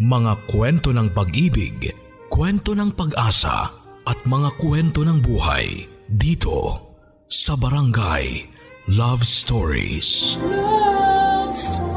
Mga 0.00 0.48
kwento 0.48 0.96
ng 0.96 1.12
pag-ibig, 1.12 1.92
kwento 2.32 2.72
ng 2.72 2.96
pag-asa 2.96 3.68
at 4.08 4.16
mga 4.24 4.56
kwento 4.56 5.04
ng 5.04 5.20
buhay 5.20 5.84
dito 6.08 6.88
sa 7.28 7.52
Barangay 7.52 8.48
Love 8.96 9.20
Stories. 9.20 10.40
Love 10.40 11.52
Stories. 11.52 11.92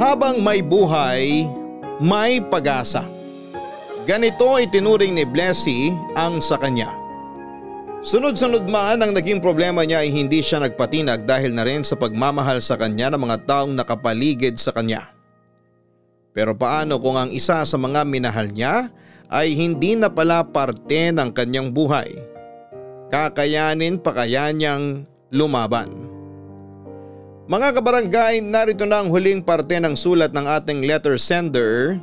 Habang 0.00 0.40
may 0.40 0.64
buhay, 0.64 1.44
may 2.00 2.40
pag-asa. 2.40 3.04
Ganito 4.08 4.56
itinuring 4.56 5.20
ni 5.20 5.28
Blessy 5.28 5.92
ang 6.16 6.40
sa 6.40 6.56
kanya. 6.56 7.01
Sunod-sunod 8.02 8.66
man 8.66 8.98
ang 8.98 9.14
naging 9.14 9.38
problema 9.38 9.86
niya 9.86 10.02
ay 10.02 10.10
hindi 10.10 10.42
siya 10.42 10.58
nagpatinag 10.58 11.22
dahil 11.22 11.54
na 11.54 11.62
rin 11.62 11.86
sa 11.86 11.94
pagmamahal 11.94 12.58
sa 12.58 12.74
kanya 12.74 13.14
ng 13.14 13.22
mga 13.22 13.46
taong 13.46 13.78
nakapaligid 13.78 14.58
sa 14.58 14.74
kanya. 14.74 15.14
Pero 16.34 16.50
paano 16.58 16.98
kung 16.98 17.14
ang 17.14 17.30
isa 17.30 17.62
sa 17.62 17.78
mga 17.78 18.02
minahal 18.02 18.50
niya 18.50 18.90
ay 19.30 19.54
hindi 19.54 19.94
na 19.94 20.10
pala 20.10 20.42
parte 20.42 21.14
ng 21.14 21.30
kanyang 21.30 21.70
buhay? 21.70 22.10
Kakayanin 23.06 24.02
pa 24.02 24.10
kaya 24.10 24.50
niyang 24.50 25.06
lumaban? 25.30 26.10
Mga 27.46 27.68
kabarangay, 27.78 28.42
narito 28.42 28.82
na 28.82 29.06
ang 29.06 29.14
huling 29.14 29.46
parte 29.46 29.78
ng 29.78 29.94
sulat 29.94 30.34
ng 30.34 30.50
ating 30.50 30.82
letter 30.90 31.14
sender. 31.14 32.02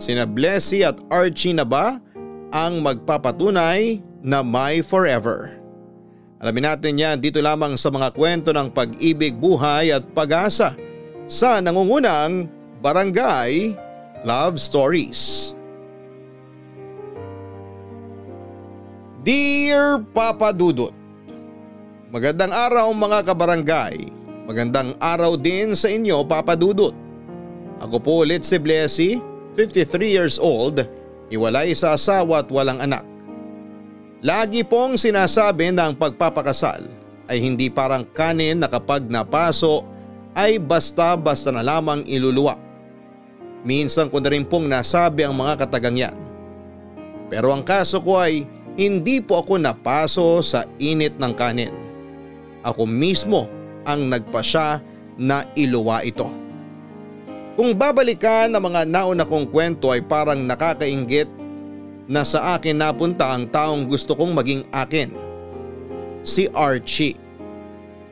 Sina 0.00 0.24
Blessy 0.24 0.88
at 0.88 0.96
Archie 1.12 1.52
na 1.52 1.68
ba 1.68 2.00
ang 2.48 2.80
magpapatunay 2.80 4.13
na 4.24 4.40
may 4.40 4.80
forever? 4.80 5.52
Alamin 6.40 6.64
natin 6.64 6.96
yan 6.96 7.20
dito 7.20 7.44
lamang 7.44 7.76
sa 7.76 7.92
mga 7.92 8.16
kwento 8.16 8.50
ng 8.56 8.72
pag-ibig, 8.72 9.36
buhay 9.36 9.92
at 9.92 10.04
pag-asa 10.16 10.72
sa 11.28 11.60
nangungunang 11.60 12.48
Barangay 12.80 13.76
Love 14.24 14.56
Stories. 14.56 15.52
Dear 19.24 20.04
Papa 20.12 20.52
Dudut, 20.52 21.04
Magandang 22.14 22.54
araw 22.54 22.94
mga 22.94 23.26
kabarangay. 23.26 24.06
Magandang 24.46 24.94
araw 25.02 25.34
din 25.34 25.74
sa 25.74 25.90
inyo 25.90 26.22
Papa 26.22 26.54
Dudut. 26.54 26.94
Ako 27.82 27.98
po 27.98 28.22
ulit 28.22 28.46
si 28.46 28.54
Blessy, 28.54 29.18
53 29.58 30.14
years 30.14 30.38
old, 30.38 30.86
iwalay 31.34 31.74
sa 31.74 31.98
asawa 31.98 32.46
at 32.46 32.48
walang 32.54 32.78
anak. 32.78 33.02
Lagi 34.24 34.64
pong 34.64 34.96
sinasabi 34.96 35.68
na 35.68 35.92
ang 35.92 36.00
pagpapakasal 36.00 36.80
ay 37.28 37.44
hindi 37.44 37.68
parang 37.68 38.08
kanin 38.08 38.56
na 38.56 38.72
kapag 38.72 39.04
napaso 39.04 39.84
ay 40.32 40.56
basta-basta 40.56 41.52
na 41.52 41.60
lamang 41.60 42.00
iluluwa. 42.08 42.56
Minsan 43.68 44.08
ko 44.08 44.24
na 44.24 44.32
rin 44.32 44.48
pong 44.48 44.64
nasabi 44.64 45.28
ang 45.28 45.36
mga 45.36 45.68
katagang 45.68 46.00
yan. 46.00 46.16
Pero 47.28 47.52
ang 47.52 47.60
kaso 47.60 48.00
ko 48.00 48.16
ay 48.16 48.48
hindi 48.80 49.20
po 49.20 49.44
ako 49.44 49.60
napaso 49.60 50.40
sa 50.40 50.64
init 50.80 51.20
ng 51.20 51.32
kanin. 51.36 51.76
Ako 52.64 52.88
mismo 52.88 53.44
ang 53.84 54.08
nagpasya 54.08 54.80
na 55.20 55.44
iluwa 55.52 56.00
ito. 56.00 56.32
Kung 57.60 57.76
babalikan 57.76 58.56
ang 58.56 58.72
mga 58.72 58.88
nauna 58.88 59.28
kong 59.28 59.52
kwento 59.52 59.92
ay 59.92 60.00
parang 60.00 60.40
nakakaingit 60.48 61.43
na 62.10 62.22
sa 62.24 62.56
akin 62.56 62.76
napunta 62.80 63.32
ang 63.32 63.48
taong 63.48 63.88
gusto 63.88 64.12
kong 64.12 64.36
maging 64.36 64.62
akin. 64.72 65.12
Si 66.24 66.48
Archie. 66.52 67.16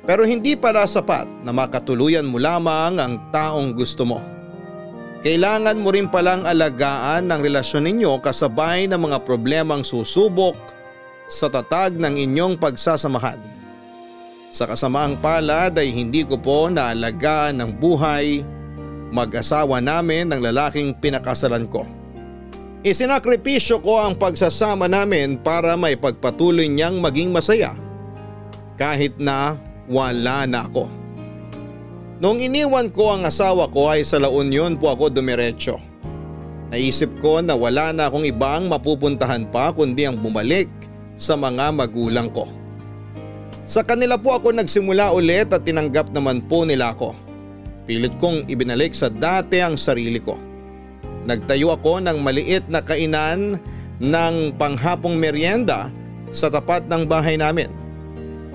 Pero 0.02 0.26
hindi 0.26 0.58
para 0.58 0.82
sapat 0.82 1.30
na 1.46 1.54
makatuluyan 1.54 2.26
mo 2.26 2.42
lamang 2.42 2.98
ang 2.98 3.14
taong 3.30 3.72
gusto 3.72 4.02
mo. 4.02 4.18
Kailangan 5.22 5.78
mo 5.78 5.94
rin 5.94 6.10
palang 6.10 6.42
alagaan 6.42 7.30
ng 7.30 7.40
relasyon 7.46 7.86
ninyo 7.86 8.18
kasabay 8.18 8.90
ng 8.90 8.98
mga 8.98 9.22
problemang 9.22 9.86
susubok 9.86 10.58
sa 11.30 11.46
tatag 11.46 11.94
ng 11.94 12.18
inyong 12.18 12.58
pagsasamahan. 12.58 13.38
Sa 14.50 14.66
kasamaang 14.66 15.22
palad 15.22 15.78
ay 15.78 15.94
hindi 15.94 16.26
ko 16.26 16.36
po 16.36 16.66
naalagaan 16.66 17.62
ng 17.62 17.70
buhay 17.78 18.42
mag-asawa 19.14 19.78
namin 19.78 20.26
ng 20.32 20.40
lalaking 20.42 20.96
pinakasalan 20.98 21.70
ko. 21.70 21.86
Isinakripisyo 22.82 23.78
ko 23.78 24.02
ang 24.02 24.18
pagsasama 24.18 24.90
namin 24.90 25.38
para 25.38 25.78
may 25.78 25.94
pagpatuloy 25.94 26.66
niyang 26.66 26.98
maging 26.98 27.30
masaya 27.30 27.78
kahit 28.74 29.14
na 29.22 29.54
wala 29.86 30.50
na 30.50 30.66
ako. 30.66 30.90
Noong 32.18 32.42
iniwan 32.42 32.90
ko 32.90 33.14
ang 33.14 33.22
asawa 33.22 33.70
ko 33.70 33.86
ay 33.86 34.02
sa 34.02 34.18
La 34.18 34.26
Union 34.26 34.74
po 34.74 34.90
ako 34.90 35.14
dumiretso. 35.14 35.78
Naisip 36.74 37.22
ko 37.22 37.38
na 37.38 37.54
wala 37.54 37.94
na 37.94 38.10
akong 38.10 38.26
ibang 38.26 38.66
mapupuntahan 38.66 39.46
pa 39.54 39.70
kundi 39.70 40.02
ang 40.02 40.18
bumalik 40.18 40.66
sa 41.14 41.38
mga 41.38 41.70
magulang 41.70 42.34
ko. 42.34 42.50
Sa 43.62 43.86
kanila 43.86 44.18
po 44.18 44.34
ako 44.34 44.58
nagsimula 44.58 45.14
ulit 45.14 45.54
at 45.54 45.62
tinanggap 45.62 46.10
naman 46.10 46.42
po 46.50 46.66
nila 46.66 46.98
ako. 46.98 47.14
Pilit 47.86 48.18
kong 48.18 48.50
ibinalik 48.50 48.90
sa 48.90 49.06
dati 49.06 49.62
ang 49.62 49.78
sarili 49.78 50.18
ko. 50.18 50.34
Nagtayo 51.22 51.74
ako 51.74 52.02
ng 52.02 52.18
maliit 52.18 52.66
na 52.66 52.82
kainan 52.82 53.62
ng 54.02 54.34
panghapong 54.58 55.14
merienda 55.14 55.90
sa 56.34 56.50
tapat 56.50 56.88
ng 56.90 57.06
bahay 57.06 57.38
namin. 57.38 57.70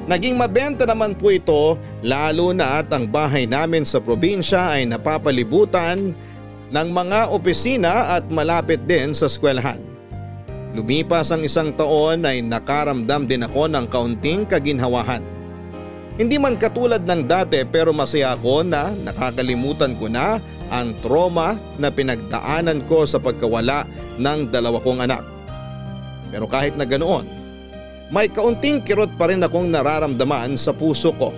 Naging 0.07 0.39
mabenta 0.39 0.87
naman 0.87 1.15
po 1.15 1.31
ito 1.31 1.75
lalo 1.99 2.55
na 2.55 2.79
at 2.79 2.87
ang 2.95 3.07
bahay 3.07 3.43
namin 3.43 3.83
sa 3.83 3.99
probinsya 3.99 4.79
ay 4.79 4.87
napapalibutan 4.87 6.15
ng 6.71 6.87
mga 6.91 7.31
opisina 7.31 8.15
at 8.15 8.27
malapit 8.31 8.83
din 8.87 9.11
sa 9.11 9.27
eskwelahan. 9.27 9.79
Lumipas 10.75 11.31
ang 11.31 11.43
isang 11.43 11.75
taon 11.75 12.27
ay 12.27 12.43
nakaramdam 12.43 13.27
din 13.27 13.43
ako 13.43 13.67
ng 13.71 13.85
kaunting 13.87 14.43
kaginhawahan. 14.47 15.23
Hindi 16.17 16.41
man 16.41 16.57
katulad 16.57 17.05
ng 17.05 17.29
dati 17.29 17.61
pero 17.69 17.93
masaya 17.93 18.33
ako 18.33 18.65
na 18.65 18.89
nakakalimutan 19.05 19.93
ko 19.93 20.09
na 20.09 20.41
ang 20.73 20.97
trauma 21.05 21.53
na 21.77 21.93
pinagdaanan 21.93 22.89
ko 22.89 23.05
sa 23.05 23.21
pagkawala 23.21 23.85
ng 24.17 24.49
dalawa 24.49 24.81
kong 24.81 25.05
anak. 25.05 25.21
Pero 26.33 26.49
kahit 26.49 26.73
na 26.73 26.89
ganoon, 26.89 27.21
may 28.09 28.33
kaunting 28.33 28.81
kirot 28.81 29.13
pa 29.13 29.29
rin 29.29 29.45
akong 29.45 29.69
nararamdaman 29.69 30.57
sa 30.57 30.73
puso 30.73 31.13
ko. 31.13 31.37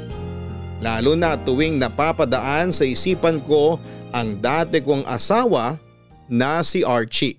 Lalo 0.80 1.12
na 1.12 1.36
tuwing 1.36 1.76
napapadaan 1.76 2.72
sa 2.72 2.88
isipan 2.88 3.44
ko 3.44 3.76
ang 4.16 4.40
dati 4.40 4.80
kong 4.80 5.04
asawa 5.04 5.76
na 6.32 6.64
si 6.64 6.88
Archie. 6.88 7.36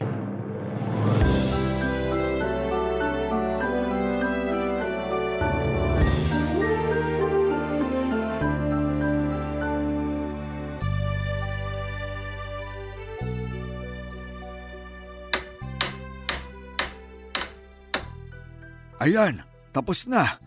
Ayan, 19.01 19.41
tapos 19.73 20.05
na. 20.05 20.39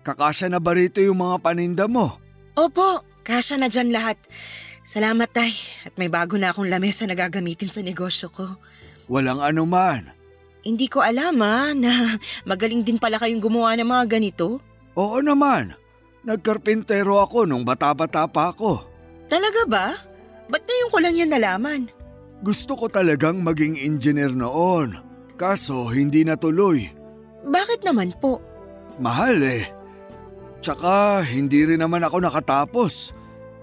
Kakasya 0.00 0.48
na 0.48 0.56
ba 0.56 0.72
rito 0.72 1.04
yung 1.04 1.20
mga 1.20 1.36
paninda 1.44 1.84
mo? 1.84 2.16
Opo, 2.56 3.04
kasya 3.20 3.60
na 3.60 3.68
dyan 3.68 3.92
lahat. 3.92 4.16
Salamat 4.80 5.28
tay 5.28 5.52
at 5.84 5.92
may 6.00 6.08
bago 6.08 6.40
na 6.40 6.48
akong 6.48 6.64
lamesa 6.64 7.04
na 7.04 7.12
gagamitin 7.12 7.68
sa 7.68 7.84
negosyo 7.84 8.32
ko. 8.32 8.56
Walang 9.12 9.44
anuman. 9.44 10.16
Hindi 10.64 10.88
ko 10.88 11.04
alam 11.04 11.36
ah, 11.44 11.76
na 11.76 12.16
magaling 12.50 12.80
din 12.80 12.96
pala 12.96 13.20
kayong 13.20 13.44
gumawa 13.44 13.76
ng 13.76 13.84
mga 13.84 14.04
ganito. 14.16 14.64
Oo 14.96 15.20
naman. 15.20 15.76
Nagkarpintero 16.24 17.20
ako 17.20 17.44
nung 17.44 17.68
bata-bata 17.68 18.24
pa 18.32 18.56
ako. 18.56 18.80
Talaga 19.28 19.62
ba? 19.68 19.86
Ba't 20.48 20.64
ngayon 20.64 20.90
ko 20.90 20.98
lang 21.04 21.14
yan 21.14 21.30
nalaman? 21.36 21.80
Gusto 22.40 22.72
ko 22.74 22.88
talagang 22.88 23.44
maging 23.44 23.76
engineer 23.76 24.32
noon. 24.32 24.96
Kaso 25.36 25.84
hindi 25.92 26.24
natuloy. 26.24 26.97
Bakit 27.48 27.80
naman 27.84 28.12
po? 28.20 28.44
Mahal 29.00 29.40
eh. 29.40 29.64
Tsaka 30.60 31.24
hindi 31.24 31.64
rin 31.64 31.80
naman 31.80 32.04
ako 32.04 32.20
nakatapos. 32.20 33.16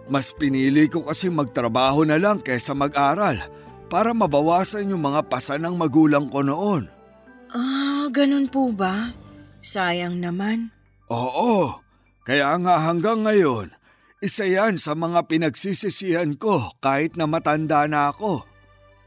Mas 0.06 0.34
pinili 0.34 0.86
ko 0.86 1.06
kasi 1.06 1.30
magtrabaho 1.34 2.06
na 2.06 2.18
lang 2.22 2.42
kaysa 2.42 2.78
mag-aral 2.78 3.42
para 3.90 4.14
mabawasan 4.14 4.90
yung 4.90 5.02
mga 5.02 5.26
pasa 5.30 5.58
ng 5.58 5.74
magulang 5.78 6.30
ko 6.30 6.46
noon. 6.46 6.90
Ah, 7.54 8.10
ganun 8.10 8.50
po 8.50 8.70
ba? 8.74 9.14
Sayang 9.66 10.22
naman. 10.22 10.70
Oo, 11.10 11.82
kaya 12.26 12.58
nga 12.62 12.82
hanggang 12.90 13.26
ngayon, 13.26 13.74
isa 14.22 14.46
yan 14.46 14.82
sa 14.82 14.98
mga 14.98 15.26
pinagsisisihan 15.30 16.34
ko 16.38 16.74
kahit 16.82 17.14
na 17.18 17.30
matanda 17.30 17.86
na 17.86 18.10
ako. 18.14 18.46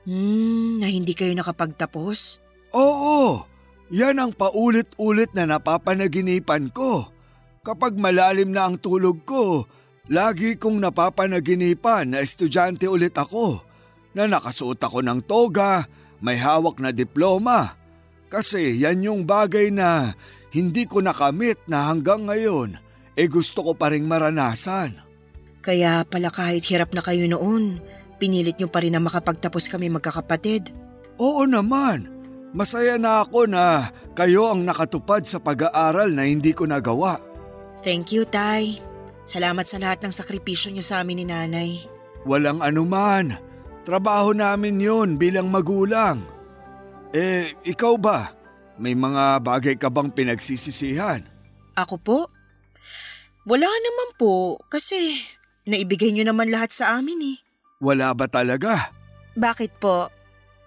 Hmm, 0.07 0.79
na 0.83 0.87
hindi 0.87 1.15
kayo 1.15 1.35
nakapagtapos? 1.35 2.43
Oo, 2.75 3.43
yan 3.89 4.21
ang 4.21 4.33
paulit-ulit 4.37 5.33
na 5.33 5.49
napapanaginipan 5.49 6.69
ko. 6.73 7.09
Kapag 7.65 7.97
malalim 7.97 8.53
na 8.53 8.69
ang 8.69 8.81
tulog 8.81 9.25
ko, 9.25 9.65
lagi 10.09 10.57
kong 10.57 10.81
napapanaginipan 10.81 12.13
na 12.13 12.25
estudyante 12.25 12.89
ulit 12.89 13.17
ako 13.17 13.61
na 14.17 14.25
nakasuot 14.25 14.81
ako 14.81 15.05
ng 15.05 15.21
toga, 15.25 15.85
may 16.25 16.37
hawak 16.41 16.81
na 16.81 16.93
diploma. 16.93 17.77
Kasi 18.29 18.77
yan 18.77 19.05
yung 19.05 19.23
bagay 19.25 19.73
na 19.73 20.13
hindi 20.53 20.85
ko 20.85 21.01
nakamit 21.01 21.61
na 21.69 21.89
hanggang 21.89 22.29
ngayon 22.29 22.77
e 23.17 23.25
eh 23.25 23.29
gusto 23.29 23.65
ko 23.65 23.73
pa 23.73 23.93
rin 23.93 24.05
maranasan. 24.05 25.01
Kaya 25.65 26.05
pala 26.07 26.33
kahit 26.33 26.65
hirap 26.69 26.93
na 26.95 27.03
kayo 27.03 27.25
noon, 27.29 27.81
pinilit 28.21 28.57
nyo 28.61 28.69
pa 28.71 28.85
rin 28.85 28.95
na 28.95 29.03
makapagtapos 29.03 29.69
kami 29.69 29.91
magkakapatid. 29.91 30.71
Oo 31.19 31.45
naman. 31.45 32.18
Masaya 32.57 32.97
na 32.97 33.25
ako 33.25 33.45
na 33.45 33.93
kayo 34.17 34.49
ang 34.49 34.65
nakatupad 34.65 35.25
sa 35.29 35.37
pag-aaral 35.37 36.13
na 36.17 36.25
hindi 36.25 36.57
ko 36.57 36.65
nagawa. 36.65 37.21
Thank 37.85 38.17
you, 38.17 38.25
Tay. 38.25 38.81
Salamat 39.29 39.69
sa 39.69 39.77
lahat 39.77 40.01
ng 40.01 40.13
sakripisyo 40.13 40.73
niyo 40.73 40.81
sa 40.81 41.05
amin 41.05 41.21
ni 41.21 41.27
Nanay. 41.29 41.71
Walang 42.25 42.65
anuman. 42.65 43.37
Trabaho 43.85 44.33
namin 44.33 44.81
yon 44.81 45.21
bilang 45.21 45.53
magulang. 45.53 46.25
Eh, 47.13 47.53
ikaw 47.65 47.97
ba? 48.01 48.33
May 48.81 48.97
mga 48.97 49.41
bagay 49.45 49.75
ka 49.77 49.93
bang 49.93 50.09
pinagsisisihan? 50.13 51.25
Ako 51.77 51.97
po? 52.01 52.19
Wala 53.49 53.69
naman 53.69 54.09
po 54.21 54.61
kasi 54.69 55.17
naibigay 55.65 56.13
niyo 56.13 56.29
naman 56.29 56.53
lahat 56.53 56.73
sa 56.73 57.01
amin 57.01 57.37
eh. 57.37 57.39
Wala 57.81 58.13
ba 58.13 58.29
talaga? 58.29 58.93
Bakit 59.37 59.81
po? 59.81 60.13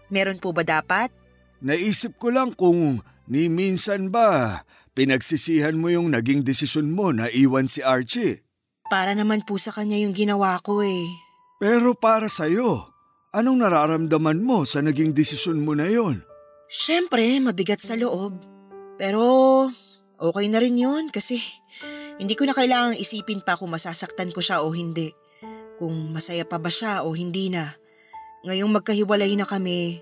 Meron 0.10 0.42
po 0.42 0.50
ba 0.50 0.66
dapat? 0.66 1.21
Naisip 1.62 2.18
ko 2.18 2.34
lang 2.34 2.58
kung 2.58 3.06
ni 3.30 3.46
minsan 3.46 4.10
ba 4.10 4.62
pinagsisihan 4.98 5.78
mo 5.78 5.94
yung 5.94 6.10
naging 6.10 6.42
desisyon 6.42 6.90
mo 6.90 7.14
na 7.14 7.30
iwan 7.30 7.70
si 7.70 7.86
Archie. 7.86 8.42
Para 8.90 9.14
naman 9.14 9.46
po 9.46 9.56
sa 9.62 9.70
kanya 9.72 9.96
yung 10.02 10.12
ginawa 10.12 10.58
ko 10.60 10.82
eh. 10.82 11.06
Pero 11.62 11.94
para 11.94 12.28
sa'yo, 12.28 12.92
anong 13.32 13.62
nararamdaman 13.62 14.42
mo 14.42 14.66
sa 14.66 14.82
naging 14.82 15.14
desisyon 15.14 15.62
mo 15.62 15.78
na 15.78 15.88
yon? 15.88 16.26
Siyempre, 16.68 17.24
mabigat 17.40 17.80
sa 17.80 17.94
loob. 17.94 18.36
Pero 18.98 19.22
okay 20.18 20.46
na 20.50 20.60
rin 20.60 20.82
yun 20.82 21.14
kasi 21.14 21.40
hindi 22.18 22.34
ko 22.34 22.50
na 22.50 22.58
kailangang 22.58 22.98
isipin 22.98 23.46
pa 23.46 23.54
kung 23.56 23.70
masasaktan 23.70 24.34
ko 24.34 24.42
siya 24.42 24.66
o 24.66 24.74
hindi. 24.74 25.14
Kung 25.78 26.10
masaya 26.10 26.44
pa 26.44 26.58
ba 26.58 26.74
siya 26.74 27.06
o 27.06 27.14
hindi 27.14 27.54
na. 27.54 27.70
Ngayong 28.50 28.74
magkahiwalay 28.74 29.38
na 29.38 29.46
kami, 29.46 30.02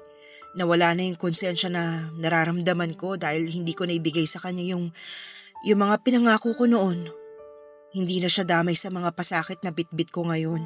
Nawala 0.57 0.97
na 0.97 1.05
yung 1.05 1.19
konsensya 1.19 1.69
na 1.69 2.09
nararamdaman 2.17 2.97
ko 2.97 3.19
dahil 3.19 3.49
hindi 3.49 3.77
ko 3.77 3.85
naibigay 3.85 4.25
sa 4.25 4.41
kanya 4.41 4.65
yung, 4.65 4.89
yung 5.65 5.79
mga 5.79 6.01
pinangako 6.01 6.57
ko 6.57 6.65
noon. 6.65 7.09
Hindi 7.93 8.21
na 8.21 8.29
siya 8.29 8.45
damay 8.45 8.73
sa 8.73 8.89
mga 8.89 9.13
pasakit 9.13 9.61
na 9.61 9.69
bitbit 9.69 10.09
ko 10.09 10.25
ngayon. 10.25 10.61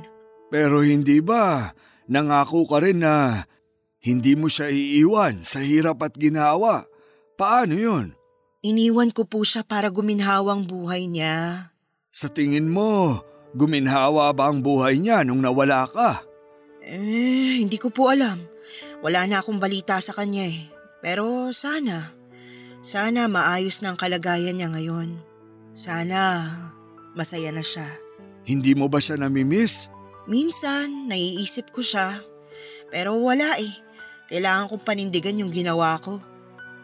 Pero 0.51 0.83
hindi 0.83 1.19
ba 1.19 1.71
nangako 2.07 2.67
ka 2.67 2.83
rin 2.83 3.03
na 3.03 3.47
hindi 4.03 4.35
mo 4.35 4.51
siya 4.51 4.67
iiwan 4.67 5.43
sa 5.43 5.63
hirap 5.63 6.03
at 6.03 6.15
ginawa? 6.19 6.83
Paano 7.39 7.75
yun? 7.75 8.15
Iniwan 8.63 9.11
ko 9.11 9.27
po 9.27 9.43
siya 9.43 9.63
para 9.63 9.91
guminhawang 9.91 10.63
buhay 10.67 11.07
niya. 11.07 11.71
Sa 12.11 12.31
tingin 12.31 12.71
mo, 12.71 13.19
guminhawa 13.55 14.31
ba 14.31 14.51
ang 14.51 14.63
buhay 14.63 14.99
niya 14.99 15.23
nung 15.27 15.43
nawala 15.43 15.87
ka? 15.87 16.23
Eh, 16.83 17.63
hindi 17.63 17.79
ko 17.79 17.91
po 17.91 18.11
alam. 18.11 18.52
Wala 19.03 19.27
na 19.27 19.43
akong 19.43 19.59
balita 19.59 19.99
sa 19.99 20.15
kanya 20.15 20.47
eh. 20.47 20.63
Pero 21.03 21.51
sana, 21.51 22.15
sana 22.79 23.27
maayos 23.27 23.83
na 23.83 23.91
ang 23.91 23.99
kalagayan 23.99 24.55
niya 24.55 24.71
ngayon. 24.71 25.19
Sana 25.75 26.47
masaya 27.11 27.51
na 27.51 27.59
siya. 27.59 27.83
Hindi 28.47 28.71
mo 28.71 28.87
ba 28.87 29.03
siya 29.03 29.19
namimiss? 29.19 29.91
Minsan, 30.23 31.11
naiisip 31.11 31.75
ko 31.75 31.83
siya. 31.83 32.15
Pero 32.87 33.19
wala 33.19 33.59
eh. 33.59 33.75
Kailangan 34.31 34.71
kong 34.71 34.87
panindigan 34.87 35.35
yung 35.35 35.51
ginawa 35.51 35.99
ko. 35.99 36.23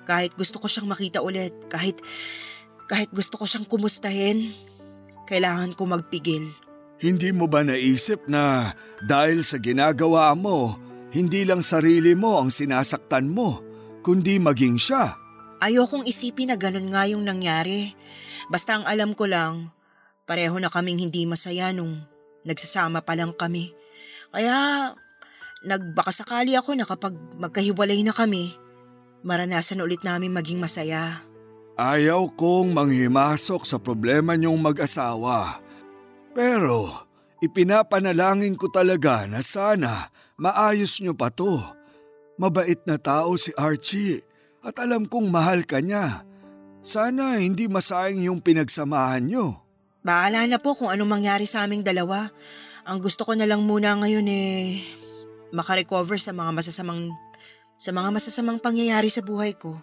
Kahit 0.04 0.36
gusto 0.36 0.60
ko 0.60 0.68
siyang 0.68 0.92
makita 0.92 1.24
ulit, 1.24 1.56
kahit, 1.72 2.04
kahit 2.92 3.08
gusto 3.16 3.40
ko 3.40 3.48
siyang 3.48 3.64
kumustahin, 3.64 4.52
kailangan 5.24 5.72
ko 5.72 5.88
magpigil. 5.88 6.52
Hindi 7.00 7.32
mo 7.32 7.48
ba 7.48 7.64
naisip 7.64 8.28
na 8.28 8.76
dahil 9.00 9.40
sa 9.40 9.56
ginagawa 9.56 10.36
mo, 10.36 10.76
hindi 11.10 11.42
lang 11.46 11.66
sarili 11.66 12.14
mo 12.14 12.38
ang 12.38 12.54
sinasaktan 12.54 13.30
mo, 13.30 13.62
kundi 14.06 14.38
maging 14.38 14.78
siya. 14.78 15.18
Ayokong 15.60 16.06
isipin 16.06 16.54
na 16.54 16.58
ganun 16.58 16.88
nga 16.94 17.04
yung 17.10 17.26
nangyari. 17.26 17.92
Basta 18.48 18.80
ang 18.80 18.86
alam 18.88 19.18
ko 19.18 19.28
lang, 19.28 19.74
pareho 20.30 20.56
na 20.62 20.72
kaming 20.72 21.02
hindi 21.02 21.26
masaya 21.26 21.74
nung 21.74 22.00
nagsasama 22.48 23.02
pa 23.04 23.18
lang 23.18 23.34
kami. 23.36 23.74
Kaya 24.30 24.94
nagbakasakali 25.66 26.56
ako 26.56 26.78
na 26.78 26.86
kapag 26.88 27.18
magkahiwalay 27.36 28.00
na 28.06 28.14
kami, 28.14 28.56
maranasan 29.26 29.84
ulit 29.84 30.06
namin 30.06 30.32
maging 30.32 30.62
masaya. 30.62 31.26
Ayaw 31.80 32.36
kong 32.36 32.76
manghimasok 32.76 33.64
sa 33.64 33.80
problema 33.80 34.36
niyong 34.36 34.60
mag-asawa. 34.60 35.64
Pero 36.36 37.08
ipinapanalangin 37.40 38.56
ko 38.60 38.68
talaga 38.68 39.28
na 39.28 39.40
sana 39.40 40.12
Maayos 40.40 41.04
niyo 41.04 41.12
pa 41.12 41.28
to. 41.28 41.60
Mabait 42.40 42.80
na 42.88 42.96
tao 42.96 43.36
si 43.36 43.52
Archie 43.60 44.24
at 44.64 44.80
alam 44.80 45.04
kong 45.04 45.28
mahal 45.28 45.68
ka 45.68 45.84
niya. 45.84 46.24
Sana 46.80 47.44
hindi 47.44 47.68
masayang 47.68 48.32
yung 48.32 48.40
pinagsamahan 48.40 49.28
niyo. 49.28 49.60
Bahala 50.00 50.48
na 50.48 50.56
po 50.56 50.72
kung 50.72 50.88
anong 50.88 51.20
mangyari 51.20 51.44
sa 51.44 51.68
aming 51.68 51.84
dalawa. 51.84 52.32
Ang 52.88 53.04
gusto 53.04 53.28
ko 53.28 53.36
na 53.36 53.44
lang 53.44 53.68
muna 53.68 54.00
ngayon 54.00 54.24
eh 54.32 54.80
makarecover 55.52 56.16
sa 56.16 56.32
mga 56.32 56.56
masasamang 56.56 57.12
sa 57.76 57.92
mga 57.92 58.10
masasamang 58.16 58.64
pangyayari 58.64 59.12
sa 59.12 59.20
buhay 59.20 59.52
ko. 59.60 59.76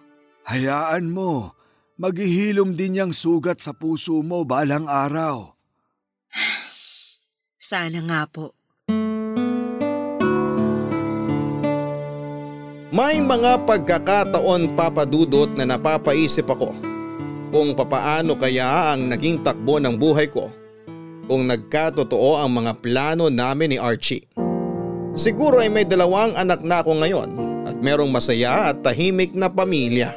Hayaan 0.49 1.13
mo, 1.13 1.53
maghihilom 2.01 2.73
din 2.73 3.05
yang 3.05 3.13
sugat 3.13 3.61
sa 3.61 3.77
puso 3.77 4.25
mo 4.25 4.49
balang 4.49 4.89
araw. 4.89 5.53
Sana 7.61 8.01
nga 8.01 8.25
po. 8.25 8.56
May 12.97 13.21
mga 13.21 13.69
pagkakataon 13.69 14.73
papadudot 14.73 15.53
na 15.53 15.69
napapaisip 15.69 16.49
ako 16.49 16.73
kung 17.53 17.77
papaano 17.77 18.41
kaya 18.41 18.97
ang 18.97 19.13
naging 19.13 19.45
takbo 19.45 19.77
ng 19.77 20.01
buhay 20.01 20.33
ko 20.33 20.49
kung 21.29 21.45
nagkatotoo 21.45 22.41
ang 22.41 22.57
mga 22.57 22.73
plano 22.81 23.29
namin 23.29 23.77
ni 23.77 23.79
Archie. 23.79 24.25
Siguro 25.13 25.61
ay 25.61 25.69
may 25.69 25.85
dalawang 25.85 26.41
anak 26.41 26.65
na 26.65 26.81
ako 26.81 26.97
ngayon 27.05 27.31
at 27.69 27.77
merong 27.85 28.09
masaya 28.09 28.73
at 28.73 28.81
tahimik 28.81 29.37
na 29.37 29.53
pamilya. 29.53 30.17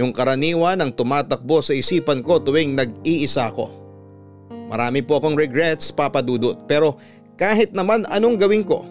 Yung 0.00 0.16
karaniwan 0.16 0.80
ang 0.80 0.88
tumatakbo 0.88 1.60
sa 1.60 1.76
isipan 1.76 2.24
ko 2.24 2.40
tuwing 2.40 2.72
nag-iisa 2.72 3.52
ko. 3.52 3.68
Marami 4.72 5.04
po 5.04 5.20
akong 5.20 5.36
regrets 5.36 5.92
papadudot 5.92 6.64
pero 6.64 6.96
kahit 7.36 7.76
naman 7.76 8.08
anong 8.08 8.40
gawin 8.40 8.64
ko, 8.64 8.88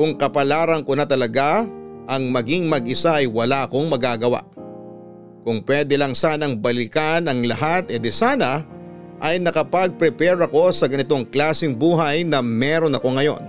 kung 0.00 0.16
kapalaran 0.16 0.80
ko 0.80 0.96
na 0.96 1.04
talaga 1.04 1.68
ang 2.06 2.30
maging 2.30 2.70
mag-isa 2.70 3.22
ay 3.22 3.26
wala 3.26 3.66
akong 3.66 3.90
magagawa. 3.90 4.46
Kung 5.46 5.62
pwede 5.62 5.94
lang 5.94 6.14
sanang 6.14 6.58
balikan 6.58 7.26
ang 7.30 7.46
lahat 7.46 7.86
edi 7.86 8.10
sana 8.10 8.66
ay 9.22 9.38
nakapag-prepare 9.38 10.42
ako 10.42 10.74
sa 10.74 10.90
ganitong 10.90 11.22
klaseng 11.26 11.74
buhay 11.74 12.26
na 12.26 12.42
meron 12.42 12.94
ako 12.94 13.14
ngayon. 13.14 13.42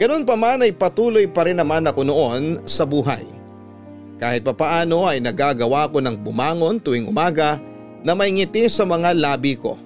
Ganun 0.00 0.24
pa 0.24 0.34
man 0.34 0.64
ay 0.64 0.72
patuloy 0.72 1.28
pa 1.28 1.44
rin 1.44 1.60
naman 1.60 1.84
ako 1.84 2.00
noon 2.02 2.64
sa 2.64 2.88
buhay. 2.88 3.22
Kahit 4.16 4.44
papaano 4.44 5.04
ay 5.04 5.20
nagagawa 5.20 5.88
ko 5.92 6.00
ng 6.00 6.16
bumangon 6.20 6.80
tuwing 6.80 7.08
umaga 7.08 7.60
na 8.00 8.16
may 8.16 8.32
ngiti 8.32 8.68
sa 8.68 8.88
mga 8.88 9.12
labi 9.16 9.56
ko. 9.56 9.76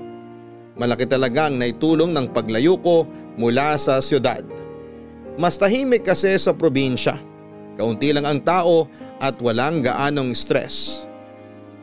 Malaki 0.75 1.07
talaga 1.07 1.47
ang 1.51 1.59
naitulong 1.59 2.11
ng 2.11 2.35
paglayo 2.35 2.79
ko 2.83 3.07
mula 3.39 3.79
sa 3.79 4.03
siyudad. 4.03 4.43
Mas 5.35 5.59
tahimik 5.59 6.07
kasi 6.07 6.35
sa 6.39 6.55
probinsya. 6.55 7.19
Kaunti 7.75 8.15
lang 8.15 8.27
ang 8.27 8.41
tao 8.43 8.87
at 9.19 9.35
walang 9.43 9.83
gaanong 9.83 10.31
stress. 10.31 11.07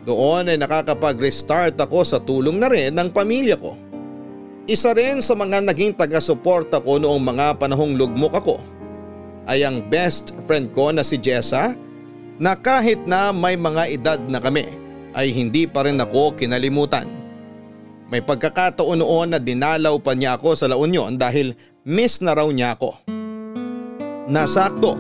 Doon 0.08 0.50
ay 0.50 0.58
nakakapag-restart 0.58 1.78
ako 1.78 2.00
sa 2.02 2.18
tulong 2.18 2.58
na 2.58 2.72
rin 2.72 2.96
ng 2.96 3.12
pamilya 3.12 3.60
ko. 3.60 3.78
Isa 4.66 4.96
rin 4.96 5.20
sa 5.20 5.36
mga 5.36 5.62
naging 5.68 5.94
taga-suporta 5.94 6.80
ko 6.80 6.98
noong 6.98 7.22
mga 7.22 7.60
panahong 7.60 7.98
lugmok 8.00 8.34
ako 8.40 8.56
ay 9.50 9.66
ang 9.66 9.84
best 9.90 10.32
friend 10.46 10.70
ko 10.72 10.94
na 10.94 11.02
si 11.02 11.18
Jessa 11.18 11.74
na 12.42 12.54
kahit 12.56 13.04
na 13.06 13.34
may 13.34 13.58
mga 13.58 13.84
edad 13.90 14.20
na 14.26 14.40
kami 14.40 14.66
ay 15.12 15.34
hindi 15.34 15.68
pa 15.68 15.84
rin 15.86 16.00
ako 16.00 16.40
kinalimutan. 16.40 17.10
May 18.12 18.24
pagkakataon 18.24 19.00
noon 19.00 19.28
na 19.36 19.40
dinalaw 19.40 19.96
pa 20.00 20.16
niya 20.16 20.36
ako 20.40 20.56
sa 20.56 20.68
La 20.68 20.76
Union 20.76 21.16
dahil 21.16 21.56
miss 21.88 22.20
na 22.20 22.36
raw 22.36 22.48
niya 22.48 22.76
ako. 22.76 23.21
Nasakto 24.32 24.96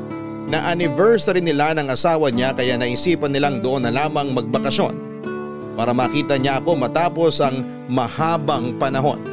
na 0.51 0.75
anniversary 0.75 1.39
nila 1.39 1.71
ng 1.79 1.87
asawa 1.87 2.27
niya 2.27 2.51
kaya 2.51 2.75
naisipan 2.75 3.31
nilang 3.31 3.63
doon 3.63 3.87
na 3.87 3.91
lamang 3.95 4.35
magbakasyon. 4.35 5.07
para 5.71 5.95
makita 5.95 6.35
niya 6.35 6.59
ako 6.59 6.75
matapos 6.75 7.39
ang 7.39 7.63
mahabang 7.87 8.75
panahon. 8.75 9.23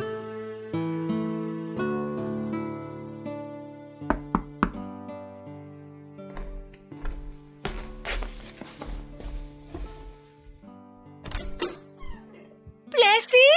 Plessy! 12.87 13.51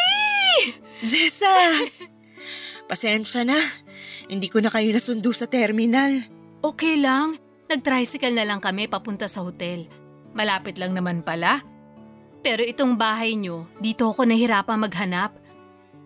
Jessa! 1.05 1.85
Pasensya 2.89 3.45
na. 3.45 3.61
Hindi 4.25 4.49
ko 4.49 4.57
na 4.57 4.73
kayo 4.73 4.89
nasundo 4.89 5.29
sa 5.35 5.45
terminal. 5.45 6.30
Okay 6.61 7.01
lang. 7.01 7.41
Nag-tricycle 7.73 8.37
na 8.37 8.45
lang 8.45 8.61
kami 8.61 8.85
papunta 8.85 9.25
sa 9.25 9.41
hotel. 9.41 9.89
Malapit 10.37 10.77
lang 10.77 10.93
naman 10.93 11.25
pala. 11.25 11.65
Pero 12.45 12.61
itong 12.61 13.01
bahay 13.01 13.33
nyo, 13.33 13.65
dito 13.81 14.05
ako 14.05 14.29
nahirapang 14.29 14.77
maghanap. 14.77 15.33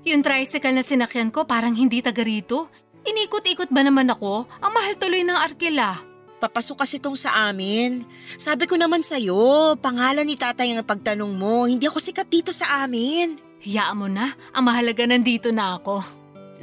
Yung 0.07 0.24
tricycle 0.24 0.71
na 0.71 0.79
sinakyan 0.79 1.27
ko 1.27 1.43
parang 1.43 1.75
hindi 1.75 2.00
taga 2.00 2.24
rito. 2.24 2.71
Inikot-ikot 3.03 3.67
ba 3.67 3.83
naman 3.83 4.07
ako? 4.07 4.47
Ang 4.63 4.71
mahal 4.71 4.95
tuloy 4.95 5.27
ng 5.27 5.35
arkila. 5.35 6.00
Papasok 6.39 6.88
kasi 6.88 7.03
tong 7.03 7.19
sa 7.19 7.51
amin. 7.51 8.07
Sabi 8.39 8.63
ko 8.63 8.79
naman 8.79 9.03
sa'yo, 9.03 9.75
pangalan 9.79 10.24
ni 10.24 10.39
tatay 10.39 10.71
ang 10.71 10.88
pagtanong 10.88 11.35
mo. 11.35 11.67
Hindi 11.67 11.83
ako 11.89 12.00
sikat 12.00 12.31
dito 12.31 12.55
sa 12.55 12.85
amin. 12.88 13.39
Hiyaan 13.59 13.97
mo 13.97 14.07
na, 14.07 14.29
ang 14.55 14.63
mahalaga 14.63 15.03
nandito 15.03 15.50
na 15.51 15.79
ako. 15.81 16.00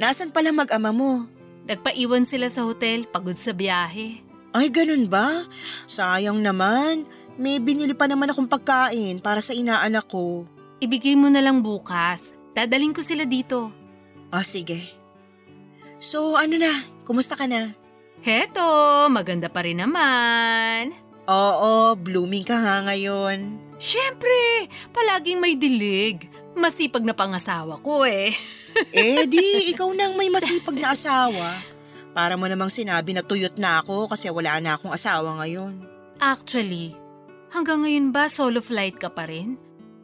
Nasaan 0.01 0.33
pala 0.33 0.49
mag-ama 0.49 0.89
mo? 0.89 1.27
Nagpaiwan 1.63 2.27
sila 2.27 2.51
sa 2.51 2.67
hotel, 2.67 3.07
pagod 3.07 3.39
sa 3.39 3.55
biyahe. 3.55 4.19
Ay, 4.53 4.67
ganun 4.69 5.07
ba? 5.07 5.47
Sayang 5.87 6.43
naman. 6.43 7.07
May 7.39 7.57
binili 7.57 7.97
pa 7.97 8.05
naman 8.05 8.29
akong 8.29 8.45
pagkain 8.45 9.17
para 9.17 9.41
sa 9.41 9.55
inaanak 9.57 10.05
ko. 10.05 10.45
Ibigay 10.83 11.17
mo 11.17 11.31
na 11.31 11.41
lang 11.41 11.65
bukas. 11.65 12.37
Dadaling 12.53 12.93
ko 12.93 13.01
sila 13.01 13.25
dito. 13.25 13.73
Ah, 14.29 14.45
sige. 14.45 14.77
So, 15.97 16.37
ano 16.37 16.59
na? 16.59 16.69
Kumusta 17.07 17.33
ka 17.33 17.49
na? 17.49 17.73
Heto, 18.21 19.07
maganda 19.09 19.49
pa 19.49 19.65
rin 19.65 19.81
naman. 19.81 20.93
Oo, 21.25 21.95
blooming 21.95 22.43
ka 22.43 22.59
nga 22.59 22.83
ngayon. 22.85 23.57
Siyempre, 23.79 24.67
palaging 24.91 25.39
may 25.39 25.55
dilig. 25.55 26.27
Masipag 26.53 27.01
na 27.01 27.17
pangasawa 27.17 27.81
ko 27.81 28.05
eh. 28.05 28.33
Eh 28.89 29.29
di, 29.29 29.69
ikaw 29.69 29.93
nang 29.93 30.17
may 30.17 30.33
masipag 30.33 30.73
na 30.81 30.97
asawa. 30.97 31.61
Para 32.13 32.37
mo 32.37 32.49
namang 32.49 32.73
sinabi 32.73 33.13
na 33.13 33.21
tuyot 33.21 33.57
na 33.57 33.81
ako 33.81 34.09
kasi 34.09 34.29
wala 34.33 34.57
na 34.61 34.77
akong 34.77 34.93
asawa 34.93 35.41
ngayon. 35.41 35.77
Actually, 36.17 36.93
hanggang 37.53 37.85
ngayon 37.85 38.09
ba 38.09 38.25
solo 38.29 38.61
flight 38.61 38.97
ka 38.97 39.13
pa 39.13 39.29
rin? 39.29 39.57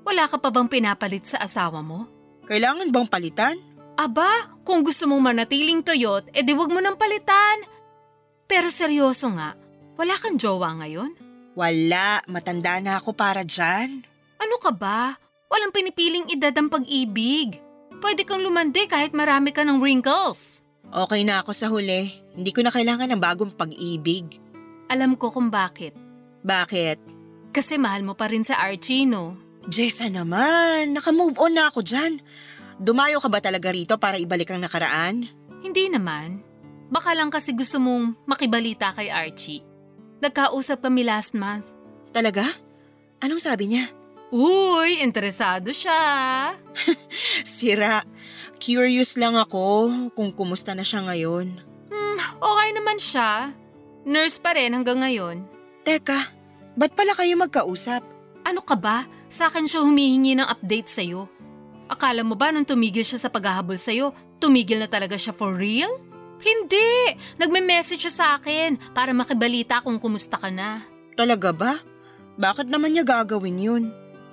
Wala 0.06 0.25
ka 0.29 0.38
pa 0.38 0.53
bang 0.53 0.70
pinapalit 0.70 1.25
sa 1.25 1.41
asawa 1.41 1.82
mo? 1.82 2.06
Kailangan 2.50 2.89
bang 2.89 3.08
palitan? 3.10 3.58
Aba, 3.98 4.58
kung 4.65 4.82
gusto 4.82 5.06
mong 5.06 5.34
manatiling 5.34 5.86
toyot, 5.86 6.29
edi 6.34 6.53
wag 6.53 6.70
mo 6.74 6.82
nang 6.82 6.98
palitan. 6.98 7.62
Pero 8.50 8.74
seryoso 8.74 9.29
nga, 9.38 9.53
wala 9.98 10.13
kang 10.18 10.38
jowa 10.38 10.82
ngayon? 10.82 11.13
Wala, 11.53 12.25
matanda 12.25 12.82
na 12.82 12.98
ako 12.98 13.13
para 13.13 13.46
dyan. 13.46 14.01
Ano 14.41 14.56
ka 14.58 14.74
ba? 14.74 15.13
Walang 15.50 15.74
pinipiling 15.74 16.29
edad 16.29 16.53
ang 16.53 16.70
pag-ibig. 16.70 17.58
Pwede 18.00 18.22
kang 18.22 18.46
lumandi 18.46 18.86
kahit 18.86 19.18
marami 19.18 19.50
ka 19.50 19.65
ng 19.65 19.82
wrinkles. 19.82 20.62
Okay 20.89 21.25
na 21.25 21.41
ako 21.41 21.51
sa 21.58 21.68
huli. 21.74 22.10
Hindi 22.38 22.53
ko 22.53 22.62
na 22.62 22.70
kailangan 22.70 23.10
ng 23.10 23.22
bagong 23.22 23.53
pag-ibig. 23.58 24.38
Alam 24.94 25.18
ko 25.18 25.34
kung 25.34 25.50
bakit. 25.50 25.98
Bakit? 26.46 26.98
Kasi 27.50 27.82
mahal 27.82 28.06
mo 28.06 28.13
pa 28.13 28.29
rin 28.29 28.46
sa 28.46 28.62
Archie, 28.62 29.10
no? 29.10 29.38
Jessa 29.65 30.06
naman, 30.10 30.94
naka-move 30.94 31.38
on 31.41 31.58
na 31.58 31.70
ako 31.70 31.82
dyan. 31.82 32.22
Dumayo 32.77 33.18
ka 33.18 33.27
ba 33.27 33.41
talaga 33.41 33.74
rito 33.74 33.98
para 33.98 34.22
ibalik 34.22 34.53
ang 34.53 34.62
nakaraan? 34.63 35.27
Hindi 35.65 35.91
naman. 35.91 36.46
Baka 36.89 37.13
lang 37.13 37.34
kasi 37.34 37.53
gusto 37.53 37.77
mong 37.77 38.25
makibalita 38.25 38.94
kay 38.94 39.10
Archie. 39.10 39.65
Nagkausap 40.22 40.86
kami 40.86 41.06
last 41.06 41.38
month. 41.38 41.70
Talaga? 42.13 42.46
Anong 43.22 43.41
sabi 43.41 43.70
niya? 43.70 43.86
Uy, 44.30 45.02
interesado 45.02 45.74
siya. 45.74 45.98
Sira. 47.46 48.06
Curious 48.62 49.18
lang 49.18 49.34
ako 49.34 49.90
kung 50.14 50.30
kumusta 50.36 50.78
na 50.78 50.86
siya 50.86 51.02
ngayon. 51.08 51.48
Hmm, 51.90 52.18
okay 52.38 52.70
naman 52.78 53.02
siya. 53.02 53.50
Nurse 54.06 54.38
pa 54.38 54.54
rin 54.54 54.76
hanggang 54.78 55.02
ngayon. 55.02 55.48
Teka, 55.82 56.20
ba't 56.78 56.94
pala 56.94 57.18
kayo 57.18 57.34
magkausap? 57.42 58.06
Ano 58.46 58.62
ka 58.62 58.78
ba? 58.78 59.08
Sa 59.32 59.50
akin 59.50 59.66
siya 59.66 59.82
humihingi 59.82 60.38
ng 60.38 60.46
update 60.46 60.90
sa'yo. 60.92 61.26
Akala 61.90 62.22
mo 62.22 62.38
ba 62.38 62.54
nung 62.54 62.70
tumigil 62.70 63.02
siya 63.02 63.18
sa 63.18 63.34
paghahabol 63.34 63.82
sa'yo, 63.82 64.14
tumigil 64.38 64.78
na 64.78 64.86
talaga 64.86 65.18
siya 65.18 65.34
for 65.34 65.58
real? 65.58 65.90
Hindi! 66.40 67.18
Nagme-message 67.42 68.06
siya 68.06 68.14
sa 68.14 68.26
akin 68.38 68.94
para 68.94 69.10
makibalita 69.10 69.82
kung 69.82 69.98
kumusta 69.98 70.38
ka 70.38 70.54
na. 70.54 70.86
Talaga 71.18 71.50
ba? 71.50 71.74
Bakit 72.40 72.70
naman 72.70 72.94
niya 72.94 73.04
gagawin 73.04 73.58
yun? 73.58 73.84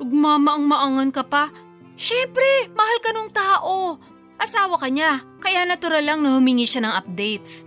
Ugmamaang-maangan 0.03 1.11
ka 1.13 1.25
pa. 1.25 1.49
Siyempre, 1.97 2.69
mahal 2.77 2.99
ka 3.01 3.11
nung 3.17 3.31
tao. 3.33 3.97
Asawa 4.37 4.77
ka 4.77 4.93
niya, 4.93 5.25
kaya 5.41 5.65
natural 5.65 6.05
lang 6.05 6.21
na 6.21 6.37
humingi 6.37 6.69
siya 6.69 6.85
ng 6.85 6.95
updates. 7.01 7.65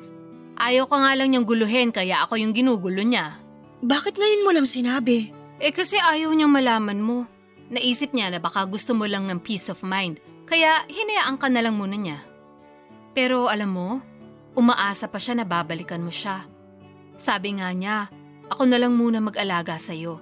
Ayaw 0.59 0.85
ka 0.85 0.97
nga 1.01 1.11
lang 1.17 1.31
niyang 1.31 1.47
guluhin 1.47 1.89
kaya 1.89 2.21
ako 2.27 2.37
yung 2.37 2.53
ginugulo 2.53 3.01
niya. 3.01 3.39
Bakit 3.79 4.19
ngayon 4.19 4.43
mo 4.45 4.51
lang 4.51 4.67
sinabi? 4.67 5.31
Eh 5.57 5.71
kasi 5.71 5.97
ayaw 5.97 6.29
niyang 6.35 6.51
malaman 6.51 6.99
mo. 6.99 7.25
Naisip 7.71 8.11
niya 8.11 8.29
na 8.29 8.39
baka 8.43 8.67
gusto 8.67 8.91
mo 8.91 9.07
lang 9.07 9.25
ng 9.25 9.39
peace 9.39 9.71
of 9.71 9.81
mind, 9.87 10.19
kaya 10.49 10.83
hinayaan 10.89 11.37
ka 11.39 11.47
na 11.47 11.63
lang 11.63 11.77
muna 11.79 11.95
niya. 11.95 12.19
Pero 13.15 13.47
alam 13.47 13.71
mo, 13.71 13.89
umaasa 14.57 15.07
pa 15.07 15.17
siya 15.17 15.41
na 15.41 15.45
babalikan 15.45 16.03
mo 16.03 16.11
siya. 16.11 16.43
Sabi 17.15 17.55
nga 17.57 17.69
niya, 17.71 18.11
ako 18.49 18.67
na 18.67 18.77
lang 18.81 18.97
muna 18.97 19.21
mag-alaga 19.21 19.77
sa'yo. 19.77 20.19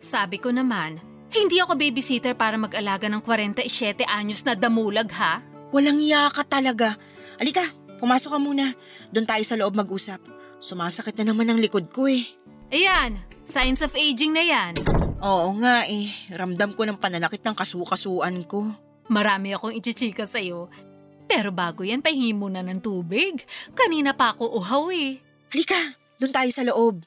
Sabi 0.00 0.38
ko 0.40 0.48
naman, 0.54 0.96
hindi 1.34 1.58
ako 1.58 1.74
babysitter 1.74 2.38
para 2.38 2.54
mag-alaga 2.54 3.10
ng 3.10 3.18
47 3.22 4.06
anyos 4.06 4.46
na 4.46 4.54
damulag 4.54 5.10
ha. 5.18 5.42
Walang 5.74 5.98
iya 5.98 6.30
ka 6.30 6.46
talaga. 6.46 6.94
Alika, 7.42 7.66
pumasok 7.98 8.30
ka 8.34 8.38
muna. 8.38 8.70
Doon 9.10 9.26
tayo 9.26 9.42
sa 9.42 9.58
loob 9.58 9.74
mag-usap. 9.74 10.22
Sumasakit 10.62 11.18
na 11.20 11.34
naman 11.34 11.50
ang 11.50 11.58
likod 11.58 11.90
ko 11.90 12.06
eh. 12.06 12.22
Ayan, 12.70 13.18
signs 13.42 13.82
of 13.82 13.92
aging 13.98 14.32
na 14.32 14.46
yan. 14.46 14.78
Oo 15.18 15.50
nga 15.58 15.82
eh. 15.90 16.06
Ramdam 16.30 16.78
ko 16.78 16.86
ng 16.86 17.00
pananakit 17.00 17.42
ng 17.42 17.56
kasukasuan 17.58 18.46
ko. 18.46 18.70
Marami 19.10 19.52
akong 19.52 19.74
ichichika 19.74 20.24
sa'yo. 20.24 20.70
Pero 21.24 21.50
bago 21.50 21.82
yan, 21.84 22.04
pahingi 22.04 22.36
muna 22.36 22.60
ng 22.60 22.80
tubig. 22.80 23.42
Kanina 23.72 24.12
pa 24.12 24.36
ako 24.36 24.60
uhaw 24.60 24.92
eh. 24.92 25.18
Halika, 25.50 25.80
doon 26.20 26.32
tayo 26.32 26.50
sa 26.52 26.62
loob. 26.64 27.04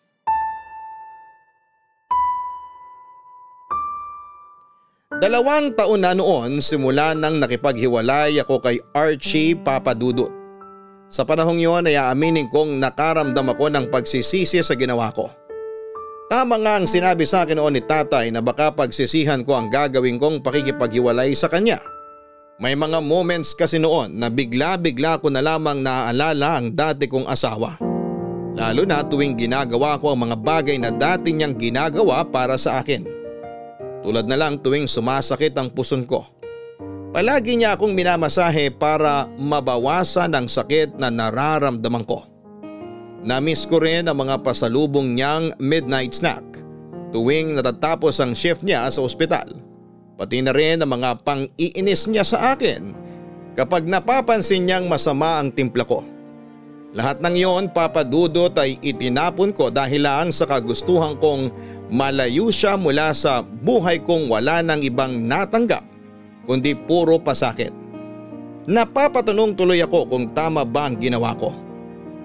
Dalawang 5.08 5.72
taon 5.72 6.04
na 6.04 6.12
noon 6.12 6.60
simula 6.60 7.16
nang 7.16 7.40
nakipaghiwalay 7.40 8.44
ako 8.44 8.60
kay 8.60 8.78
Archie 8.92 9.56
Papadudut. 9.56 10.28
Sa 11.08 11.24
panahong 11.24 11.64
yon 11.64 11.88
ay 11.88 11.96
aaminin 11.96 12.52
kong 12.52 12.76
nakaramdam 12.76 13.56
ako 13.56 13.72
ng 13.72 13.88
pagsisisi 13.88 14.60
sa 14.60 14.76
ginawa 14.76 15.08
ko. 15.16 15.32
Tama 16.28 16.60
nga 16.60 16.76
ang 16.76 16.86
sinabi 16.86 17.24
sa 17.24 17.48
akin 17.48 17.56
noon 17.56 17.80
ni 17.80 17.82
tatay 17.88 18.36
na 18.36 18.44
baka 18.44 18.68
pagsisihan 18.70 19.48
ko 19.48 19.56
ang 19.56 19.72
gagawin 19.72 20.20
kong 20.20 20.44
pakikipaghiwalay 20.44 21.32
sa 21.34 21.48
kanya. 21.48 21.80
May 22.60 22.76
mga 22.76 23.00
moments 23.00 23.56
kasi 23.56 23.80
noon 23.80 24.20
na 24.20 24.28
bigla-bigla 24.28 25.24
ko 25.24 25.32
na 25.32 25.40
lamang 25.40 25.88
naaalala 25.88 26.60
ang 26.60 26.76
dati 26.76 27.08
kong 27.08 27.32
asawa. 27.32 27.80
Lalo 28.60 28.84
na 28.84 29.08
tuwing 29.08 29.40
ginagawa 29.40 29.98
ko 29.98 30.12
ang 30.12 30.30
mga 30.30 30.36
bagay 30.36 30.78
na 30.78 30.92
dati 30.92 31.32
niyang 31.32 31.56
ginagawa 31.56 32.28
para 32.28 32.60
sa 32.60 32.84
akin. 32.84 33.17
Tulad 34.06 34.26
na 34.30 34.38
lang 34.38 34.62
tuwing 34.62 34.86
sumasakit 34.86 35.56
ang 35.58 35.74
puson 35.74 36.06
ko. 36.06 36.26
Palagi 37.16 37.58
niya 37.58 37.74
akong 37.74 37.96
minamasahe 37.96 38.70
para 38.76 39.26
mabawasan 39.40 40.36
ang 40.36 40.46
sakit 40.46 41.00
na 41.00 41.10
nararamdaman 41.10 42.06
ko. 42.06 42.28
Namiss 43.26 43.66
ko 43.66 43.82
rin 43.82 44.06
ang 44.06 44.22
mga 44.22 44.46
pasalubong 44.46 45.18
niyang 45.18 45.56
midnight 45.58 46.14
snack 46.14 46.46
tuwing 47.10 47.56
natatapos 47.56 48.20
ang 48.22 48.38
shift 48.38 48.62
niya 48.62 48.86
sa 48.92 49.02
ospital. 49.02 49.50
Pati 50.18 50.42
na 50.42 50.54
rin 50.54 50.82
ang 50.82 50.92
mga 50.94 51.26
pang-iinis 51.26 52.10
niya 52.10 52.26
sa 52.26 52.54
akin 52.54 52.94
kapag 53.58 53.90
napapansin 53.90 54.66
niyang 54.66 54.86
masama 54.86 55.42
ang 55.42 55.50
timpla 55.50 55.86
ko. 55.86 56.06
Lahat 56.98 57.22
ng 57.22 57.36
iyon 57.38 57.70
papadudot 57.70 58.54
ay 58.58 58.80
itinapon 58.82 59.54
ko 59.54 59.70
dahil 59.70 60.08
lang 60.08 60.34
sa 60.34 60.50
kagustuhan 60.50 61.20
kong 61.22 61.54
malayo 61.88 62.52
siya 62.52 62.76
mula 62.76 63.16
sa 63.16 63.44
buhay 63.44 64.04
kong 64.04 64.28
wala 64.28 64.60
ng 64.64 64.84
ibang 64.84 65.28
natanggap 65.28 65.84
kundi 66.48 66.72
puro 66.74 67.20
pasakit. 67.20 67.76
Napapatanong 68.68 69.56
tuloy 69.56 69.80
ako 69.84 70.08
kung 70.08 70.26
tama 70.32 70.64
ba 70.64 70.88
ang 70.88 70.96
ginawa 71.00 71.36
ko. 71.36 71.52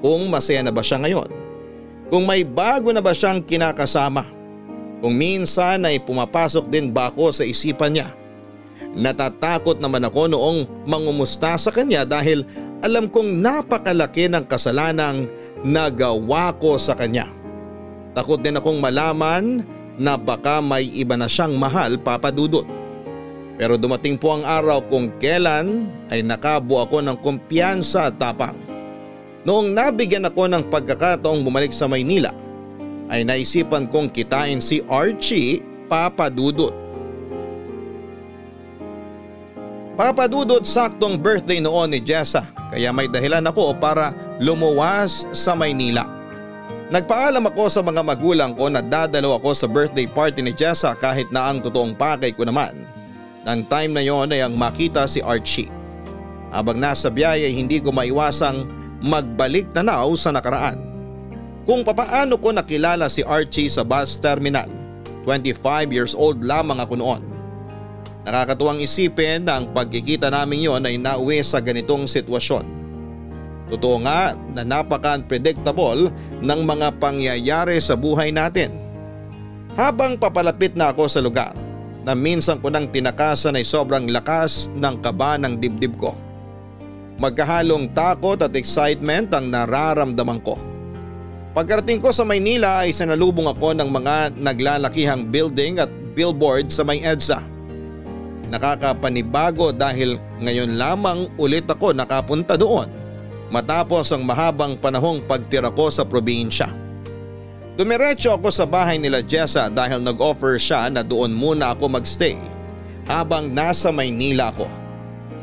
Kung 0.02 0.26
masaya 0.30 0.62
na 0.62 0.74
ba 0.74 0.82
siya 0.82 0.98
ngayon. 1.02 1.30
Kung 2.10 2.26
may 2.26 2.42
bago 2.42 2.90
na 2.90 3.02
ba 3.02 3.14
siyang 3.14 3.42
kinakasama. 3.42 4.26
Kung 5.02 5.18
minsan 5.18 5.82
ay 5.82 6.02
pumapasok 6.02 6.70
din 6.70 6.90
ba 6.90 7.10
ako 7.10 7.30
sa 7.34 7.46
isipan 7.46 7.94
niya. 7.94 8.08
Natatakot 8.94 9.78
naman 9.78 10.02
ako 10.06 10.30
noong 10.30 10.58
mangumusta 10.86 11.54
sa 11.58 11.70
kanya 11.70 12.02
dahil 12.02 12.46
alam 12.82 13.06
kong 13.06 13.38
napakalaki 13.38 14.26
ng 14.26 14.42
kasalanang 14.46 15.30
nagawa 15.62 16.54
ko 16.58 16.74
sa 16.74 16.98
kanya. 16.98 17.41
Takot 18.12 18.40
din 18.44 18.60
akong 18.60 18.76
malaman 18.76 19.64
na 19.96 20.20
baka 20.20 20.60
may 20.60 20.88
iba 20.92 21.16
na 21.16 21.28
siyang 21.28 21.56
mahal 21.56 21.96
papadudot. 21.96 22.64
Pero 23.56 23.76
dumating 23.76 24.16
po 24.16 24.36
ang 24.36 24.44
araw 24.44 24.84
kung 24.88 25.12
kailan 25.20 25.88
ay 26.08 26.24
nakabuo 26.24 26.84
ako 26.84 27.04
ng 27.04 27.16
kumpiyansa 27.20 28.12
at 28.12 28.16
tapang. 28.16 28.56
Noong 29.42 29.74
nabigyan 29.74 30.28
ako 30.28 30.48
ng 30.48 30.64
pagkakataong 30.70 31.42
bumalik 31.42 31.74
sa 31.74 31.90
Maynila, 31.90 32.30
ay 33.12 33.26
naisipan 33.26 33.90
kong 33.90 34.08
kitain 34.08 34.62
si 34.62 34.80
Archie 34.88 35.60
papadudot. 35.90 36.72
Papadudot 39.92 40.64
saktong 40.64 41.20
birthday 41.20 41.60
noon 41.60 41.92
ni 41.92 42.00
Jessa 42.00 42.48
kaya 42.72 42.88
may 42.96 43.12
dahilan 43.12 43.44
ako 43.44 43.76
para 43.76 44.16
lumuwas 44.40 45.28
sa 45.36 45.52
Maynila. 45.52 46.21
Nagpaalam 46.92 47.48
ako 47.48 47.72
sa 47.72 47.80
mga 47.80 48.04
magulang 48.04 48.52
ko 48.52 48.68
na 48.68 48.84
dadalo 48.84 49.32
ako 49.40 49.56
sa 49.56 49.64
birthday 49.64 50.04
party 50.04 50.44
ni 50.44 50.52
Jessa 50.52 50.92
kahit 50.92 51.24
na 51.32 51.48
ang 51.48 51.64
totoong 51.64 51.96
pakay 51.96 52.36
ko 52.36 52.44
naman. 52.44 52.84
Nang 53.48 53.64
time 53.64 53.96
na 53.96 54.04
yon 54.04 54.28
ay 54.28 54.44
ang 54.44 54.52
makita 54.52 55.08
si 55.08 55.24
Archie. 55.24 55.72
Habang 56.52 56.76
nasa 56.76 57.08
biyaya 57.08 57.48
ay 57.48 57.56
hindi 57.56 57.80
ko 57.80 57.96
maiwasang 57.96 58.68
magbalik 59.00 59.72
tanaw 59.72 60.12
sa 60.20 60.36
nakaraan. 60.36 60.76
Kung 61.64 61.80
papaano 61.80 62.36
ko 62.36 62.52
nakilala 62.52 63.08
si 63.08 63.24
Archie 63.24 63.72
sa 63.72 63.88
bus 63.88 64.20
terminal. 64.20 64.68
25 65.24 65.96
years 65.96 66.12
old 66.12 66.44
lamang 66.44 66.76
ako 66.76 67.00
noon. 67.00 67.24
Nakakatuwang 68.28 68.84
isipin 68.84 69.48
na 69.48 69.64
ang 69.64 69.72
pagkikita 69.72 70.28
namin 70.28 70.68
yon 70.68 70.84
ay 70.84 71.00
nauwi 71.00 71.40
sa 71.40 71.64
ganitong 71.64 72.04
sitwasyon. 72.04 72.81
Totoo 73.70 74.02
nga 74.02 74.34
na 74.52 74.62
napaka-unpredictable 74.66 76.10
ng 76.42 76.60
mga 76.66 76.88
pangyayari 76.98 77.78
sa 77.78 77.94
buhay 77.94 78.34
natin. 78.34 78.74
Habang 79.78 80.20
papalapit 80.20 80.76
na 80.76 80.92
ako 80.92 81.08
sa 81.08 81.20
lugar, 81.22 81.54
na 82.02 82.12
minsan 82.18 82.58
ko 82.58 82.68
nang 82.68 82.90
tinakasan 82.90 83.54
ay 83.56 83.62
sobrang 83.62 84.10
lakas 84.10 84.68
ng 84.74 84.98
kaba 85.00 85.38
ng 85.38 85.56
dibdib 85.62 85.94
ko. 85.96 86.12
Magkahalong 87.22 87.94
takot 87.94 88.42
at 88.42 88.52
excitement 88.58 89.30
ang 89.30 89.48
nararamdaman 89.48 90.42
ko. 90.42 90.58
Pagkarating 91.54 92.02
ko 92.02 92.10
sa 92.10 92.26
Maynila 92.26 92.82
ay 92.82 92.90
sanalubong 92.90 93.46
ako 93.46 93.76
ng 93.78 93.88
mga 93.92 94.16
naglalakihang 94.34 95.30
building 95.30 95.78
at 95.78 95.88
billboard 96.12 96.68
sa 96.68 96.82
may 96.82 97.00
EDSA 97.00 97.52
nakakapanibago 98.52 99.72
dahil 99.72 100.20
ngayon 100.44 100.76
lamang 100.76 101.24
ulit 101.40 101.64
ako 101.64 101.96
nakapunta 101.96 102.60
doon 102.60 102.84
matapos 103.52 104.08
ang 104.10 104.24
mahabang 104.24 104.80
panahong 104.80 105.20
pagtira 105.28 105.68
ko 105.68 105.92
sa 105.92 106.08
probinsya. 106.08 106.72
Dumiretso 107.76 108.32
ako 108.32 108.48
sa 108.48 108.64
bahay 108.64 108.96
nila 108.96 109.20
Jessa 109.20 109.68
dahil 109.68 110.00
nag-offer 110.00 110.56
siya 110.56 110.88
na 110.88 111.04
doon 111.04 111.36
muna 111.36 111.76
ako 111.76 111.92
magstay 111.92 112.36
habang 113.04 113.52
nasa 113.52 113.92
Maynila 113.92 114.48
ako. 114.52 114.68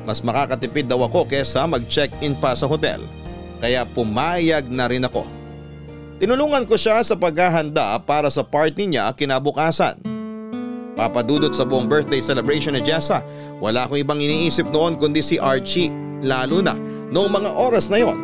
Mas 0.09 0.25
makakatipid 0.25 0.89
daw 0.89 1.05
ako 1.05 1.29
kesa 1.29 1.69
mag-check-in 1.69 2.33
pa 2.33 2.57
sa 2.57 2.65
hotel 2.65 3.05
kaya 3.61 3.85
pumayag 3.85 4.65
na 4.73 4.89
rin 4.89 5.05
ako. 5.05 5.29
Tinulungan 6.17 6.65
ko 6.65 6.75
siya 6.75 7.05
sa 7.05 7.13
paghahanda 7.13 8.01
para 8.03 8.27
sa 8.33 8.41
party 8.41 8.89
niya 8.89 9.13
kinabukasan. 9.13 10.01
Papadudot 10.97 11.53
sa 11.55 11.63
buong 11.63 11.87
birthday 11.87 12.19
celebration 12.19 12.75
ni 12.75 12.83
Jessa. 12.83 13.23
Wala 13.63 13.87
akong 13.87 14.01
ibang 14.03 14.19
iniisip 14.19 14.67
noon 14.67 14.99
kundi 14.99 15.23
si 15.23 15.39
Archie. 15.39 15.93
Lalo 16.19 16.59
na 16.59 16.75
noong 17.09 17.31
mga 17.31 17.51
oras 17.57 17.89
na 17.89 18.01
yon 18.01 18.19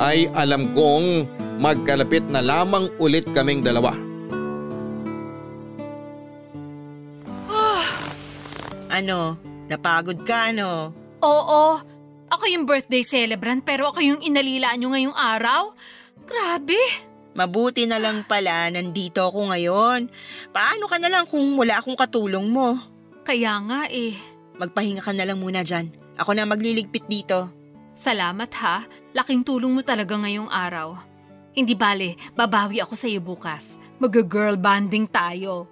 ay 0.00 0.28
alam 0.32 0.72
kong 0.72 1.28
magkalapit 1.60 2.24
na 2.32 2.40
lamang 2.40 2.88
ulit 2.96 3.28
kaming 3.36 3.60
dalawa. 3.60 3.92
Ano, 8.92 9.40
napagod 9.72 10.20
ka 10.28 10.52
no? 10.52 10.92
Oo, 11.24 11.80
ako 12.28 12.44
yung 12.44 12.68
birthday 12.68 13.00
celebrant 13.00 13.64
pero 13.64 13.88
ako 13.88 14.04
yung 14.04 14.20
inalila 14.20 14.76
nyo 14.76 14.92
ngayong 14.92 15.16
araw. 15.16 15.72
Grabe! 16.28 16.76
Mabuti 17.32 17.88
na 17.88 17.96
lang 17.96 18.28
pala 18.28 18.68
nandito 18.68 19.24
ako 19.24 19.48
ngayon. 19.48 20.12
Paano 20.52 20.84
ka 20.84 21.00
na 21.00 21.08
lang 21.08 21.24
kung 21.24 21.56
wala 21.56 21.80
akong 21.80 21.96
katulong 21.96 22.44
mo? 22.52 22.76
Kaya 23.24 23.56
nga 23.64 23.88
eh. 23.88 24.12
Magpahinga 24.60 25.00
ka 25.00 25.16
na 25.16 25.24
lang 25.24 25.40
muna 25.40 25.64
dyan. 25.64 25.88
Ako 26.20 26.36
na 26.36 26.44
magliligpit 26.44 27.08
dito. 27.08 27.48
Salamat 27.92 28.48
ha, 28.64 28.88
laking 29.12 29.44
tulong 29.44 29.76
mo 29.76 29.84
talaga 29.84 30.16
ngayong 30.16 30.48
araw. 30.48 30.96
Hindi 31.52 31.76
bale, 31.76 32.16
babawi 32.32 32.80
ako 32.80 32.96
sa 32.96 33.04
iyo 33.04 33.20
bukas. 33.20 33.76
Mag-girl 34.00 34.56
banding 34.56 35.04
tayo. 35.04 35.68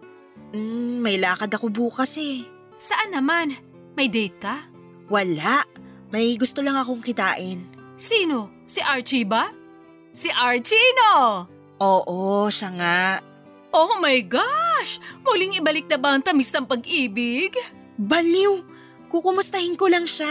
Mm, 0.52 1.00
may 1.00 1.16
lakad 1.16 1.48
ako 1.48 1.72
bukas 1.72 2.20
eh. 2.20 2.44
Saan 2.76 3.16
naman? 3.16 3.56
May 3.96 4.12
date 4.12 4.36
ka? 4.36 4.56
Wala. 5.08 5.64
May 6.12 6.36
gusto 6.36 6.60
lang 6.60 6.76
akong 6.76 7.00
kitain. 7.00 7.64
Sino? 7.96 8.52
Si 8.68 8.84
Archie 8.84 9.24
ba? 9.24 9.48
Si 10.12 10.28
Archie, 10.28 10.92
no? 11.00 11.48
Oo, 11.80 12.52
siya 12.52 12.70
nga. 12.76 13.00
Oh 13.72 14.02
my 14.02 14.20
gosh! 14.26 15.00
Muling 15.22 15.56
ibalik 15.62 15.86
na 15.88 15.96
ba 15.96 16.12
ang 16.12 16.20
tamis 16.20 16.50
ng 16.52 16.66
pag-ibig? 16.68 17.54
Baliw! 17.96 18.60
Kukumustahin 19.08 19.78
ko 19.78 19.86
lang 19.88 20.04
siya. 20.04 20.30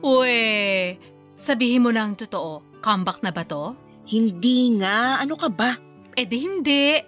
Uwe, 0.00 0.96
sabihin 1.40 1.80
mo 1.80 1.90
na 1.90 2.04
ang 2.04 2.14
totoo. 2.14 2.60
Comeback 2.84 3.24
na 3.24 3.32
ba 3.32 3.42
to? 3.48 3.72
Hindi 4.04 4.76
nga. 4.76 5.16
Ano 5.24 5.40
ka 5.40 5.48
ba? 5.48 5.72
Eh 6.12 6.28
di 6.28 6.38
hindi. 6.44 7.00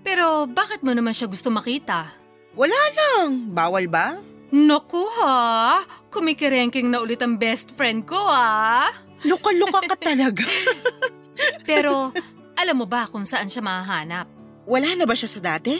Pero 0.00 0.48
bakit 0.48 0.80
mo 0.80 0.96
naman 0.96 1.12
siya 1.12 1.28
gusto 1.28 1.52
makita? 1.52 2.08
Wala 2.56 2.80
lang. 2.96 3.52
Bawal 3.52 3.84
ba? 3.86 4.16
Naku 4.50 5.06
ha, 5.22 5.78
kumikirenking 6.10 6.90
na 6.90 6.98
ulit 6.98 7.22
ang 7.22 7.38
best 7.38 7.76
friend 7.78 8.02
ko 8.02 8.18
ha. 8.18 8.90
Luka-luka 9.22 9.84
ka 9.86 9.96
talaga. 10.00 10.42
Pero 11.68 12.10
alam 12.56 12.76
mo 12.76 12.86
ba 12.88 13.08
kung 13.08 13.24
saan 13.24 13.48
siya 13.48 13.64
mahahanap? 13.64 14.26
Wala 14.68 14.92
na 14.94 15.04
ba 15.08 15.14
siya 15.16 15.30
sa 15.30 15.40
dati? 15.40 15.74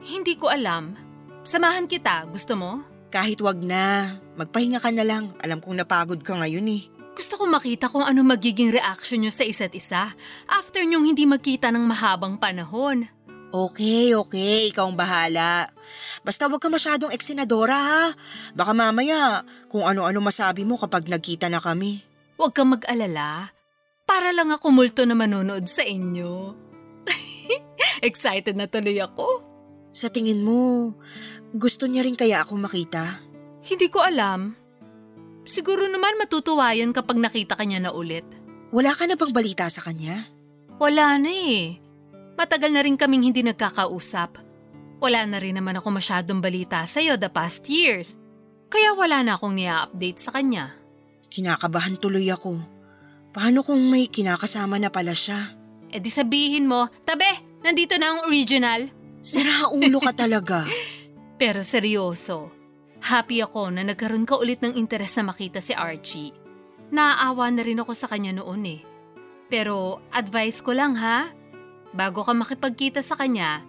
Hindi 0.00 0.36
ko 0.38 0.48
alam. 0.48 0.96
Samahan 1.44 1.88
kita, 1.88 2.28
gusto 2.30 2.56
mo? 2.56 2.84
Kahit 3.10 3.42
wag 3.42 3.58
na. 3.60 4.06
Magpahinga 4.38 4.78
ka 4.78 4.94
na 4.94 5.04
lang. 5.04 5.34
Alam 5.42 5.58
kong 5.58 5.82
napagod 5.82 6.20
ka 6.22 6.38
ngayon 6.38 6.68
eh. 6.70 6.82
Gusto 7.20 7.36
ko 7.36 7.44
makita 7.44 7.92
kung 7.92 8.00
ano 8.00 8.24
magiging 8.24 8.72
reaction 8.72 9.20
nyo 9.20 9.28
sa 9.28 9.44
isa't 9.44 9.76
isa 9.76 10.16
after 10.48 10.80
nyong 10.80 11.04
hindi 11.04 11.28
magkita 11.28 11.68
ng 11.68 11.84
mahabang 11.84 12.40
panahon. 12.40 13.12
Okay, 13.52 14.16
okay. 14.16 14.72
Ikaw 14.72 14.88
ang 14.88 14.96
bahala. 14.96 15.68
Basta 16.24 16.48
wag 16.48 16.64
ka 16.64 16.72
masyadong 16.72 17.12
eksenadora 17.12 17.76
ha. 17.76 18.04
Baka 18.56 18.72
mamaya 18.72 19.44
kung 19.68 19.84
ano-ano 19.84 20.16
masabi 20.24 20.64
mo 20.64 20.80
kapag 20.80 21.12
nagkita 21.12 21.52
na 21.52 21.60
kami. 21.60 22.00
Huwag 22.40 22.56
kang 22.56 22.72
mag-alala. 22.72 23.52
Para 24.08 24.32
lang 24.32 24.48
ako 24.48 24.72
multo 24.72 25.04
na 25.04 25.12
manonood 25.12 25.68
sa 25.68 25.84
inyo. 25.84 26.56
Excited 28.08 28.56
na 28.56 28.64
tuloy 28.64 28.96
ako. 28.96 29.44
Sa 29.92 30.08
tingin 30.08 30.40
mo, 30.40 30.96
gusto 31.52 31.84
niya 31.84 32.00
rin 32.00 32.16
kaya 32.16 32.40
ako 32.40 32.56
makita? 32.56 33.20
Hindi 33.60 33.92
ko 33.92 34.00
alam. 34.00 34.56
Siguro 35.50 35.90
naman 35.90 36.14
matutuwa 36.14 36.70
yan 36.70 36.94
kapag 36.94 37.18
nakita 37.18 37.58
ka 37.58 37.66
niya 37.66 37.82
na 37.82 37.90
ulit. 37.90 38.22
Wala 38.70 38.94
ka 38.94 39.10
na 39.10 39.18
bang 39.18 39.34
balita 39.34 39.66
sa 39.66 39.82
kanya? 39.82 40.22
Wala 40.78 41.18
na 41.18 41.26
eh. 41.26 41.74
Matagal 42.38 42.70
na 42.70 42.86
rin 42.86 42.94
kaming 42.94 43.26
hindi 43.26 43.42
nagkakausap. 43.42 44.38
Wala 45.02 45.26
na 45.26 45.42
rin 45.42 45.58
naman 45.58 45.74
ako 45.74 45.98
masyadong 45.98 46.38
balita 46.38 46.86
sa'yo 46.86 47.18
the 47.18 47.26
past 47.26 47.66
years. 47.66 48.14
Kaya 48.70 48.94
wala 48.94 49.26
na 49.26 49.34
akong 49.34 49.58
nia-update 49.58 50.22
sa 50.22 50.38
kanya. 50.38 50.70
Kinakabahan 51.26 51.98
tuloy 51.98 52.30
ako. 52.30 52.62
Paano 53.34 53.66
kung 53.66 53.82
may 53.90 54.06
kinakasama 54.06 54.78
na 54.78 54.94
pala 54.94 55.18
siya? 55.18 55.50
E 55.90 55.98
di 55.98 56.14
sabihin 56.14 56.70
mo, 56.70 56.86
tabe, 57.02 57.26
nandito 57.66 57.98
na 57.98 58.14
ang 58.14 58.30
original. 58.30 58.86
Sira 59.18 59.66
ulo 59.66 59.98
ka 59.98 60.14
talaga. 60.14 60.62
Pero 61.42 61.66
seryoso, 61.66 62.59
happy 63.04 63.42
ako 63.44 63.72
na 63.72 63.84
nagkaroon 63.84 64.28
ka 64.28 64.36
ulit 64.36 64.60
ng 64.60 64.76
interes 64.76 65.16
na 65.16 65.32
makita 65.32 65.58
si 65.60 65.72
Archie. 65.76 66.36
Naaawa 66.90 67.50
na 67.54 67.62
rin 67.62 67.80
ako 67.80 67.92
sa 67.94 68.10
kanya 68.10 68.34
noon 68.36 68.62
eh. 68.66 68.80
Pero 69.50 70.02
advice 70.14 70.62
ko 70.62 70.74
lang 70.74 70.94
ha, 70.98 71.30
bago 71.90 72.22
ka 72.22 72.34
makipagkita 72.34 73.02
sa 73.02 73.18
kanya, 73.18 73.62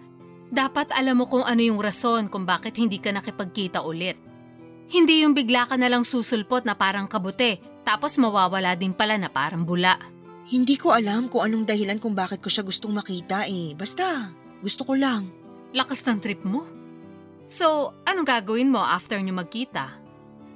dapat 0.52 0.90
alam 0.94 1.18
mo 1.18 1.26
kung 1.26 1.42
ano 1.42 1.62
yung 1.62 1.82
rason 1.82 2.30
kung 2.30 2.46
bakit 2.46 2.78
hindi 2.78 3.00
ka 3.02 3.10
nakipagkita 3.10 3.82
ulit. 3.82 4.18
Hindi 4.92 5.24
yung 5.24 5.32
bigla 5.32 5.64
ka 5.64 5.80
na 5.80 5.88
lang 5.88 6.04
susulpot 6.04 6.68
na 6.68 6.76
parang 6.76 7.08
kabute, 7.08 7.58
tapos 7.82 8.20
mawawala 8.20 8.76
din 8.76 8.92
pala 8.92 9.16
na 9.16 9.32
parang 9.32 9.64
bula. 9.64 9.96
Hindi 10.52 10.76
ko 10.76 10.92
alam 10.92 11.32
kung 11.32 11.48
anong 11.48 11.64
dahilan 11.64 11.96
kung 11.96 12.12
bakit 12.12 12.44
ko 12.44 12.52
siya 12.52 12.66
gustong 12.66 12.92
makita 12.92 13.48
eh. 13.48 13.72
Basta, 13.72 14.28
gusto 14.60 14.84
ko 14.84 14.92
lang. 14.98 15.32
Lakas 15.72 16.04
ng 16.04 16.18
trip 16.20 16.44
mo. 16.44 16.81
So, 17.52 17.92
anong 18.08 18.24
gagawin 18.24 18.72
mo 18.72 18.80
after 18.80 19.20
nyo 19.20 19.36
magkita? 19.36 19.92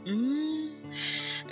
Hmm, 0.09 0.72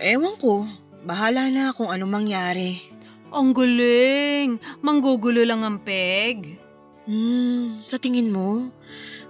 ewan 0.00 0.40
ko. 0.40 0.64
Bahala 1.04 1.52
na 1.52 1.68
kung 1.76 1.92
anong 1.92 2.09
mangyari. 2.09 2.80
Ang 3.28 3.52
galing! 3.52 4.57
Manggugulo 4.80 5.44
lang 5.44 5.61
ang 5.61 5.85
peg. 5.85 6.57
Hmm, 7.04 7.76
sa 7.76 8.00
tingin 8.00 8.33
mo, 8.33 8.72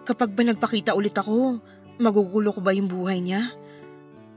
kapag 0.07 0.31
ba 0.39 0.47
nagpakita 0.47 0.95
ulit 0.95 1.19
ako, 1.19 1.59
magugulo 1.99 2.55
ko 2.55 2.63
ba 2.63 2.71
yung 2.71 2.87
buhay 2.87 3.19
niya? 3.19 3.43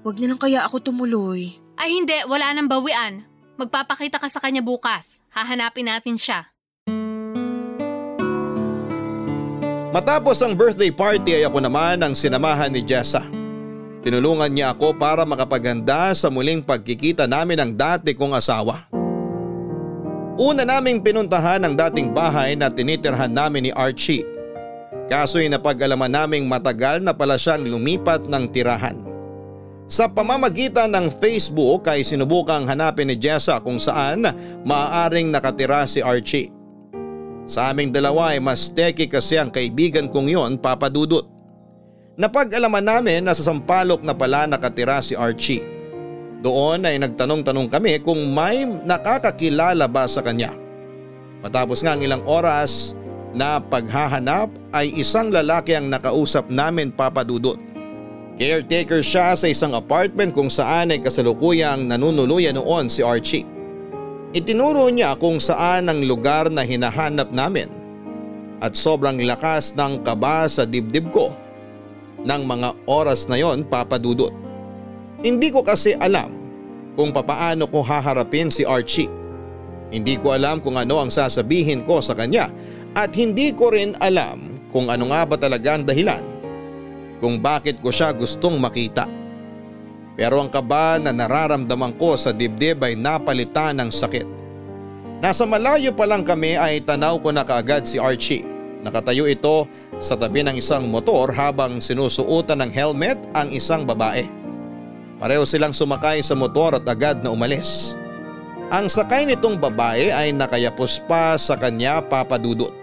Huwag 0.01 0.17
na 0.17 0.33
lang 0.33 0.41
kaya 0.41 0.65
ako 0.65 0.81
tumuloy. 0.81 1.61
Ay 1.77 1.93
hindi, 1.93 2.17
wala 2.25 2.57
nang 2.57 2.65
bawian. 2.65 3.21
Magpapakita 3.61 4.17
ka 4.17 4.25
sa 4.25 4.41
kanya 4.41 4.65
bukas. 4.65 5.21
Hahanapin 5.29 5.93
natin 5.93 6.17
siya. 6.17 6.49
Matapos 9.97 10.45
ang 10.45 10.53
birthday 10.53 10.93
party 10.93 11.41
ay 11.41 11.49
ako 11.49 11.57
naman 11.57 11.97
ang 12.05 12.13
sinamahan 12.13 12.69
ni 12.69 12.85
Jessa. 12.85 13.25
Tinulungan 14.05 14.53
niya 14.53 14.77
ako 14.77 14.93
para 14.93 15.25
makapaganda 15.25 16.13
sa 16.13 16.29
muling 16.29 16.61
pagkikita 16.61 17.25
namin 17.25 17.57
ng 17.57 17.71
dati 17.73 18.13
kong 18.13 18.37
asawa. 18.37 18.85
Una 20.37 20.61
naming 20.69 21.01
pinuntahan 21.01 21.65
ang 21.65 21.73
dating 21.73 22.13
bahay 22.13 22.53
na 22.53 22.69
tinitirhan 22.69 23.33
namin 23.33 23.65
ni 23.65 23.71
Archie. 23.73 24.21
Kaso'y 25.09 25.49
napag-alaman 25.49 26.13
naming 26.13 26.45
matagal 26.45 27.01
na 27.01 27.17
pala 27.17 27.41
siyang 27.41 27.65
lumipat 27.65 28.29
ng 28.29 28.53
tirahan. 28.53 29.01
Sa 29.89 30.05
pamamagitan 30.05 30.93
ng 30.93 31.09
Facebook 31.09 31.89
ay 31.89 32.05
sinubukang 32.05 32.69
hanapin 32.69 33.09
ni 33.09 33.17
Jessa 33.17 33.57
kung 33.65 33.81
saan 33.81 34.29
maaaring 34.61 35.33
nakatira 35.33 35.89
si 35.89 36.05
Archie. 36.05 36.56
Sa 37.47 37.71
aming 37.71 37.95
dalawa 37.95 38.35
ay 38.35 38.43
mas 38.43 38.67
teki 38.67 39.07
kasi 39.07 39.39
ang 39.39 39.47
kaibigan 39.47 40.11
kong 40.11 40.27
yon 40.27 40.59
papadudot. 40.59 41.23
Napag-alaman 42.19 42.83
namin 42.83 43.23
na 43.23 43.31
sa 43.31 43.47
Sampalok 43.47 44.03
na 44.03 44.11
pala 44.11 44.43
nakatira 44.43 44.99
si 44.99 45.15
Archie. 45.15 45.63
Doon 46.43 46.83
ay 46.83 46.99
nagtanong-tanong 46.99 47.71
kami 47.71 48.03
kung 48.03 48.19
may 48.35 48.67
nakakakilala 48.67 49.87
ba 49.87 50.05
sa 50.11 50.19
kanya. 50.19 50.51
Matapos 51.39 51.81
nga 51.81 51.95
ang 51.95 52.03
ilang 52.03 52.21
oras 52.27 52.93
na 53.31 53.63
paghahanap 53.63 54.51
ay 54.75 54.91
isang 54.99 55.31
lalaki 55.31 55.71
ang 55.71 55.87
nakausap 55.87 56.51
namin 56.51 56.91
papadudot. 56.91 57.55
Caretaker 58.37 59.01
siya 59.01 59.33
sa 59.33 59.47
isang 59.49 59.73
apartment 59.73 60.35
kung 60.35 60.51
saan 60.51 60.93
ay 60.93 61.01
kasalukuyang 61.01 61.89
nanunuluyan 61.89 62.59
noon 62.59 62.91
si 62.91 63.01
Archie. 63.01 63.56
Itinuro 64.37 64.85
niya 64.93 65.17
kung 65.17 65.41
saan 65.41 65.89
ang 65.89 66.05
lugar 66.05 66.53
na 66.53 66.61
hinahanap 66.61 67.33
namin 67.33 67.73
at 68.61 68.77
sobrang 68.77 69.17
lakas 69.25 69.73
ng 69.73 70.05
kaba 70.05 70.45
sa 70.45 70.61
dibdib 70.61 71.09
ko 71.09 71.33
ng 72.21 72.41
mga 72.45 72.69
oras 72.85 73.25
na 73.25 73.41
yon 73.41 73.65
papadudot. 73.65 74.29
Hindi 75.25 75.49
ko 75.49 75.65
kasi 75.65 75.97
alam 75.97 76.37
kung 76.93 77.09
papaano 77.09 77.65
ko 77.65 77.81
haharapin 77.81 78.53
si 78.53 78.61
Archie. 78.61 79.09
Hindi 79.89 80.21
ko 80.21 80.37
alam 80.37 80.61
kung 80.61 80.77
ano 80.77 81.01
ang 81.01 81.09
sasabihin 81.09 81.81
ko 81.81 81.97
sa 81.97 82.13
kanya 82.13 82.53
at 82.93 83.17
hindi 83.17 83.49
ko 83.57 83.73
rin 83.73 83.97
alam 83.97 84.53
kung 84.69 84.93
ano 84.93 85.09
nga 85.09 85.25
ba 85.25 85.41
talaga 85.41 85.81
ang 85.81 85.89
dahilan 85.89 86.21
kung 87.17 87.41
bakit 87.41 87.81
ko 87.81 87.89
siya 87.89 88.13
gustong 88.13 88.61
makita. 88.61 89.16
Pero 90.17 90.41
ang 90.41 90.49
kaba 90.49 90.97
na 90.97 91.13
nararamdaman 91.13 91.93
ko 92.01 92.17
sa 92.17 92.33
dibdib 92.33 92.81
ay 92.81 92.97
napalitan 92.97 93.77
ng 93.77 93.93
sakit. 93.93 94.25
Nasa 95.21 95.45
malayo 95.45 95.93
pa 95.93 96.09
lang 96.09 96.25
kami 96.25 96.57
ay 96.57 96.81
tanaw 96.81 97.21
ko 97.21 97.29
na 97.29 97.45
kaagad 97.45 97.85
si 97.85 98.01
Archie. 98.01 98.45
Nakatayo 98.81 99.29
ito 99.29 99.69
sa 100.01 100.17
tabi 100.17 100.41
ng 100.41 100.57
isang 100.57 100.89
motor 100.89 101.29
habang 101.33 101.77
sinusuotan 101.77 102.65
ng 102.65 102.71
helmet 102.73 103.17
ang 103.37 103.53
isang 103.53 103.85
babae. 103.85 104.25
Pareho 105.17 105.45
silang 105.45 105.73
sumakay 105.73 106.21
sa 106.21 106.37
motor 106.37 106.77
at 106.77 106.85
agad 106.85 107.21
na 107.25 107.33
umalis. 107.33 107.97
Ang 108.69 108.89
sakay 108.89 109.25
nitong 109.25 109.57
babae 109.57 110.13
ay 110.13 110.29
nakayapos 110.33 111.01
pa 111.09 111.33
sa 111.37 111.57
kanya 111.57 112.01
papadudot. 112.01 112.73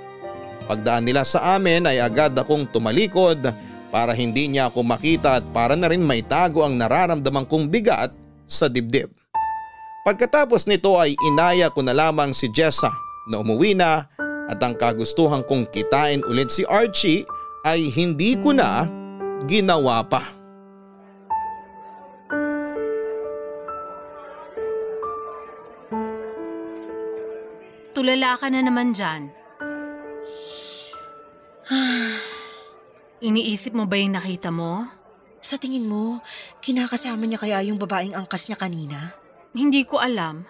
Pagdaan 0.67 1.07
nila 1.07 1.23
sa 1.23 1.55
amin 1.55 1.87
ay 1.87 2.01
agad 2.03 2.35
akong 2.35 2.67
tumalikod 2.67 3.53
para 3.95 4.11
hindi 4.11 4.51
niya 4.51 4.75
ako 4.75 4.83
makita 4.83 5.39
at 5.39 5.47
para 5.55 5.79
na 5.79 5.87
rin 5.87 6.03
maitago 6.03 6.67
ang 6.67 6.75
nararamdaman 6.75 7.47
kong 7.47 7.71
bigat 7.71 8.11
sa 8.43 8.67
dibdib. 8.67 9.15
Pagkatapos 10.03 10.67
nito 10.67 10.99
ay 10.99 11.15
inaya 11.31 11.71
ko 11.71 11.79
na 11.87 11.95
lamang 11.95 12.35
si 12.35 12.51
Jessa 12.51 12.91
na 13.31 13.39
umuwi 13.39 13.79
na 13.79 14.11
at 14.51 14.59
ang 14.59 14.75
kagustuhan 14.75 15.47
kong 15.47 15.71
kitain 15.71 16.27
ulit 16.27 16.51
si 16.51 16.67
Archie 16.67 17.23
ay 17.63 17.87
hindi 17.95 18.35
ko 18.35 18.51
na 18.51 18.91
ginawa 19.47 20.03
pa. 20.03 20.27
Tulala 27.95 28.35
ka 28.43 28.51
na 28.51 28.59
naman 28.59 28.91
dyan. 28.91 29.31
Iniisip 33.25 33.73
mo 33.73 33.89
ba 33.89 33.97
yung 33.97 34.13
nakita 34.13 34.53
mo? 34.53 34.85
Sa 35.41 35.57
tingin 35.57 35.89
mo, 35.89 36.21
kinakasama 36.61 37.25
niya 37.25 37.41
kaya 37.41 37.59
yung 37.65 37.81
babaeng 37.81 38.13
angkas 38.13 38.53
niya 38.53 38.61
kanina? 38.61 39.01
Hindi 39.57 39.89
ko 39.89 39.97
alam. 39.97 40.45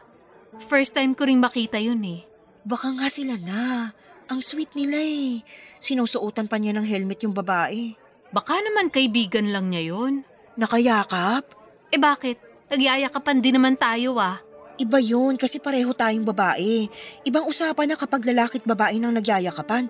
First 0.59 0.99
time 0.99 1.15
ko 1.15 1.23
ring 1.23 1.39
makita 1.39 1.79
yun 1.79 2.03
eh. 2.03 2.27
Baka 2.67 2.91
nga 2.99 3.07
sila 3.07 3.39
na. 3.39 3.95
Ang 4.27 4.43
sweet 4.43 4.75
nila 4.75 4.99
eh. 4.99 5.47
Sinusuotan 5.79 6.51
pa 6.51 6.59
niya 6.59 6.75
ng 6.75 6.83
helmet 6.83 7.23
yung 7.23 7.31
babae. 7.31 7.95
Baka 8.35 8.59
naman 8.59 8.91
kaibigan 8.91 9.55
lang 9.55 9.71
niya 9.71 9.95
yun. 9.95 10.27
Nakayakap? 10.59 11.55
Eh 11.95 12.01
bakit? 12.03 12.43
Nagyayakapan 12.75 13.39
din 13.39 13.55
naman 13.55 13.79
tayo 13.79 14.19
ah. 14.19 14.43
Iba 14.83 14.99
yun 14.99 15.39
kasi 15.39 15.63
pareho 15.63 15.95
tayong 15.95 16.27
babae. 16.27 16.91
Ibang 17.23 17.47
usapan 17.47 17.95
na 17.95 17.95
kapag 17.95 18.27
lalaki 18.27 18.59
at 18.59 18.67
babae 18.67 18.99
nang 18.99 19.15
nagyayakapan. 19.15 19.87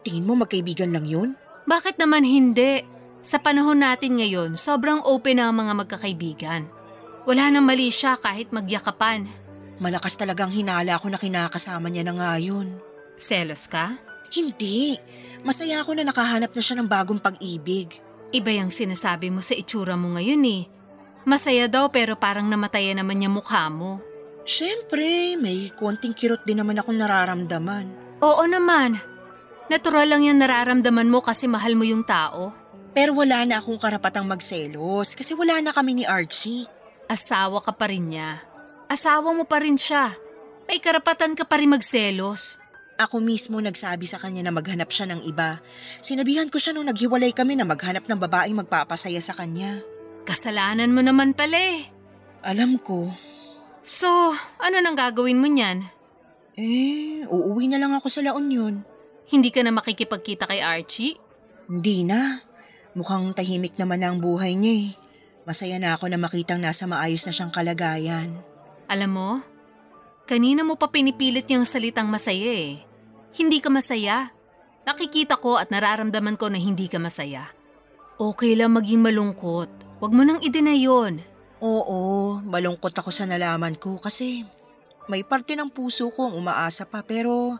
Tingin 0.00 0.24
mo 0.24 0.32
magkaibigan 0.32 0.96
lang 0.96 1.04
yun? 1.04 1.36
Bakit 1.66 1.98
naman 1.98 2.22
hindi? 2.22 2.86
Sa 3.26 3.42
panahon 3.42 3.82
natin 3.82 4.22
ngayon, 4.22 4.54
sobrang 4.54 5.02
open 5.02 5.42
na 5.42 5.50
ang 5.50 5.58
mga 5.58 5.72
magkakaibigan. 5.82 6.62
Wala 7.26 7.50
nang 7.50 7.66
mali 7.66 7.90
siya 7.90 8.14
kahit 8.14 8.54
magyakapan. 8.54 9.26
Malakas 9.82 10.14
talagang 10.14 10.54
hinala 10.54 10.94
ko 11.02 11.10
na 11.10 11.18
kinakasama 11.18 11.90
niya 11.90 12.06
na 12.06 12.14
nga 12.14 12.32
yun. 12.38 12.78
Selos 13.18 13.66
ka? 13.66 13.98
Hindi. 14.30 14.94
Masaya 15.42 15.82
ako 15.82 15.98
na 15.98 16.06
nakahanap 16.06 16.54
na 16.54 16.62
siya 16.62 16.78
ng 16.78 16.86
bagong 16.86 17.18
pag-ibig. 17.18 17.98
Iba 18.30 18.54
yung 18.54 18.70
sinasabi 18.70 19.34
mo 19.34 19.42
sa 19.42 19.58
itsura 19.58 19.98
mo 19.98 20.14
ngayon 20.14 20.42
eh. 20.46 20.64
Masaya 21.26 21.66
daw 21.66 21.90
pero 21.90 22.14
parang 22.14 22.46
namatayan 22.46 23.02
naman 23.02 23.18
niya 23.18 23.30
mukha 23.30 23.66
mo. 23.66 23.98
Siyempre, 24.46 25.34
may 25.34 25.74
konting 25.74 26.14
kirot 26.14 26.46
din 26.46 26.62
naman 26.62 26.78
akong 26.78 26.94
nararamdaman. 26.94 27.90
Oo 28.22 28.46
naman. 28.46 29.15
Natural 29.66 30.06
lang 30.06 30.22
yung 30.22 30.38
nararamdaman 30.38 31.10
mo 31.10 31.18
kasi 31.18 31.50
mahal 31.50 31.74
mo 31.74 31.82
yung 31.82 32.06
tao. 32.06 32.54
Pero 32.96 33.12
wala 33.18 33.42
na 33.44 33.58
akong 33.58 33.76
karapatang 33.76 34.24
magselos 34.24 35.12
kasi 35.18 35.34
wala 35.34 35.58
na 35.60 35.74
kami 35.74 36.00
ni 36.00 36.04
Archie. 36.06 36.64
Asawa 37.10 37.60
ka 37.60 37.74
pa 37.74 37.90
rin 37.90 38.08
niya. 38.08 38.40
Asawa 38.86 39.34
mo 39.34 39.44
pa 39.44 39.60
rin 39.60 39.74
siya. 39.74 40.14
May 40.70 40.78
karapatan 40.78 41.34
ka 41.34 41.44
pa 41.44 41.58
rin 41.58 41.70
magselos. 41.70 42.62
Ako 42.96 43.20
mismo 43.20 43.60
nagsabi 43.60 44.08
sa 44.08 44.16
kanya 44.16 44.48
na 44.48 44.54
maghanap 44.54 44.88
siya 44.88 45.12
ng 45.12 45.28
iba. 45.28 45.60
Sinabihan 46.00 46.48
ko 46.48 46.56
siya 46.56 46.72
nung 46.72 46.88
naghiwalay 46.88 47.36
kami 47.36 47.58
na 47.58 47.68
maghanap 47.68 48.08
ng 48.08 48.16
babaeng 48.16 48.56
magpapasaya 48.56 49.20
sa 49.20 49.36
kanya. 49.36 49.84
Kasalanan 50.24 50.96
mo 50.96 51.04
naman 51.04 51.36
pala 51.36 51.60
eh. 51.60 51.92
Alam 52.40 52.80
ko. 52.80 53.12
So, 53.84 54.08
ano 54.58 54.76
nang 54.80 54.96
gagawin 54.96 55.38
mo 55.38 55.46
niyan? 55.46 55.84
Eh, 56.56 57.28
uuwi 57.28 57.68
na 57.68 57.76
lang 57.76 57.92
ako 57.92 58.08
sa 58.08 58.24
La 58.24 58.32
Union. 58.32 58.95
Hindi 59.26 59.50
ka 59.50 59.66
na 59.66 59.74
makikipagkita 59.74 60.46
kay 60.46 60.62
Archie? 60.62 61.18
Hindi 61.66 62.06
na. 62.06 62.38
Mukhang 62.94 63.34
tahimik 63.34 63.74
naman 63.74 64.06
ang 64.06 64.22
buhay 64.22 64.54
niya 64.54 64.74
eh. 64.86 64.88
Masaya 65.42 65.78
na 65.82 65.98
ako 65.98 66.10
na 66.10 66.18
makitang 66.18 66.62
nasa 66.62 66.86
maayos 66.86 67.26
na 67.26 67.34
siyang 67.34 67.50
kalagayan. 67.50 68.30
Alam 68.86 69.10
mo, 69.10 69.30
kanina 70.30 70.62
mo 70.62 70.78
pa 70.78 70.86
pinipilit 70.90 71.46
yung 71.50 71.66
salitang 71.66 72.06
masaya 72.06 72.54
eh. 72.54 72.82
Hindi 73.34 73.58
ka 73.58 73.66
masaya. 73.66 74.30
Nakikita 74.86 75.42
ko 75.42 75.58
at 75.58 75.74
nararamdaman 75.74 76.38
ko 76.38 76.46
na 76.46 76.62
hindi 76.62 76.86
ka 76.86 77.02
masaya. 77.02 77.50
Okay 78.16 78.54
lang 78.54 78.78
maging 78.78 79.02
malungkot. 79.02 79.68
Huwag 79.98 80.12
mo 80.14 80.22
nang 80.22 80.38
i-deny 80.38 80.86
yun. 80.86 81.18
Oo, 81.58 82.38
malungkot 82.46 82.94
ako 82.94 83.10
sa 83.10 83.26
nalaman 83.26 83.74
ko 83.74 83.98
kasi 83.98 84.46
may 85.10 85.22
parte 85.22 85.54
ng 85.54 85.70
puso 85.70 86.10
ko 86.14 86.30
ang 86.30 86.38
umaasa 86.38 86.86
pa 86.86 87.02
pero 87.02 87.58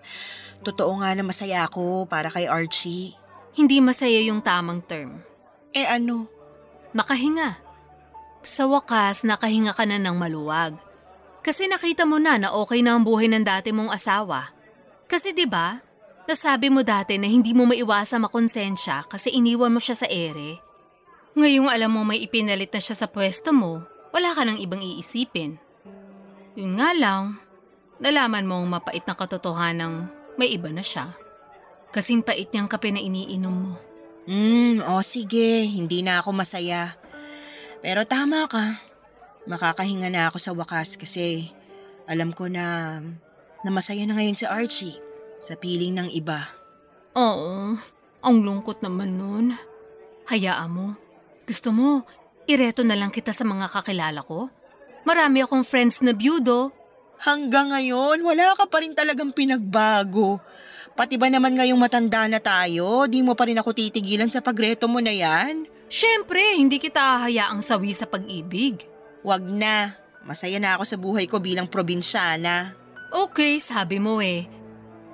totoo 0.66 0.98
nga 0.98 1.14
na 1.14 1.22
masaya 1.22 1.62
ako 1.62 2.10
para 2.10 2.26
kay 2.26 2.50
Archie. 2.50 3.14
Hindi 3.54 3.78
masaya 3.78 4.18
yung 4.26 4.42
tamang 4.42 4.82
term. 4.82 5.22
Eh 5.70 5.86
ano? 5.86 6.26
Nakahinga. 6.90 7.62
Sa 8.42 8.66
wakas, 8.66 9.22
nakahinga 9.22 9.70
ka 9.70 9.86
na 9.86 10.02
ng 10.02 10.18
maluwag. 10.18 10.74
Kasi 11.46 11.70
nakita 11.70 12.02
mo 12.02 12.18
na 12.18 12.34
na 12.42 12.50
okay 12.50 12.82
na 12.82 12.98
ang 12.98 13.06
buhay 13.06 13.30
ng 13.30 13.46
dati 13.46 13.70
mong 13.70 13.94
asawa. 13.94 14.50
Kasi 15.06 15.30
'di 15.30 15.46
ba? 15.46 15.78
Nasabi 16.26 16.66
mo 16.74 16.82
dati 16.82 17.14
na 17.22 17.30
hindi 17.30 17.54
mo 17.54 17.70
maiwasa 17.70 18.18
makonsensya 18.18 19.06
kasi 19.06 19.30
iniwan 19.30 19.70
mo 19.70 19.78
siya 19.78 19.94
sa 19.94 20.10
ere. 20.10 20.58
Ngayong 21.38 21.70
alam 21.70 21.94
mo 21.94 22.02
may 22.02 22.18
ipinalit 22.26 22.74
na 22.74 22.82
siya 22.82 22.98
sa 22.98 23.06
pwesto 23.06 23.54
mo, 23.54 23.86
wala 24.10 24.34
ka 24.34 24.42
nang 24.42 24.58
ibang 24.58 24.82
iisipin. 24.82 25.54
Yun 26.58 26.82
nga 26.82 26.90
lang, 26.98 27.38
nalaman 28.02 28.48
mong 28.48 28.66
mapait 28.66 29.04
na 29.06 29.14
katotohanan 29.14 30.15
may 30.36 30.52
iba 30.52 30.72
na 30.72 30.84
siya. 30.84 31.12
Kasing 31.92 32.24
pait 32.24 32.48
niyang 32.52 32.68
kape 32.68 32.92
na 32.92 33.00
iniinom 33.00 33.56
mo. 33.56 33.72
Hmm, 34.26 34.82
o 34.90 35.00
sige, 35.00 35.64
hindi 35.64 36.02
na 36.02 36.20
ako 36.20 36.36
masaya. 36.36 36.92
Pero 37.80 38.04
tama 38.04 38.44
ka. 38.50 38.80
Makakahinga 39.46 40.10
na 40.10 40.28
ako 40.28 40.38
sa 40.42 40.52
wakas 40.52 40.98
kasi 40.98 41.54
alam 42.10 42.34
ko 42.34 42.50
na, 42.50 42.98
na 43.62 43.70
masaya 43.70 44.02
na 44.04 44.18
ngayon 44.18 44.36
si 44.36 44.44
Archie 44.44 44.98
sa 45.38 45.54
piling 45.54 45.94
ng 45.94 46.08
iba. 46.12 46.42
Oo, 47.16 47.78
ang 48.20 48.36
lungkot 48.44 48.84
naman 48.84 49.16
nun. 49.16 49.56
Hayaan 50.28 50.68
mo. 50.68 50.86
Gusto 51.46 51.70
mo, 51.70 52.04
ireto 52.44 52.82
na 52.84 52.98
lang 52.98 53.14
kita 53.14 53.32
sa 53.32 53.46
mga 53.46 53.70
kakilala 53.72 54.20
ko? 54.20 54.50
Marami 55.06 55.40
akong 55.40 55.62
friends 55.62 56.02
na 56.02 56.12
byudo. 56.12 56.75
Hanggang 57.20 57.72
ngayon, 57.72 58.20
wala 58.20 58.52
ka 58.56 58.68
pa 58.68 58.84
rin 58.84 58.92
talagang 58.92 59.32
pinagbago. 59.32 60.40
Pati 60.96 61.20
ba 61.20 61.28
naman 61.28 61.56
ngayong 61.56 61.76
matanda 61.76 62.24
na 62.24 62.40
tayo, 62.40 63.04
di 63.04 63.20
mo 63.20 63.36
pa 63.36 63.44
rin 63.44 63.60
ako 63.60 63.76
titigilan 63.76 64.32
sa 64.32 64.40
pagreto 64.40 64.88
mo 64.88 65.00
na 65.00 65.12
yan? 65.12 65.68
Siyempre, 65.86 66.56
hindi 66.56 66.80
kita 66.80 67.28
hayaang 67.28 67.60
sawi 67.60 67.92
sa 67.92 68.08
pag-ibig. 68.08 68.88
Wag 69.20 69.44
na. 69.44 69.92
Masaya 70.26 70.58
na 70.58 70.74
ako 70.74 70.84
sa 70.88 70.96
buhay 70.98 71.30
ko 71.30 71.38
bilang 71.38 71.70
probinsyana. 71.70 72.74
Okay, 73.14 73.62
sabi 73.62 74.02
mo 74.02 74.18
eh. 74.18 74.50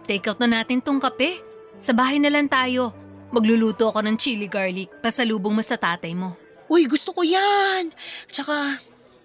Take 0.09 0.25
out 0.33 0.41
na 0.41 0.49
natin 0.49 0.81
tong 0.81 1.03
kape. 1.03 1.37
Sa 1.77 1.93
bahay 1.93 2.17
na 2.17 2.33
lang 2.33 2.49
tayo. 2.49 2.97
Magluluto 3.33 3.89
ako 3.93 4.01
ng 4.05 4.17
chili 4.17 4.49
garlic 4.49 4.89
pasalubong 5.01 5.57
mo 5.57 5.63
sa 5.65 5.77
tatay 5.77 6.13
mo. 6.17 6.37
Uy, 6.73 6.89
gusto 6.89 7.13
ko 7.13 7.21
yan! 7.21 7.93
Tsaka, 8.29 8.81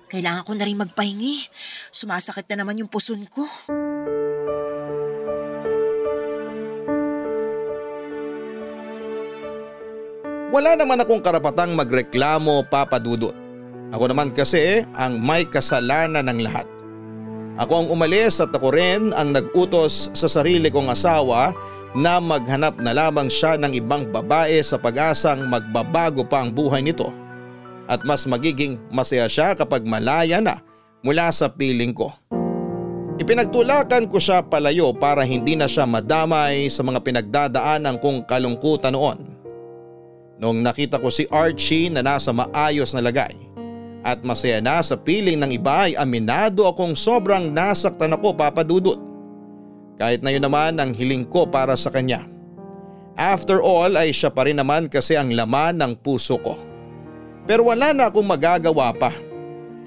kailangan 0.08 0.48
ko 0.48 0.52
na 0.56 0.66
rin 0.66 0.80
magpahingi. 0.80 1.52
Sumasakit 1.92 2.48
na 2.52 2.64
naman 2.64 2.80
yung 2.80 2.90
puson 2.90 3.22
ko. 3.28 3.44
Wala 10.48 10.80
naman 10.80 11.04
akong 11.04 11.20
karapatang 11.20 11.76
magreklamo 11.76 12.66
papadudot. 12.72 13.36
Ako 13.92 14.08
naman 14.08 14.32
kasi 14.32 14.88
ang 14.96 15.20
may 15.20 15.44
kasalanan 15.44 16.24
ng 16.28 16.40
lahat. 16.40 16.68
Ako 17.60 17.84
ang 17.84 17.88
umalis 17.92 18.40
at 18.40 18.56
ako 18.56 18.72
rin 18.72 19.12
ang 19.12 19.36
nag-utos 19.36 20.14
sa 20.16 20.32
sarili 20.32 20.72
kong 20.72 20.88
asawa 20.88 21.52
na 21.98 22.22
maghanap 22.22 22.80
na 22.80 22.94
lamang 22.94 23.28
siya 23.28 23.58
ng 23.58 23.74
ibang 23.76 24.08
babae 24.14 24.62
sa 24.62 24.78
pag-asang 24.78 25.50
magbabago 25.50 26.22
pa 26.22 26.46
ang 26.46 26.54
buhay 26.54 26.80
nito. 26.80 27.27
At 27.88 28.04
mas 28.04 28.28
magiging 28.28 28.84
masaya 28.92 29.32
siya 29.32 29.56
kapag 29.56 29.88
malaya 29.88 30.44
na 30.44 30.60
mula 31.02 31.32
sa 31.32 31.48
piling 31.48 31.96
ko. 31.96 32.12
Ipinagtulakan 33.18 34.12
ko 34.12 34.22
siya 34.22 34.46
palayo 34.46 34.94
para 34.94 35.26
hindi 35.26 35.58
na 35.58 35.66
siya 35.66 35.90
madamay 35.90 36.70
sa 36.70 36.86
mga 36.86 37.02
pinagdadaanan 37.02 37.98
kong 37.98 38.30
kalungkutan 38.30 38.94
noon. 38.94 39.18
Noong 40.38 40.62
nakita 40.62 41.02
ko 41.02 41.10
si 41.10 41.26
Archie 41.34 41.90
na 41.90 42.06
nasa 42.06 42.30
maayos 42.30 42.94
na 42.94 43.02
lagay 43.02 43.34
at 44.06 44.22
masaya 44.22 44.62
na 44.62 44.78
sa 44.86 44.94
piling 44.94 45.42
ng 45.42 45.52
iba 45.52 45.90
ay 45.90 45.98
aminado 45.98 46.70
akong 46.70 46.94
sobrang 46.94 47.50
nasaktan 47.50 48.14
ako 48.14 48.38
papadudot. 48.38 49.02
Kahit 49.98 50.22
na 50.22 50.30
yun 50.30 50.46
naman 50.46 50.78
ang 50.78 50.94
hiling 50.94 51.26
ko 51.26 51.50
para 51.50 51.74
sa 51.74 51.90
kanya. 51.90 52.30
After 53.18 53.58
all 53.66 53.98
ay 53.98 54.14
siya 54.14 54.30
pa 54.30 54.46
rin 54.46 54.62
naman 54.62 54.86
kasi 54.94 55.18
ang 55.18 55.34
laman 55.34 55.82
ng 55.82 55.98
puso 56.06 56.38
ko. 56.38 56.54
Pero 57.48 57.72
wala 57.72 57.96
na 57.96 58.12
akong 58.12 58.28
magagawa 58.28 58.92
pa. 58.92 59.16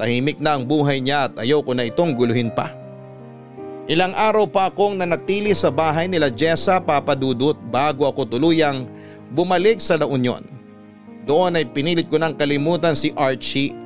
Tahimik 0.00 0.40
na 0.40 0.56
ang 0.56 0.64
buhay 0.64 0.96
niya 1.04 1.28
at 1.28 1.36
ayoko 1.44 1.76
na 1.76 1.84
itong 1.84 2.16
guluhin 2.16 2.48
pa. 2.48 2.72
Ilang 3.84 4.16
araw 4.16 4.48
pa 4.48 4.72
akong 4.72 4.96
nanatili 4.96 5.52
sa 5.52 5.68
bahay 5.68 6.08
nila 6.08 6.32
Jessa 6.32 6.80
papadudot 6.80 7.58
bago 7.68 8.08
ako 8.08 8.24
tuluyang 8.24 8.88
bumalik 9.28 9.76
sa 9.76 10.00
La 10.00 10.08
Union. 10.08 10.40
Doon 11.28 11.60
ay 11.60 11.68
pinilit 11.68 12.08
ko 12.08 12.16
ng 12.16 12.32
kalimutan 12.32 12.96
si 12.96 13.12
Archie. 13.12 13.76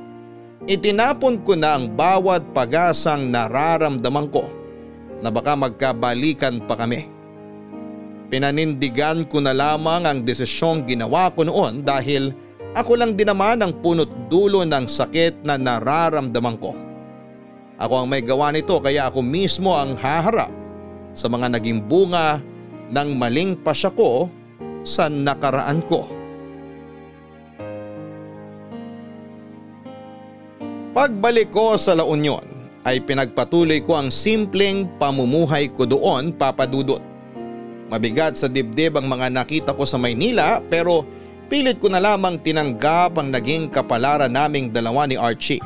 Itinapon 0.65 1.43
ko 1.43 1.59
na 1.59 1.75
ang 1.75 1.91
bawat 1.91 2.47
pag-asang 2.55 3.27
nararamdaman 3.27 4.31
ko 4.31 4.47
na 5.19 5.27
baka 5.27 5.53
magkabalikan 5.53 6.63
pa 6.63 6.79
kami. 6.79 7.11
Pinanindigan 8.31 9.27
ko 9.27 9.43
na 9.43 9.53
lamang 9.53 10.07
ang 10.07 10.19
desisyong 10.23 10.87
ginawa 10.87 11.29
ko 11.35 11.45
noon 11.45 11.85
dahil 11.85 12.33
ako 12.75 12.99
lang 12.99 13.15
din 13.15 13.31
naman 13.31 13.63
ang 13.63 13.71
punot 13.79 14.27
dulo 14.27 14.67
ng 14.67 14.83
sakit 14.83 15.47
na 15.47 15.55
nararamdaman 15.55 16.59
ko. 16.59 16.75
Ako 17.79 18.03
ang 18.03 18.07
may 18.11 18.19
gawa 18.19 18.51
nito 18.51 18.75
kaya 18.83 19.07
ako 19.07 19.23
mismo 19.23 19.71
ang 19.71 19.95
haharap 19.95 20.51
sa 21.15 21.31
mga 21.31 21.55
naging 21.55 21.79
bunga 21.87 22.43
ng 22.91 23.09
maling 23.15 23.55
pasya 23.63 23.91
ko 23.95 24.27
sa 24.83 25.07
nakaraan 25.07 25.79
ko. 25.87 26.03
Pagbalik 30.95 31.51
ko 31.51 31.75
sa 31.75 31.95
La 31.95 32.07
Union 32.07 32.43
ay 32.87 33.03
pinagpatuloy 33.03 33.83
ko 33.83 33.99
ang 33.99 34.11
simpleng 34.11 34.87
pamumuhay 34.99 35.71
ko 35.71 35.83
doon 35.83 36.31
papadudot. 36.35 37.03
Mabigat 37.91 38.39
sa 38.39 38.47
dibdib 38.47 38.95
ang 38.95 39.07
mga 39.07 39.31
nakita 39.31 39.71
ko 39.75 39.83
sa 39.83 39.99
Maynila 39.99 40.63
pero 40.63 41.03
pilit 41.47 41.77
ko 41.77 41.87
na 41.89 42.01
lamang 42.01 42.41
tinanggap 42.41 43.17
ang 43.17 43.29
naging 43.29 43.69
kapalaran 43.69 44.31
naming 44.31 44.73
dalawa 44.73 45.05
ni 45.05 45.17
Archie. 45.17 45.61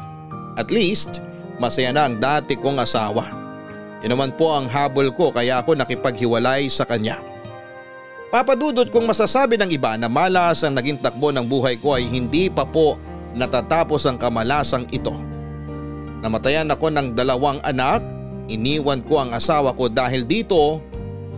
At 0.59 0.69
least 0.69 1.23
masaya 1.59 1.95
na 1.95 2.07
ang 2.07 2.19
dati 2.19 2.55
kong 2.59 2.79
asawa. 2.79 3.27
Yun 3.99 4.15
naman 4.15 4.31
po 4.35 4.55
ang 4.55 4.67
habol 4.71 5.11
ko 5.11 5.31
kaya 5.31 5.59
ako 5.59 5.75
nakipaghiwalay 5.75 6.71
sa 6.71 6.87
kanya. 6.87 7.19
Papadudot 8.29 8.87
kung 8.93 9.09
masasabi 9.09 9.57
ng 9.57 9.73
iba 9.73 9.97
na 9.97 10.05
malas 10.05 10.61
ang 10.61 10.77
naging 10.77 11.01
takbo 11.01 11.33
ng 11.33 11.43
buhay 11.43 11.75
ko 11.81 11.97
ay 11.97 12.05
hindi 12.05 12.47
pa 12.47 12.63
po 12.63 12.95
natatapos 13.33 14.05
ang 14.05 14.21
kamalasang 14.21 14.85
ito. 14.93 15.11
Namatayan 16.21 16.69
ako 16.69 16.93
ng 16.93 17.07
dalawang 17.17 17.57
anak, 17.65 18.03
iniwan 18.51 19.01
ko 19.01 19.23
ang 19.23 19.33
asawa 19.33 19.73
ko 19.73 19.87
dahil 19.89 20.27
dito 20.27 20.83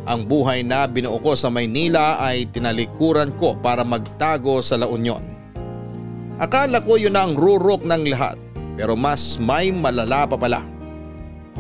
ang 0.10 0.26
buhay 0.26 0.66
na 0.66 0.90
binuo 0.90 1.22
ko 1.22 1.38
sa 1.38 1.54
Maynila 1.54 2.18
ay 2.18 2.50
tinalikuran 2.50 3.38
ko 3.38 3.54
para 3.54 3.86
magtago 3.86 4.60
sa 4.66 4.82
La 4.82 4.90
Union. 4.90 5.22
Akala 6.42 6.82
ko 6.82 6.98
yun 6.98 7.14
ang 7.14 7.38
rurok 7.38 7.86
ng 7.86 8.10
lahat 8.10 8.38
pero 8.74 8.98
mas 8.98 9.38
may 9.38 9.70
malala 9.70 10.26
pa 10.26 10.34
pala. 10.40 10.66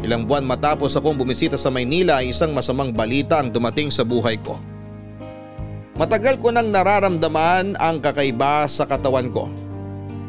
Ilang 0.01 0.25
buwan 0.25 0.47
matapos 0.47 0.97
akong 0.97 1.21
bumisita 1.21 1.54
sa 1.54 1.69
Maynila 1.69 2.23
ay 2.23 2.34
isang 2.34 2.49
masamang 2.56 2.89
balita 2.89 3.38
ang 3.38 3.54
dumating 3.54 3.93
sa 3.93 4.01
buhay 4.01 4.41
ko. 4.41 4.58
Matagal 6.01 6.41
ko 6.41 6.49
nang 6.49 6.73
nararamdaman 6.73 7.77
ang 7.77 8.01
kakaiba 8.01 8.65
sa 8.65 8.89
katawan 8.89 9.30
ko. 9.30 9.45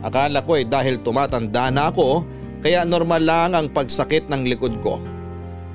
Akala 0.05 0.45
ko 0.45 0.61
ay 0.61 0.69
dahil 0.69 1.01
tumatanda 1.01 1.73
na 1.73 1.89
ako 1.89 2.27
kaya 2.61 2.85
normal 2.85 3.23
lang 3.25 3.51
ang 3.57 3.73
pagsakit 3.73 4.29
ng 4.29 4.45
likod 4.45 4.77
ko. 4.85 5.01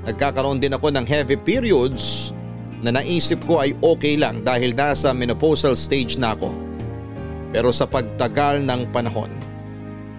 Nagkakaroon 0.08 0.64
din 0.64 0.72
ako 0.72 0.88
ng 0.96 1.04
heavy 1.04 1.36
periods 1.36 2.32
na 2.80 2.96
naisip 2.96 3.44
ko 3.44 3.60
ay 3.60 3.76
okay 3.84 4.16
lang 4.16 4.40
dahil 4.40 4.72
nasa 4.72 5.12
menopausal 5.12 5.76
stage 5.76 6.16
na 6.16 6.32
ako. 6.32 6.56
Pero 7.52 7.76
sa 7.76 7.84
pagtagal 7.84 8.64
ng 8.64 8.88
panahon, 8.96 9.28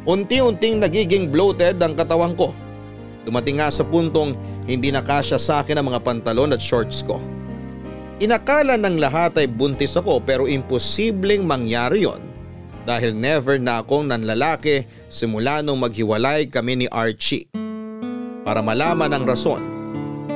unti-unting 0.05 0.85
nagiging 0.85 1.33
bloated 1.33 1.81
ang 1.81 1.97
katawan 1.97 2.37
ko. 2.37 2.53
Dumating 3.25 3.65
nga 3.65 3.73
sa 3.73 3.81
puntong 3.81 4.37
hindi 4.69 4.93
na 4.93 5.01
kasya 5.01 5.41
sa 5.41 5.65
akin 5.65 5.81
ang 5.81 5.89
mga 5.89 6.05
pantalon 6.05 6.53
at 6.53 6.61
shorts 6.61 7.01
ko. 7.01 7.17
Inakala 8.21 8.77
ng 8.77 9.01
lahat 9.01 9.41
ay 9.41 9.49
buntis 9.49 9.97
ako 9.97 10.21
pero 10.21 10.45
imposibleng 10.45 11.49
mangyari 11.49 12.05
yon 12.05 12.21
dahil 12.85 13.17
never 13.17 13.57
na 13.57 13.81
akong 13.81 14.11
nanlalaki 14.11 14.85
simula 15.09 15.65
nung 15.65 15.81
maghiwalay 15.81 16.45
kami 16.51 16.85
ni 16.85 16.87
Archie. 16.93 17.49
Para 18.43 18.65
malaman 18.65 19.13
ang 19.13 19.29
rason 19.29 19.78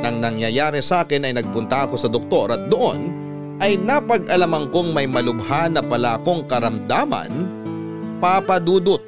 nang 0.03 0.19
nangyayari 0.19 0.83
sa 0.83 1.07
akin 1.07 1.31
ay 1.31 1.39
nagpunta 1.39 1.87
ako 1.87 1.95
sa 1.95 2.11
doktor 2.11 2.51
at 2.51 2.67
doon 2.67 3.15
ay 3.63 3.79
napag-alaman 3.79 4.67
kong 4.75 4.91
may 4.91 5.07
malubha 5.07 5.71
na 5.71 5.79
pala 5.79 6.19
akong 6.19 6.43
karamdaman, 6.51 7.31
papadudot. 8.19 8.99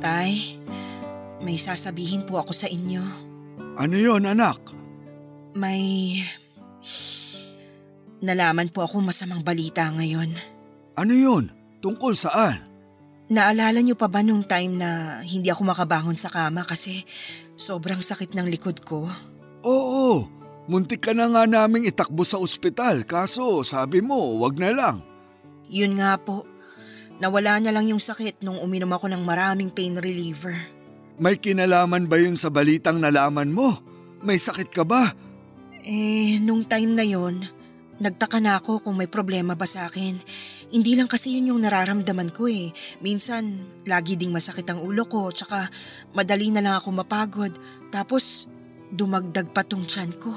Tay, 0.00 0.56
may 1.44 1.60
sasabihin 1.60 2.24
po 2.24 2.40
ako 2.40 2.56
sa 2.56 2.64
inyo. 2.72 3.04
Ano 3.76 4.00
yon 4.00 4.24
anak? 4.24 4.72
May... 5.52 6.16
Nalaman 8.24 8.72
po 8.72 8.88
ako 8.88 9.04
masamang 9.04 9.44
balita 9.44 9.92
ngayon. 9.92 10.32
Ano 10.96 11.12
yon? 11.12 11.52
Tungkol 11.84 12.16
saan? 12.16 12.71
Naalala 13.32 13.80
niyo 13.80 13.96
pa 13.96 14.12
ba 14.12 14.20
nung 14.20 14.44
time 14.44 14.76
na 14.76 15.20
hindi 15.24 15.48
ako 15.48 15.64
makabangon 15.72 16.20
sa 16.20 16.28
kama 16.28 16.68
kasi 16.68 17.08
sobrang 17.56 18.04
sakit 18.04 18.36
ng 18.36 18.44
likod 18.44 18.84
ko? 18.84 19.08
Oo, 19.64 20.28
muntik 20.68 21.08
ka 21.08 21.16
na 21.16 21.32
nga 21.32 21.48
naming 21.48 21.88
itakbo 21.88 22.28
sa 22.28 22.36
ospital 22.36 23.08
kaso 23.08 23.64
sabi 23.64 24.04
mo 24.04 24.36
wag 24.36 24.60
na 24.60 24.76
lang. 24.76 25.00
Yun 25.72 25.96
nga 25.96 26.20
po. 26.20 26.44
Nawala 27.24 27.56
na 27.56 27.72
lang 27.72 27.88
yung 27.88 28.02
sakit 28.04 28.44
nung 28.44 28.60
uminom 28.60 28.92
ako 28.92 29.08
ng 29.08 29.24
maraming 29.24 29.72
pain 29.72 29.96
reliever. 29.96 30.52
May 31.16 31.40
kinalaman 31.40 32.12
ba 32.12 32.20
yun 32.20 32.36
sa 32.36 32.52
balitang 32.52 33.00
nalaman 33.00 33.48
mo? 33.48 33.80
May 34.20 34.36
sakit 34.36 34.68
ka 34.68 34.84
ba? 34.84 35.08
Eh, 35.88 36.36
nung 36.44 36.68
time 36.68 36.92
na 36.92 37.04
yon, 37.08 37.40
nagtaka 37.96 38.44
na 38.44 38.60
ako 38.60 38.84
kung 38.84 39.00
may 39.00 39.08
problema 39.08 39.56
ba 39.56 39.64
sa 39.64 39.88
akin. 39.88 40.20
Hindi 40.72 40.96
lang 40.96 41.04
kasi 41.04 41.36
yun 41.36 41.52
yung 41.52 41.60
nararamdaman 41.60 42.32
ko 42.32 42.48
eh. 42.48 42.72
Minsan, 43.04 43.60
lagi 43.84 44.16
ding 44.16 44.32
masakit 44.32 44.64
ang 44.72 44.80
ulo 44.80 45.04
ko, 45.04 45.28
tsaka 45.28 45.68
madali 46.16 46.48
na 46.48 46.64
lang 46.64 46.80
ako 46.80 46.88
mapagod. 46.96 47.52
Tapos, 47.92 48.48
dumagdag 48.88 49.52
pa 49.52 49.68
tong 49.68 49.84
tiyan 49.84 50.16
ko. 50.16 50.32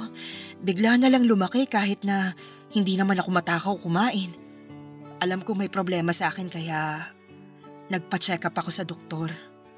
Bigla 0.60 1.00
na 1.00 1.08
lang 1.08 1.24
lumaki 1.24 1.72
kahit 1.72 2.04
na 2.04 2.36
hindi 2.76 3.00
naman 3.00 3.16
ako 3.16 3.30
matakaw 3.32 3.76
kumain. 3.80 4.32
Alam 5.24 5.40
ko 5.48 5.56
may 5.56 5.72
problema 5.72 6.12
sa 6.12 6.28
akin 6.28 6.52
kaya 6.52 7.12
nagpa-check 7.88 8.44
up 8.44 8.60
ako 8.60 8.70
sa 8.76 8.84
doktor. 8.84 9.32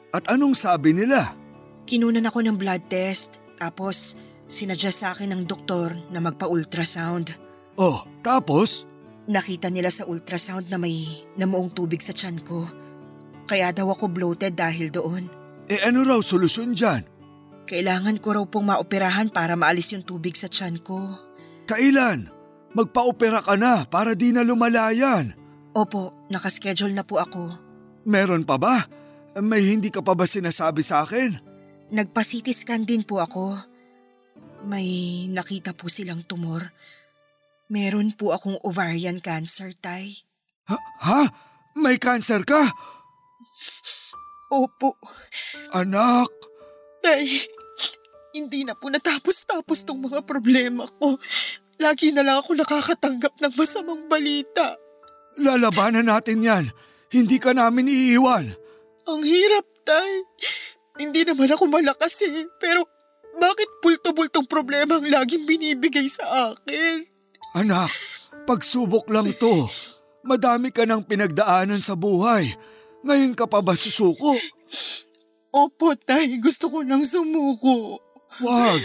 At 0.10 0.26
anong 0.34 0.58
sabi 0.58 0.98
nila? 0.98 1.38
Kinunan 1.86 2.26
ako 2.26 2.42
ng 2.42 2.58
blood 2.58 2.90
test 2.90 3.38
tapos 3.62 4.18
sinadya 4.50 4.90
sa 4.90 5.14
akin 5.14 5.38
ng 5.38 5.42
doktor 5.46 5.94
na 6.10 6.18
magpa-ultrasound. 6.18 7.38
Oh, 7.78 8.02
tapos? 8.26 8.90
Nakita 9.28 9.68
nila 9.68 9.92
sa 9.92 10.08
ultrasound 10.08 10.72
na 10.72 10.80
may 10.80 11.04
namuong 11.36 11.76
tubig 11.76 12.00
sa 12.00 12.16
tiyan 12.16 12.40
ko. 12.48 12.64
Kaya 13.44 13.76
daw 13.76 13.92
ako 13.92 14.08
bloated 14.08 14.56
dahil 14.56 14.88
doon. 14.88 15.28
Eh 15.68 15.84
ano 15.84 16.08
raw 16.08 16.20
solusyon 16.24 16.72
dyan? 16.72 17.04
Kailangan 17.68 18.24
ko 18.24 18.40
raw 18.40 18.46
pong 18.48 18.72
maoperahan 18.72 19.28
para 19.28 19.60
maalis 19.60 19.92
yung 19.92 20.08
tubig 20.08 20.40
sa 20.40 20.48
tiyan 20.48 20.80
ko. 20.80 21.04
Kailan? 21.68 22.32
Magpa-opera 22.72 23.44
ka 23.44 23.60
na 23.60 23.84
para 23.84 24.16
di 24.16 24.32
na 24.32 24.48
lumalayan. 24.48 25.36
Opo, 25.76 26.28
nakaschedule 26.32 26.96
na 26.96 27.04
po 27.04 27.20
ako. 27.20 27.52
Meron 28.08 28.48
pa 28.48 28.56
ba? 28.56 28.88
May 29.44 29.76
hindi 29.76 29.92
ka 29.92 30.00
pa 30.00 30.16
ba 30.16 30.24
sinasabi 30.24 30.80
sa 30.80 31.04
akin? 31.04 31.36
Nagpa-CT 31.92 32.48
scan 32.56 32.88
din 32.88 33.04
po 33.04 33.20
ako. 33.20 33.60
May 34.64 35.28
nakita 35.30 35.76
po 35.76 35.92
silang 35.92 36.24
tumor. 36.24 36.72
Meron 37.68 38.16
po 38.16 38.32
akong 38.32 38.56
ovarian 38.64 39.20
cancer, 39.20 39.76
Tay. 39.76 40.24
Ha? 40.72 40.78
ha? 40.80 41.22
May 41.76 42.00
cancer 42.00 42.48
ka? 42.48 42.64
Opo. 44.48 44.96
Anak, 45.76 46.32
Tay, 47.04 47.28
hindi 48.32 48.64
na 48.64 48.72
po 48.72 48.88
natapos-tapos 48.88 49.84
tong 49.84 50.00
mga 50.00 50.24
problema 50.24 50.88
ko. 51.00 51.20
Lagi 51.78 52.16
na 52.16 52.24
lang 52.24 52.40
ako 52.40 52.56
nakakatanggap 52.56 53.36
ng 53.38 53.54
masamang 53.54 54.08
balita. 54.08 54.80
lalabanan 55.38 56.08
natin 56.08 56.42
yan. 56.42 56.66
Hindi 57.12 57.38
ka 57.38 57.52
namin 57.52 57.92
iiwan. 57.92 58.48
Ang 59.08 59.22
hirap, 59.24 59.68
Tay. 59.84 60.24
Hindi 60.98 61.28
naman 61.28 61.52
ako 61.52 61.70
malakas 61.70 62.26
eh, 62.26 62.50
pero 62.58 62.88
bakit 63.38 63.70
pulto-bultong 63.84 64.50
problema 64.50 64.98
ang 64.98 65.06
laging 65.06 65.46
binibigay 65.46 66.10
sa 66.10 66.52
akin? 66.52 67.17
Anak, 67.58 67.90
pagsubok 68.46 69.10
lang 69.10 69.34
to. 69.42 69.66
Madami 70.22 70.70
ka 70.70 70.86
ng 70.86 71.02
pinagdaanan 71.02 71.82
sa 71.82 71.98
buhay. 71.98 72.54
Ngayon 73.02 73.34
ka 73.34 73.50
pa 73.50 73.66
ba 73.66 73.74
susuko? 73.74 74.38
Opo, 75.50 75.98
Tay. 75.98 76.38
Gusto 76.38 76.70
ko 76.70 76.86
nang 76.86 77.02
sumuko. 77.02 77.98
Wag, 78.46 78.82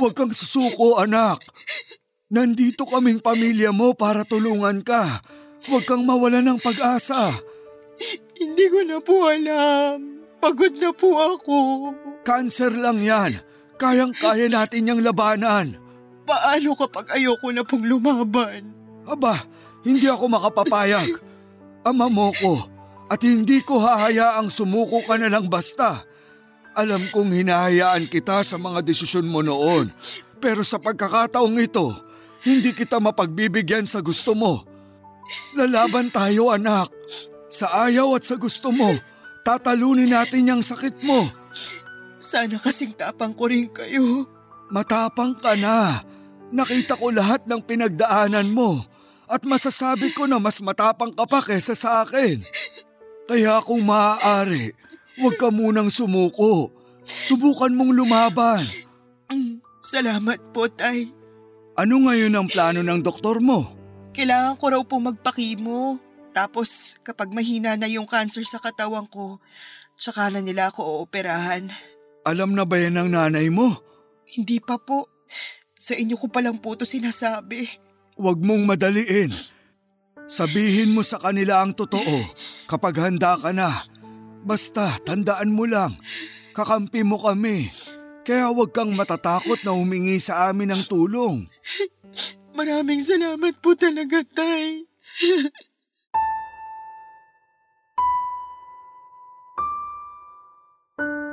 wag 0.00 0.14
kang 0.16 0.32
susuko 0.32 0.96
anak. 0.96 1.36
Nandito 2.32 2.88
kaming 2.88 3.20
pamilya 3.20 3.76
mo 3.76 3.92
para 3.92 4.24
tulungan 4.24 4.80
ka. 4.80 5.04
Huwag 5.68 5.84
kang 5.84 6.08
mawala 6.08 6.40
ng 6.40 6.56
pag-asa. 6.64 7.28
Hindi 8.40 8.64
ko 8.72 8.80
na 8.88 8.98
po 9.04 9.28
alam. 9.28 10.24
Pagod 10.40 10.72
na 10.80 10.96
po 10.96 11.18
ako. 11.18 11.56
Cancer 12.24 12.72
lang 12.72 13.02
yan. 13.02 13.36
Kayang-kaya 13.76 14.48
natin 14.48 14.86
niyang 14.86 15.02
labanan. 15.04 15.87
Paano 16.28 16.76
kapag 16.76 17.16
ayoko 17.16 17.48
na 17.48 17.64
pong 17.64 17.88
lumaban? 17.88 18.68
Aba, 19.08 19.32
hindi 19.80 20.04
ako 20.04 20.28
makapapayag. 20.28 21.16
Ama 21.88 22.12
mo 22.12 22.28
ko 22.36 22.68
at 23.08 23.24
hindi 23.24 23.64
ko 23.64 23.80
hahayaang 23.80 24.52
sumuko 24.52 25.00
ka 25.08 25.16
na 25.16 25.32
lang 25.32 25.48
basta. 25.48 26.04
Alam 26.76 27.00
kong 27.10 27.32
hinahayaan 27.32 28.04
kita 28.06 28.44
sa 28.44 28.60
mga 28.60 28.84
desisyon 28.84 29.24
mo 29.24 29.40
noon. 29.40 29.88
Pero 30.38 30.60
sa 30.60 30.76
pagkakataong 30.76 31.56
ito, 31.58 31.90
hindi 32.44 32.76
kita 32.76 33.00
mapagbibigyan 33.00 33.88
sa 33.88 34.04
gusto 34.04 34.36
mo. 34.36 34.62
Lalaban 35.56 36.12
tayo 36.12 36.52
anak. 36.52 36.92
Sa 37.48 37.88
ayaw 37.88 38.20
at 38.20 38.28
sa 38.28 38.36
gusto 38.36 38.68
mo, 38.68 38.92
tatalunin 39.42 40.12
natin 40.12 40.52
yung 40.52 40.62
sakit 40.62 41.00
mo. 41.02 41.26
Sana 42.20 42.60
kasing 42.60 42.92
tapang 42.92 43.32
ko 43.32 43.48
rin 43.48 43.72
kayo. 43.72 44.28
Matapang 44.68 45.32
ka 45.32 45.56
na. 45.56 46.04
Nakita 46.48 46.96
ko 46.96 47.12
lahat 47.12 47.44
ng 47.44 47.60
pinagdaanan 47.60 48.48
mo 48.48 48.80
at 49.28 49.44
masasabi 49.44 50.16
ko 50.16 50.24
na 50.24 50.40
mas 50.40 50.64
matapang 50.64 51.12
ka 51.12 51.28
pa 51.28 51.44
kesa 51.44 51.76
sa 51.76 52.04
akin. 52.04 52.40
Kaya 53.28 53.60
kung 53.60 53.84
maaari, 53.84 54.72
huwag 55.20 55.36
ka 55.36 55.52
munang 55.52 55.92
sumuko. 55.92 56.72
Subukan 57.04 57.72
mong 57.76 57.92
lumaban. 57.92 58.64
Salamat 59.84 60.40
po, 60.56 60.68
Tay. 60.72 61.12
Ano 61.76 62.08
ngayon 62.08 62.32
ang 62.34 62.48
plano 62.48 62.80
ng 62.80 63.00
doktor 63.04 63.38
mo? 63.44 63.68
Kailangan 64.16 64.56
ko 64.56 64.64
raw 64.72 64.82
po 64.82 64.96
magpakimo. 64.98 66.00
Tapos 66.32 66.96
kapag 67.04 67.30
mahina 67.30 67.76
na 67.76 67.86
yung 67.86 68.08
cancer 68.08 68.42
sa 68.48 68.58
katawan 68.58 69.06
ko, 69.06 69.38
tsaka 69.94 70.32
na 70.32 70.40
nila 70.40 70.72
ako 70.72 71.04
ooperahan. 71.04 71.68
Alam 72.24 72.56
na 72.56 72.64
ba 72.64 72.80
yan 72.80 72.96
ng 72.98 73.10
nanay 73.14 73.52
mo? 73.52 73.78
Hindi 74.26 74.58
pa 74.58 74.80
po. 74.80 75.06
Sa 75.78 75.94
inyo 75.94 76.18
ko 76.18 76.26
pa 76.26 76.42
lang 76.42 76.58
po 76.58 76.74
ito 76.74 76.82
sinasabi. 76.82 77.70
Huwag 78.18 78.42
mong 78.42 78.66
madaliin. 78.66 79.30
Sabihin 80.26 80.92
mo 80.92 81.06
sa 81.06 81.22
kanila 81.22 81.62
ang 81.62 81.72
totoo 81.72 82.18
kapag 82.66 82.98
handa 82.98 83.38
ka 83.38 83.54
na. 83.54 83.70
Basta 84.42 84.98
tandaan 85.06 85.54
mo 85.54 85.64
lang, 85.64 85.94
kakampi 86.52 87.06
mo 87.06 87.16
kami. 87.22 87.70
Kaya 88.26 88.50
huwag 88.52 88.74
kang 88.74 88.92
matatakot 88.92 89.62
na 89.64 89.72
humingi 89.72 90.20
sa 90.20 90.50
amin 90.50 90.74
ng 90.74 90.82
tulong. 90.84 91.46
Maraming 92.58 93.00
salamat 93.00 93.54
po 93.62 93.72
talaga, 93.78 94.20
Tay. 94.26 94.84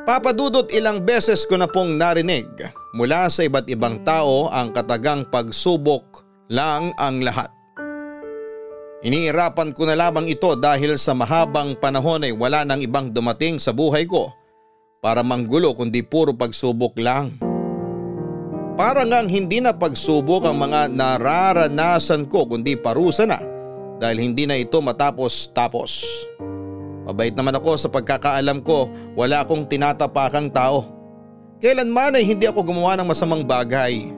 Papadudot 0.05 0.69
ilang 0.69 1.01
beses 1.01 1.49
ko 1.49 1.57
na 1.57 1.65
pong 1.65 1.97
narinig 1.97 2.45
mula 2.93 3.25
sa 3.25 3.41
iba't 3.41 3.65
ibang 3.65 4.05
tao 4.05 4.53
ang 4.53 4.69
katagang 4.69 5.25
pagsubok 5.33 6.21
lang 6.45 6.93
ang 7.01 7.25
lahat. 7.25 7.49
Iniirapan 9.01 9.73
ko 9.73 9.89
na 9.89 9.97
lamang 9.97 10.29
ito 10.29 10.53
dahil 10.53 11.01
sa 11.01 11.17
mahabang 11.17 11.73
panahon 11.81 12.21
ay 12.21 12.37
wala 12.37 12.61
nang 12.61 12.85
ibang 12.85 13.09
dumating 13.09 13.57
sa 13.57 13.73
buhay 13.73 14.05
ko 14.05 14.29
para 15.01 15.25
manggulo 15.25 15.73
kundi 15.73 16.05
puro 16.05 16.37
pagsubok 16.37 17.01
lang. 17.01 17.33
Para 18.77 19.09
ngang 19.09 19.25
hindi 19.25 19.57
na 19.57 19.73
pagsubok 19.73 20.45
ang 20.45 20.61
mga 20.61 20.93
nararanasan 20.93 22.29
ko 22.29 22.45
kundi 22.45 22.77
parusa 22.77 23.25
na 23.25 23.41
dahil 23.97 24.21
hindi 24.21 24.45
na 24.45 24.53
ito 24.53 24.77
matapos-tapos. 24.85 26.05
Mabait 27.05 27.31
naman 27.31 27.53
ako 27.53 27.77
sa 27.77 27.87
pagkakaalam 27.87 28.65
ko 28.65 28.89
wala 29.13 29.45
akong 29.45 29.69
tinatapakang 29.69 30.49
tao. 30.49 30.89
Kailanman 31.61 32.17
ay 32.17 32.25
hindi 32.25 32.49
ako 32.49 32.65
gumawa 32.65 32.97
ng 32.97 33.07
masamang 33.07 33.45
bagay. 33.45 34.09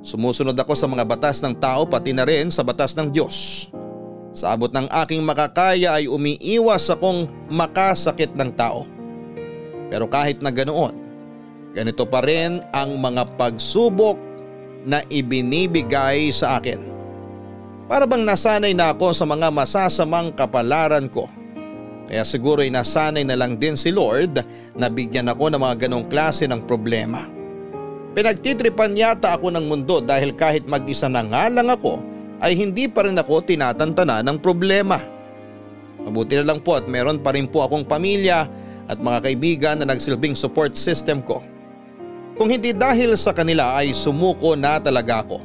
Sumusunod 0.00 0.54
ako 0.54 0.78
sa 0.78 0.86
mga 0.86 1.02
batas 1.02 1.42
ng 1.42 1.58
tao 1.58 1.82
pati 1.84 2.14
na 2.14 2.22
rin 2.22 2.48
sa 2.54 2.62
batas 2.62 2.94
ng 2.94 3.10
Diyos. 3.10 3.68
Sa 4.30 4.54
abot 4.54 4.70
ng 4.70 4.86
aking 4.86 5.20
makakaya 5.26 5.98
ay 5.98 6.06
umiiwas 6.06 6.86
akong 6.94 7.26
makasakit 7.50 8.30
ng 8.38 8.54
tao. 8.54 8.86
Pero 9.90 10.06
kahit 10.06 10.38
na 10.38 10.54
ganoon, 10.54 10.94
ganito 11.74 12.06
pa 12.06 12.22
rin 12.22 12.62
ang 12.70 12.94
mga 13.02 13.34
pagsubok 13.34 14.14
na 14.86 15.02
ibinibigay 15.10 16.30
sa 16.30 16.62
akin. 16.62 16.78
Para 17.88 18.04
bang 18.04 18.22
nasanay 18.22 18.76
na 18.76 18.92
ako 18.92 19.16
sa 19.16 19.24
mga 19.24 19.48
masasamang 19.48 20.30
kapalaran 20.36 21.08
ko. 21.08 21.26
Kaya 22.08 22.24
siguro 22.24 22.64
ay 22.64 22.72
nasanay 22.72 23.20
na 23.28 23.36
lang 23.36 23.60
din 23.60 23.76
si 23.76 23.92
Lord 23.92 24.40
na 24.72 24.88
bigyan 24.88 25.28
ako 25.28 25.52
ng 25.52 25.60
mga 25.60 25.76
ganong 25.86 26.08
klase 26.08 26.48
ng 26.48 26.64
problema. 26.64 27.28
Pinagtitripan 28.16 28.96
yata 28.96 29.36
ako 29.36 29.52
ng 29.52 29.68
mundo 29.68 30.00
dahil 30.00 30.32
kahit 30.32 30.64
mag-isa 30.64 31.04
na 31.06 31.20
nga 31.20 31.52
lang 31.52 31.68
ako 31.68 32.00
ay 32.40 32.56
hindi 32.56 32.88
pa 32.88 33.04
rin 33.04 33.20
ako 33.20 33.44
tinatantana 33.44 34.24
ng 34.24 34.40
problema. 34.40 34.96
Mabuti 36.00 36.40
na 36.40 36.48
lang 36.48 36.64
po 36.64 36.80
at 36.80 36.88
meron 36.88 37.20
pa 37.20 37.36
rin 37.36 37.44
po 37.44 37.60
akong 37.60 37.84
pamilya 37.84 38.48
at 38.88 38.96
mga 38.96 39.28
kaibigan 39.28 39.76
na 39.84 39.92
nagsilbing 39.92 40.32
support 40.32 40.72
system 40.72 41.20
ko. 41.20 41.44
Kung 42.40 42.48
hindi 42.48 42.72
dahil 42.72 43.12
sa 43.20 43.36
kanila 43.36 43.76
ay 43.76 43.92
sumuko 43.92 44.56
na 44.56 44.80
talaga 44.80 45.28
ako. 45.28 45.44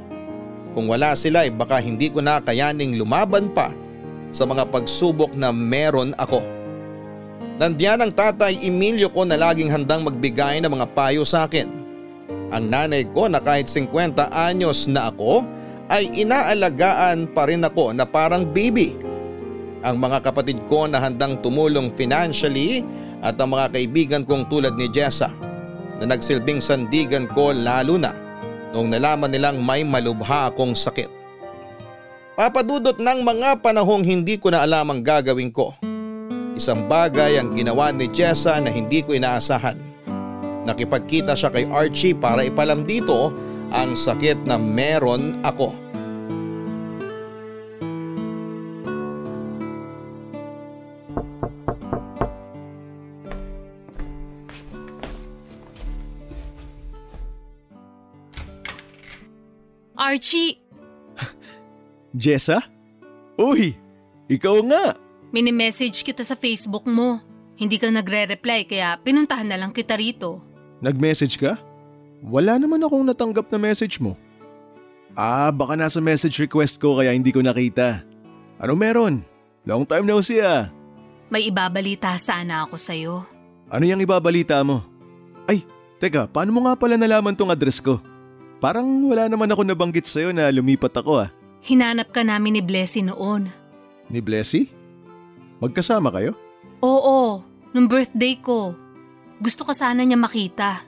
Kung 0.71 0.87
wala 0.87 1.11
sila 1.19 1.43
ay 1.43 1.51
baka 1.51 1.83
hindi 1.83 2.07
ko 2.07 2.23
na 2.23 2.39
kayaning 2.39 2.95
lumaban 2.95 3.51
pa 3.51 3.75
sa 4.33 4.49
mga 4.49 4.67
pagsubok 4.73 5.37
na 5.37 5.53
meron 5.53 6.11
ako. 6.17 6.41
Nandiyan 7.61 8.01
ang 8.01 8.11
tatay 8.11 8.57
Emilio 8.65 9.13
ko 9.13 9.23
na 9.23 9.37
laging 9.37 9.69
handang 9.69 10.01
magbigay 10.01 10.57
ng 10.59 10.73
mga 10.73 10.89
payo 10.97 11.21
sa 11.21 11.45
akin. 11.45 11.69
Ang 12.49 12.65
nanay 12.73 13.05
ko 13.13 13.29
na 13.29 13.37
kahit 13.37 13.69
50 13.69 13.93
anyos 14.33 14.89
na 14.89 15.13
ako 15.13 15.45
ay 15.93 16.09
inaalagaan 16.17 17.29
pa 17.29 17.45
rin 17.45 17.61
ako 17.61 17.93
na 17.93 18.09
parang 18.09 18.41
baby. 18.41 18.97
Ang 19.85 20.01
mga 20.01 20.25
kapatid 20.25 20.65
ko 20.65 20.89
na 20.89 20.97
handang 20.97 21.37
tumulong 21.45 21.93
financially 21.93 22.81
at 23.21 23.37
ang 23.37 23.53
mga 23.53 23.69
kaibigan 23.69 24.23
kong 24.25 24.49
tulad 24.49 24.73
ni 24.73 24.89
Jessa 24.89 25.29
na 26.01 26.09
nagsilbing 26.09 26.59
sandigan 26.59 27.29
ko 27.29 27.53
lalo 27.53 28.01
na 28.01 28.11
noong 28.73 28.89
nalaman 28.89 29.29
nilang 29.29 29.61
may 29.61 29.85
malubha 29.85 30.49
akong 30.49 30.73
sakit. 30.73 31.22
Papadudot 32.33 32.97
ng 32.97 33.21
mga 33.21 33.61
panahong 33.61 34.01
hindi 34.01 34.41
ko 34.41 34.49
na 34.49 34.65
alam 34.65 34.89
ang 34.89 35.05
gagawin 35.05 35.53
ko. 35.53 35.77
Isang 36.57 36.89
bagay 36.89 37.37
ang 37.37 37.53
ginawa 37.53 37.93
ni 37.93 38.09
Jessa 38.09 38.57
na 38.57 38.73
hindi 38.73 39.05
ko 39.05 39.13
inaasahan. 39.13 39.77
Nakipagkita 40.65 41.37
siya 41.37 41.53
kay 41.53 41.69
Archie 41.69 42.17
para 42.17 42.41
ipalam 42.41 42.89
dito 42.89 43.29
ang 43.69 43.93
sakit 43.93 44.49
na 44.49 44.57
meron 44.57 45.45
ako. 45.45 45.77
Archie, 59.93 60.62
Jessa? 62.13 62.61
Uy, 63.35 63.73
ikaw 64.29 64.61
nga. 64.69 64.93
minimessage 65.33 66.05
kita 66.05 66.21
sa 66.21 66.37
Facebook 66.37 66.85
mo. 66.85 67.17
Hindi 67.57 67.81
ka 67.81 67.89
nagre-reply 67.89 68.69
kaya 68.69 68.97
pinuntahan 69.01 69.49
na 69.49 69.57
lang 69.57 69.73
kita 69.73 69.97
rito. 69.97 70.37
Nag-message 70.77 71.41
ka? 71.41 71.57
Wala 72.21 72.61
naman 72.61 72.81
akong 72.85 73.01
natanggap 73.01 73.49
na 73.49 73.57
message 73.57 73.97
mo. 73.97 74.13
Ah, 75.13 75.49
baka 75.49 75.73
nasa 75.73 75.97
message 75.97 76.37
request 76.37 76.77
ko 76.77 77.01
kaya 77.01 77.13
hindi 77.13 77.33
ko 77.33 77.41
nakita. 77.41 78.05
Ano 78.61 78.77
meron? 78.77 79.25
Long 79.65 79.85
time 79.85 80.05
no 80.05 80.21
see 80.21 80.41
ah. 80.41 80.69
May 81.33 81.49
ibabalita 81.49 82.13
sana 82.21 82.65
ako 82.65 82.77
sa'yo. 82.77 83.25
Ano 83.69 83.83
yung 83.89 84.01
ibabalita 84.01 84.61
mo? 84.61 84.85
Ay, 85.49 85.65
teka, 85.97 86.29
paano 86.29 86.53
mo 86.53 86.65
nga 86.65 86.77
pala 86.77 86.93
nalaman 86.93 87.33
tong 87.33 87.49
address 87.49 87.81
ko? 87.81 87.97
Parang 88.61 88.85
wala 89.01 89.25
naman 89.25 89.49
ako 89.49 89.65
nabanggit 89.65 90.05
sa'yo 90.05 90.29
na 90.29 90.49
lumipat 90.53 90.93
ako 90.93 91.25
ah. 91.25 91.29
Hinanap 91.63 92.11
ka 92.11 92.27
namin 92.27 92.59
ni 92.59 92.61
Blessy 92.61 92.99
noon. 93.07 93.47
Ni 94.11 94.19
Blessy? 94.19 94.67
Magkasama 95.63 96.11
kayo? 96.11 96.35
Oo, 96.83 97.39
nung 97.71 97.87
birthday 97.87 98.35
ko. 98.35 98.75
Gusto 99.39 99.63
ka 99.63 99.71
sana 99.71 100.03
niya 100.03 100.19
makita. 100.19 100.83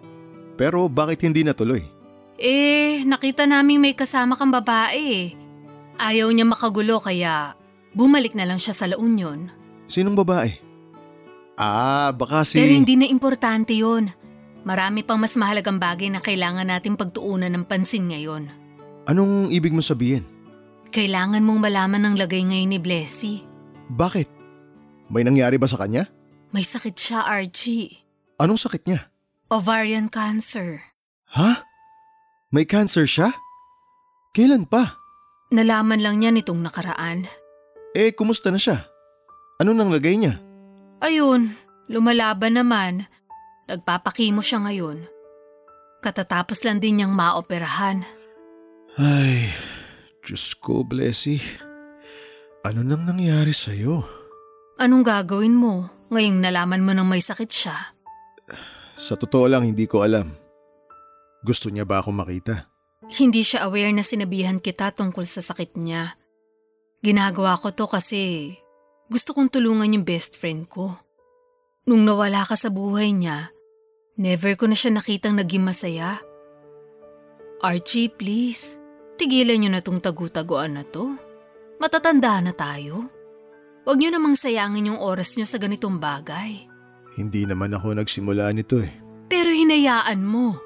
Pero 0.60 0.92
bakit 0.92 1.24
hindi 1.24 1.48
natuloy? 1.48 1.80
Eh, 2.36 3.08
nakita 3.08 3.48
naming 3.48 3.80
may 3.80 3.96
kasama 3.96 4.36
kang 4.36 4.52
babae. 4.52 5.32
Ayaw 5.96 6.28
niya 6.36 6.44
makagulo 6.44 7.00
kaya 7.00 7.56
bumalik 7.96 8.36
na 8.36 8.44
lang 8.44 8.60
siya 8.60 8.76
sa 8.76 8.92
La 8.92 9.00
Union. 9.00 9.48
Sinong 9.88 10.20
babae? 10.20 10.60
Ah, 11.56 12.12
baka 12.12 12.44
si… 12.44 12.60
Pero 12.60 12.76
hindi 12.76 13.00
na 13.00 13.08
importante 13.08 13.72
yon. 13.72 14.12
Marami 14.68 15.08
pang 15.08 15.16
mas 15.16 15.40
mahalagang 15.40 15.80
bagay 15.80 16.12
na 16.12 16.20
kailangan 16.20 16.68
natin 16.68 17.00
pagtuunan 17.00 17.48
ng 17.48 17.64
pansin 17.64 18.12
ngayon. 18.12 18.52
Anong 19.08 19.56
ibig 19.56 19.72
mo 19.72 19.80
sabihin? 19.80 20.35
Kailangan 20.96 21.44
mong 21.44 21.60
malaman 21.60 22.08
ng 22.08 22.16
lagay 22.16 22.40
ngayon 22.48 22.72
ni 22.72 22.80
Blessy. 22.80 23.44
Bakit? 23.92 24.32
May 25.12 25.28
nangyari 25.28 25.60
ba 25.60 25.68
sa 25.68 25.76
kanya? 25.76 26.08
May 26.56 26.64
sakit 26.64 26.96
siya, 26.96 27.28
Archie. 27.28 28.00
Anong 28.40 28.56
sakit 28.56 28.88
niya? 28.88 29.12
Ovarian 29.52 30.08
cancer. 30.08 30.96
Ha? 31.36 31.68
May 32.56 32.64
cancer 32.64 33.04
siya? 33.04 33.36
Kailan 34.32 34.64
pa? 34.72 34.96
Nalaman 35.52 36.00
lang 36.00 36.24
niya 36.24 36.32
nitong 36.32 36.64
nakaraan. 36.64 37.28
Eh, 37.92 38.16
kumusta 38.16 38.48
na 38.48 38.60
siya? 38.60 38.88
Ano 39.60 39.76
nang 39.76 39.92
lagay 39.92 40.16
niya? 40.16 40.40
Ayun, 41.04 41.52
lumalaban 41.92 42.56
naman. 42.56 43.04
Nagpapakimo 43.68 44.40
siya 44.40 44.64
ngayon. 44.64 45.04
Katatapos 46.00 46.64
lang 46.64 46.80
din 46.80 47.04
niyang 47.04 47.12
maoperahan. 47.12 48.08
Ay, 48.96 49.52
Diyos 50.26 50.58
ko, 50.58 50.82
Blessy. 50.82 51.38
Ano 52.66 52.82
nang 52.82 53.06
nangyari 53.06 53.54
sa'yo? 53.54 54.02
Anong 54.82 55.06
gagawin 55.06 55.54
mo 55.54 55.86
ngayong 56.10 56.42
nalaman 56.42 56.82
mo 56.82 56.98
nang 56.98 57.06
may 57.06 57.22
sakit 57.22 57.46
siya? 57.46 57.78
Sa 58.98 59.14
totoo 59.14 59.46
lang, 59.46 59.70
hindi 59.70 59.86
ko 59.86 60.02
alam. 60.02 60.34
Gusto 61.46 61.70
niya 61.70 61.86
ba 61.86 62.02
akong 62.02 62.18
makita? 62.18 62.66
Hindi 63.06 63.46
siya 63.46 63.70
aware 63.70 63.94
na 63.94 64.02
sinabihan 64.02 64.58
kita 64.58 64.90
tungkol 64.98 65.30
sa 65.30 65.46
sakit 65.46 65.78
niya. 65.78 66.18
Ginagawa 67.06 67.62
ko 67.62 67.70
to 67.70 67.86
kasi 67.86 68.50
gusto 69.06 69.38
kong 69.38 69.54
tulungan 69.54 69.94
yung 69.94 70.02
best 70.02 70.42
friend 70.42 70.66
ko. 70.66 70.98
Nung 71.86 72.02
nawala 72.02 72.42
ka 72.42 72.58
sa 72.58 72.74
buhay 72.74 73.14
niya, 73.14 73.54
never 74.18 74.58
ko 74.58 74.66
na 74.66 74.74
siya 74.74 74.90
nakitang 74.90 75.38
naging 75.38 75.62
masaya. 75.62 76.18
Archie, 77.62 78.10
please, 78.10 78.82
tigilan 79.16 79.60
niyo 79.60 79.70
na 79.72 79.82
tong 79.82 80.00
tagu-taguan 80.00 80.78
na 80.78 80.84
to. 80.84 81.16
Matatanda 81.80 82.40
na 82.40 82.52
tayo. 82.56 83.08
Huwag 83.86 83.98
niyo 84.02 84.10
namang 84.16 84.34
sayangin 84.40 84.96
yung 84.96 85.00
oras 85.00 85.36
niyo 85.36 85.46
sa 85.46 85.62
ganitong 85.62 86.02
bagay. 86.02 86.66
Hindi 87.16 87.48
naman 87.48 87.72
ako 87.76 87.96
nagsimula 87.96 88.52
nito 88.52 88.82
eh. 88.82 88.92
Pero 89.32 89.52
hinayaan 89.52 90.22
mo. 90.26 90.58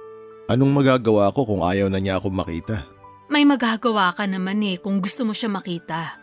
Anong 0.49 0.71
magagawa 0.73 1.29
ko 1.29 1.45
kung 1.45 1.61
ayaw 1.61 1.91
na 1.93 2.01
niya 2.01 2.17
akong 2.17 2.33
makita? 2.33 2.89
May 3.29 3.45
magagawa 3.45 4.09
ka 4.17 4.25
naman 4.25 4.65
eh 4.65 4.81
kung 4.81 4.97
gusto 4.97 5.21
mo 5.21 5.37
siya 5.37 5.53
makita. 5.53 6.17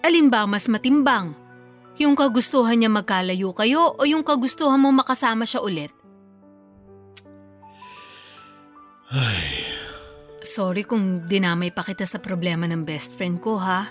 Alin 0.00 0.32
ba 0.32 0.48
mas 0.48 0.64
matimbang? 0.64 1.36
Yung 2.00 2.16
kagustuhan 2.16 2.80
niya 2.80 2.88
magkalayo 2.88 3.52
kayo 3.52 3.92
o 3.92 4.02
yung 4.08 4.24
kagustuhan 4.24 4.80
mo 4.80 4.88
makasama 4.88 5.44
siya 5.44 5.60
ulit? 5.60 5.92
Sorry 10.60 10.84
kung 10.84 11.24
dinamay 11.24 11.72
pa 11.72 11.80
kita 11.80 12.04
sa 12.04 12.20
problema 12.20 12.68
ng 12.68 12.84
best 12.84 13.16
friend 13.16 13.40
ko 13.40 13.56
ha. 13.56 13.88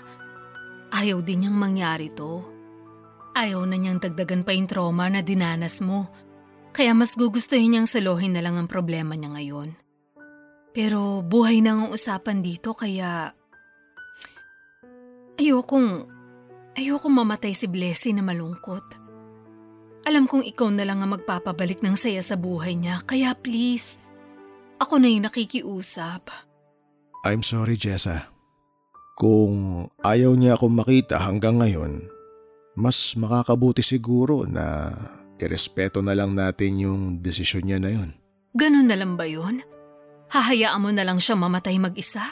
Ayaw 0.94 1.18
din 1.18 1.42
niyang 1.42 1.58
mangyari 1.58 2.14
to. 2.14 2.46
Ayaw 3.34 3.66
na 3.66 3.74
niyang 3.74 3.98
dagdagan 3.98 4.46
pa 4.46 4.54
yung 4.54 4.70
trauma 4.70 5.10
na 5.10 5.18
dinanas 5.18 5.82
mo. 5.82 6.06
Kaya 6.70 6.94
mas 6.94 7.18
gugustuhin 7.18 7.74
niyang 7.74 7.90
saluhin 7.90 8.38
na 8.38 8.42
lang 8.46 8.54
ang 8.54 8.70
problema 8.70 9.18
niya 9.18 9.34
ngayon. 9.34 9.74
Pero 10.70 11.26
buhay 11.26 11.58
na 11.58 11.74
ang 11.74 11.90
usapan 11.90 12.38
dito 12.38 12.70
kaya... 12.70 13.34
Ayokong... 15.42 16.06
Ayokong 16.78 17.14
mamatay 17.18 17.50
si 17.50 17.66
Blessy 17.66 18.14
na 18.14 18.22
malungkot. 18.22 18.86
Alam 20.06 20.30
kong 20.30 20.46
ikaw 20.46 20.70
na 20.70 20.86
lang 20.86 21.02
ang 21.02 21.18
magpapabalik 21.18 21.82
ng 21.82 21.98
saya 21.98 22.22
sa 22.22 22.38
buhay 22.38 22.78
niya, 22.78 23.02
kaya 23.10 23.34
please, 23.34 23.98
ako 24.78 25.02
na 25.02 25.10
yung 25.10 25.26
nakikiusap. 25.26 26.49
I'm 27.20 27.44
sorry, 27.44 27.76
Jessa. 27.76 28.32
Kung 29.20 29.84
ayaw 30.00 30.32
niya 30.32 30.56
akong 30.56 30.72
makita 30.72 31.20
hanggang 31.20 31.60
ngayon, 31.60 32.08
mas 32.72 33.12
makakabuti 33.12 33.84
siguro 33.84 34.48
na 34.48 34.96
irespeto 35.36 36.00
na 36.00 36.16
lang 36.16 36.32
natin 36.32 36.80
yung 36.80 37.00
desisyon 37.20 37.68
niya 37.68 37.78
na 37.80 37.90
yun. 37.92 38.10
Ganun 38.56 38.88
na 38.88 38.96
lang 38.96 39.20
ba 39.20 39.28
yun? 39.28 39.60
Hahayaan 40.32 40.80
mo 40.80 40.88
na 40.88 41.04
lang 41.04 41.20
siya 41.20 41.36
mamatay 41.36 41.76
mag-isa? 41.76 42.22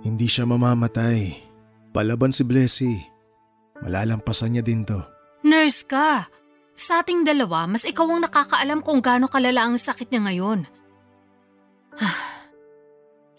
Hindi 0.00 0.24
siya 0.24 0.48
mamamatay. 0.48 1.36
Palaban 1.92 2.32
si 2.32 2.42
Blessy. 2.46 2.94
Malalampasan 3.84 4.56
niya 4.56 4.64
din 4.64 4.88
to. 4.88 5.00
Nurse 5.44 5.84
ka! 5.84 6.28
Sa 6.72 7.04
ating 7.04 7.28
dalawa, 7.28 7.68
mas 7.68 7.84
ikaw 7.84 8.08
ang 8.08 8.24
nakakaalam 8.24 8.80
kung 8.80 9.04
gaano 9.04 9.28
kalala 9.28 9.68
ang 9.68 9.76
sakit 9.76 10.08
niya 10.08 10.20
ngayon. 10.32 10.60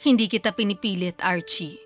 Hindi 0.01 0.25
kita 0.25 0.49
pinipilit, 0.57 1.21
Archie. 1.21 1.77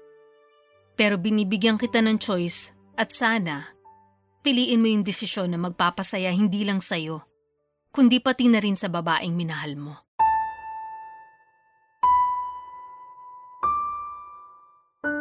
Pero 0.96 1.20
binibigyan 1.20 1.76
kita 1.76 2.00
ng 2.00 2.16
choice 2.16 2.72
at 2.96 3.12
sana, 3.12 3.76
piliin 4.40 4.80
mo 4.80 4.88
yung 4.88 5.04
desisyon 5.04 5.52
na 5.52 5.60
magpapasaya 5.60 6.32
hindi 6.32 6.64
lang 6.64 6.80
sa'yo, 6.80 7.28
kundi 7.92 8.24
pati 8.24 8.48
na 8.48 8.64
rin 8.64 8.80
sa 8.80 8.88
babaeng 8.88 9.36
minahal 9.36 9.76
mo. 9.76 10.00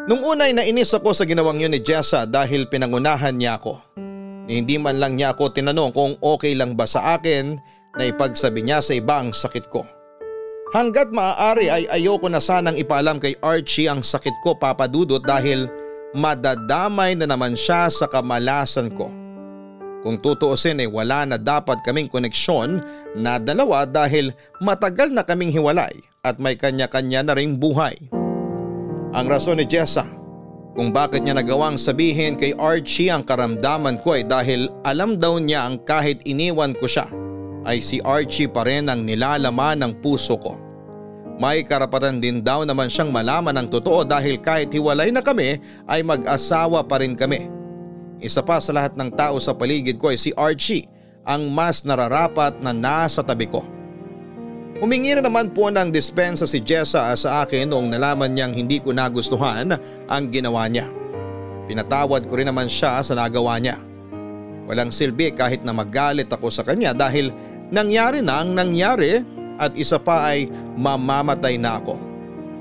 Nung 0.06 0.22
una 0.22 0.46
ay 0.46 0.54
nainis 0.54 0.94
ako 0.94 1.10
sa 1.18 1.26
ginawang 1.26 1.66
yun 1.66 1.74
ni 1.74 1.82
Jessa 1.82 2.30
dahil 2.30 2.70
pinangunahan 2.70 3.34
niya 3.34 3.58
ako. 3.58 3.74
Hindi 4.46 4.78
man 4.78 5.02
lang 5.02 5.18
niya 5.18 5.34
ako 5.34 5.50
tinanong 5.50 5.90
kung 5.90 6.14
okay 6.22 6.54
lang 6.54 6.78
ba 6.78 6.86
sa 6.86 7.18
akin 7.18 7.58
na 7.98 8.06
ipagsabi 8.06 8.62
niya 8.62 8.78
sa 8.78 8.94
iba 8.94 9.18
ang 9.18 9.34
sakit 9.34 9.66
ko. 9.66 9.82
Hanggat 10.74 11.14
maaari 11.14 11.70
ay 11.70 11.86
ayoko 11.86 12.26
na 12.26 12.42
sanang 12.42 12.74
ipaalam 12.74 13.22
kay 13.22 13.38
Archie 13.38 13.86
ang 13.86 14.02
sakit 14.02 14.34
ko 14.42 14.58
papadudot 14.58 15.22
dahil 15.22 15.70
madadamay 16.18 17.14
na 17.14 17.30
naman 17.30 17.54
siya 17.54 17.86
sa 17.86 18.10
kamalasan 18.10 18.90
ko. 18.90 19.06
Kung 20.02 20.18
tutuusin 20.18 20.82
ay 20.82 20.90
wala 20.90 21.30
na 21.30 21.38
dapat 21.38 21.78
kaming 21.86 22.10
koneksyon 22.10 22.82
na 23.14 23.38
dalawa 23.38 23.86
dahil 23.86 24.34
matagal 24.58 25.14
na 25.14 25.22
kaming 25.22 25.54
hiwalay 25.54 25.94
at 26.26 26.42
may 26.42 26.58
kanya-kanya 26.58 27.22
na 27.22 27.38
ring 27.38 27.54
buhay. 27.54 27.94
Ang 29.14 29.30
rason 29.30 29.62
ni 29.62 29.70
Jessa 29.70 30.02
kung 30.74 30.90
bakit 30.90 31.22
niya 31.22 31.38
nagawang 31.38 31.78
sabihin 31.78 32.34
kay 32.34 32.50
Archie 32.58 33.14
ang 33.14 33.22
karamdaman 33.22 34.02
ko 34.02 34.18
ay 34.18 34.26
dahil 34.26 34.66
alam 34.82 35.22
daw 35.22 35.38
niya 35.38 35.70
ang 35.70 35.78
kahit 35.86 36.18
iniwan 36.26 36.74
ko 36.74 36.90
siya 36.90 37.06
ay 37.62 37.78
si 37.78 38.02
Archie 38.02 38.50
pa 38.50 38.66
rin 38.66 38.90
ang 38.90 39.06
nilalaman 39.06 39.78
ng 39.86 40.02
puso 40.02 40.34
ko. 40.34 40.63
May 41.34 41.66
karapatan 41.66 42.22
din 42.22 42.38
daw 42.46 42.62
naman 42.62 42.86
siyang 42.86 43.10
malaman 43.10 43.58
ang 43.58 43.66
totoo 43.66 44.06
dahil 44.06 44.38
kahit 44.38 44.70
hiwalay 44.70 45.10
na 45.10 45.18
kami 45.18 45.58
ay 45.90 46.06
mag-asawa 46.06 46.86
pa 46.86 47.02
rin 47.02 47.18
kami. 47.18 47.50
Isa 48.22 48.38
pa 48.38 48.62
sa 48.62 48.70
lahat 48.70 48.94
ng 48.94 49.10
tao 49.18 49.42
sa 49.42 49.50
paligid 49.50 49.98
ko 49.98 50.14
ay 50.14 50.18
si 50.18 50.30
Archie 50.38 50.86
ang 51.26 51.50
mas 51.50 51.82
nararapat 51.82 52.62
na 52.62 52.70
nasa 52.70 53.26
tabi 53.26 53.50
ko. 53.50 53.66
Humingi 54.78 55.18
na 55.18 55.26
naman 55.26 55.50
po 55.50 55.70
ng 55.70 55.90
dispensa 55.90 56.46
si 56.46 56.62
Jessa 56.62 57.10
sa 57.14 57.42
akin 57.42 57.70
noong 57.70 57.94
nalaman 57.94 58.30
niyang 58.30 58.54
hindi 58.54 58.78
ko 58.78 58.94
nagustuhan 58.94 59.74
ang 60.06 60.24
ginawa 60.30 60.70
niya. 60.70 60.86
Pinatawad 61.66 62.30
ko 62.30 62.38
rin 62.38 62.46
naman 62.46 62.70
siya 62.70 63.02
sa 63.02 63.14
nagawa 63.18 63.58
niya. 63.58 63.80
Walang 64.70 64.94
silbi 64.94 65.34
kahit 65.34 65.66
na 65.66 65.74
magalit 65.74 66.30
ako 66.30 66.48
sa 66.48 66.62
kanya 66.62 66.94
dahil 66.94 67.32
nangyari 67.74 68.22
na 68.22 68.44
ang 68.44 68.52
nangyari 68.52 69.24
at 69.60 69.72
isa 69.78 70.00
pa 70.00 70.34
ay 70.34 70.50
mamamatay 70.74 71.58
na 71.58 71.78
ako. 71.78 71.94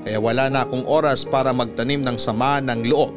Kaya 0.03 0.19
wala 0.19 0.51
na 0.51 0.67
akong 0.67 0.83
oras 0.83 1.23
para 1.23 1.55
magtanim 1.55 2.03
ng 2.03 2.17
sama 2.19 2.59
ng 2.59 2.83
loob. 2.85 3.13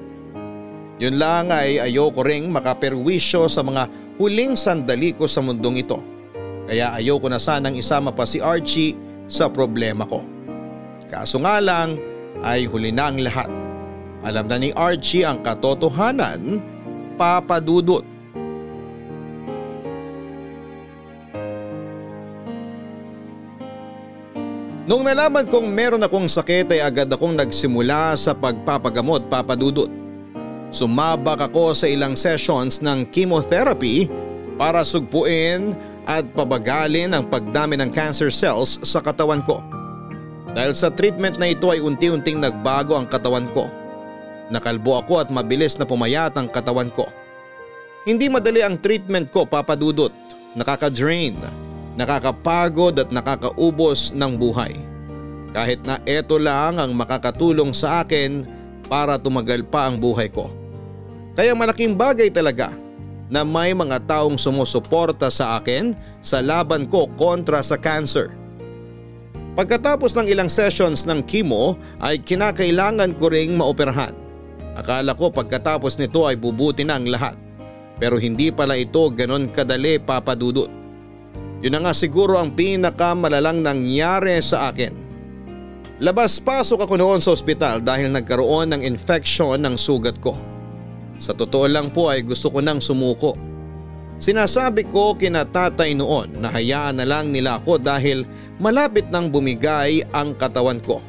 Yun 0.96 1.20
lang 1.20 1.52
ay 1.52 1.82
ayoko 1.82 2.24
ring 2.24 2.48
makaperwisyo 2.48 3.50
sa 3.52 3.60
mga 3.60 3.90
huling 4.16 4.56
sandali 4.56 5.12
ko 5.12 5.28
sa 5.28 5.44
mundong 5.44 5.82
ito. 5.82 6.00
Kaya 6.66 6.96
ayoko 6.96 7.28
na 7.28 7.36
sanang 7.36 7.76
isama 7.76 8.14
pa 8.14 8.24
si 8.24 8.40
Archie 8.40 8.96
sa 9.28 9.50
problema 9.50 10.08
ko. 10.08 10.24
Kaso 11.06 11.38
nga 11.42 11.60
lang 11.60 12.00
ay 12.42 12.64
huli 12.66 12.90
na 12.90 13.12
ang 13.12 13.18
lahat. 13.20 13.50
Alam 14.24 14.46
na 14.48 14.56
ni 14.58 14.70
Archie 14.74 15.22
ang 15.22 15.44
katotohanan, 15.44 16.58
papadudot. 17.20 18.02
Nung 24.86 25.02
nalaman 25.02 25.50
kong 25.50 25.66
meron 25.66 26.06
akong 26.06 26.30
sakit 26.30 26.70
ay 26.70 26.78
agad 26.78 27.10
akong 27.10 27.34
nagsimula 27.34 28.14
sa 28.14 28.30
pagpapagamot 28.38 29.26
papadudot. 29.26 29.90
Sumabak 30.70 31.42
ako 31.50 31.74
sa 31.74 31.90
ilang 31.90 32.14
sessions 32.14 32.78
ng 32.86 33.10
chemotherapy 33.10 34.06
para 34.54 34.86
sugpuin 34.86 35.74
at 36.06 36.22
pabagalin 36.38 37.18
ang 37.18 37.26
pagdami 37.26 37.74
ng 37.82 37.90
cancer 37.90 38.30
cells 38.30 38.78
sa 38.86 39.02
katawan 39.02 39.42
ko. 39.42 39.58
Dahil 40.54 40.70
sa 40.70 40.94
treatment 40.94 41.42
na 41.42 41.50
ito 41.50 41.66
ay 41.74 41.82
unti-unting 41.82 42.38
nagbago 42.38 42.94
ang 42.94 43.10
katawan 43.10 43.50
ko. 43.50 43.66
Nakalbo 44.54 45.02
ako 45.02 45.18
at 45.18 45.34
mabilis 45.34 45.74
na 45.82 45.84
pumayat 45.84 46.38
ang 46.38 46.46
katawan 46.46 46.94
ko. 46.94 47.10
Hindi 48.06 48.30
madali 48.30 48.62
ang 48.62 48.78
treatment 48.78 49.34
ko 49.34 49.50
papadudot, 49.50 50.14
nakaka-drain 50.54 51.65
nakakapagod 51.96 53.00
at 53.00 53.08
nakakaubos 53.08 54.12
ng 54.12 54.36
buhay. 54.36 54.76
Kahit 55.56 55.80
na 55.88 55.96
ito 56.04 56.36
lang 56.36 56.76
ang 56.76 56.92
makakatulong 56.92 57.72
sa 57.72 58.04
akin 58.04 58.44
para 58.86 59.16
tumagal 59.16 59.64
pa 59.66 59.88
ang 59.88 59.96
buhay 59.96 60.28
ko. 60.28 60.52
Kaya 61.32 61.56
malaking 61.56 61.96
bagay 61.96 62.28
talaga 62.28 62.76
na 63.26 63.42
may 63.42 63.74
mga 63.74 64.04
taong 64.06 64.38
sumusuporta 64.38 65.32
sa 65.32 65.58
akin 65.58 65.96
sa 66.22 66.44
laban 66.44 66.86
ko 66.86 67.10
kontra 67.18 67.64
sa 67.64 67.74
cancer. 67.74 68.30
Pagkatapos 69.56 70.12
ng 70.12 70.28
ilang 70.28 70.52
sessions 70.52 71.08
ng 71.08 71.24
chemo 71.24 71.80
ay 72.04 72.20
kinakailangan 72.20 73.16
ko 73.16 73.32
ring 73.32 73.56
maoperahan. 73.56 74.12
Akala 74.76 75.16
ko 75.16 75.32
pagkatapos 75.32 75.96
nito 75.96 76.28
ay 76.28 76.36
bubuti 76.36 76.84
na 76.84 77.00
ang 77.00 77.08
lahat. 77.08 77.40
Pero 77.96 78.20
hindi 78.20 78.52
pala 78.52 78.76
ito 78.76 79.08
ganon 79.08 79.48
kadali 79.48 79.96
papadudot. 79.96 80.68
Yun 81.64 81.72
na 81.72 81.80
nga 81.88 81.92
siguro 81.96 82.36
ang 82.36 82.52
pinakamalalang 82.52 83.64
nangyari 83.64 84.36
sa 84.44 84.68
akin. 84.68 84.92
Labas-pasok 85.96 86.84
ako 86.84 86.94
noon 87.00 87.24
sa 87.24 87.32
ospital 87.32 87.80
dahil 87.80 88.12
nagkaroon 88.12 88.76
ng 88.76 88.82
infection 88.84 89.56
ng 89.56 89.80
sugat 89.80 90.20
ko. 90.20 90.36
Sa 91.16 91.32
totoo 91.32 91.64
lang 91.64 91.88
po 91.88 92.12
ay 92.12 92.20
gusto 92.20 92.52
ko 92.52 92.60
nang 92.60 92.84
sumuko. 92.84 93.32
Sinasabi 94.20 94.88
ko 94.92 95.16
kina 95.16 95.48
tatay 95.48 95.96
noon 95.96 96.36
na 96.36 96.52
hayaan 96.52 97.00
na 97.00 97.08
lang 97.08 97.32
nila 97.32 97.56
ako 97.60 97.80
dahil 97.80 98.28
malapit 98.60 99.08
nang 99.08 99.32
bumigay 99.32 100.04
ang 100.12 100.36
katawan 100.36 100.84
ko. 100.84 101.00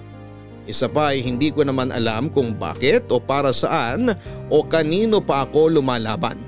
Isa 0.67 0.87
pa 0.87 1.15
ay 1.15 1.23
hindi 1.23 1.51
ko 1.51 1.67
naman 1.67 1.91
alam 1.91 2.31
kung 2.31 2.55
bakit 2.55 3.11
o 3.11 3.19
para 3.19 3.51
saan 3.51 4.11
o 4.47 4.63
kanino 4.63 5.19
pa 5.19 5.43
ako 5.43 5.79
lumalaban. 5.79 6.46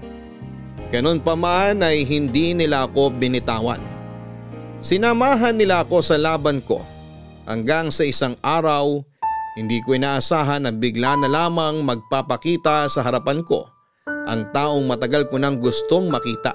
Ganon 0.90 1.22
pa 1.22 1.38
man 1.38 1.86
ay 1.86 2.02
hindi 2.02 2.58
nila 2.58 2.90
ako 2.90 3.14
binitawan. 3.14 3.82
Sinamahan 4.82 5.54
nila 5.54 5.86
ako 5.86 6.02
sa 6.02 6.18
laban 6.18 6.66
ko 6.66 6.82
hanggang 7.46 7.94
sa 7.94 8.08
isang 8.08 8.34
araw 8.42 9.04
hindi 9.60 9.84
ko 9.84 9.94
inaasahan 9.94 10.66
na 10.66 10.72
bigla 10.72 11.20
na 11.20 11.28
lamang 11.28 11.84
magpapakita 11.84 12.88
sa 12.88 13.04
harapan 13.04 13.44
ko 13.44 13.68
ang 14.30 14.48
taong 14.54 14.86
matagal 14.86 15.28
ko 15.28 15.36
nang 15.42 15.58
gustong 15.58 16.08
makita. 16.08 16.54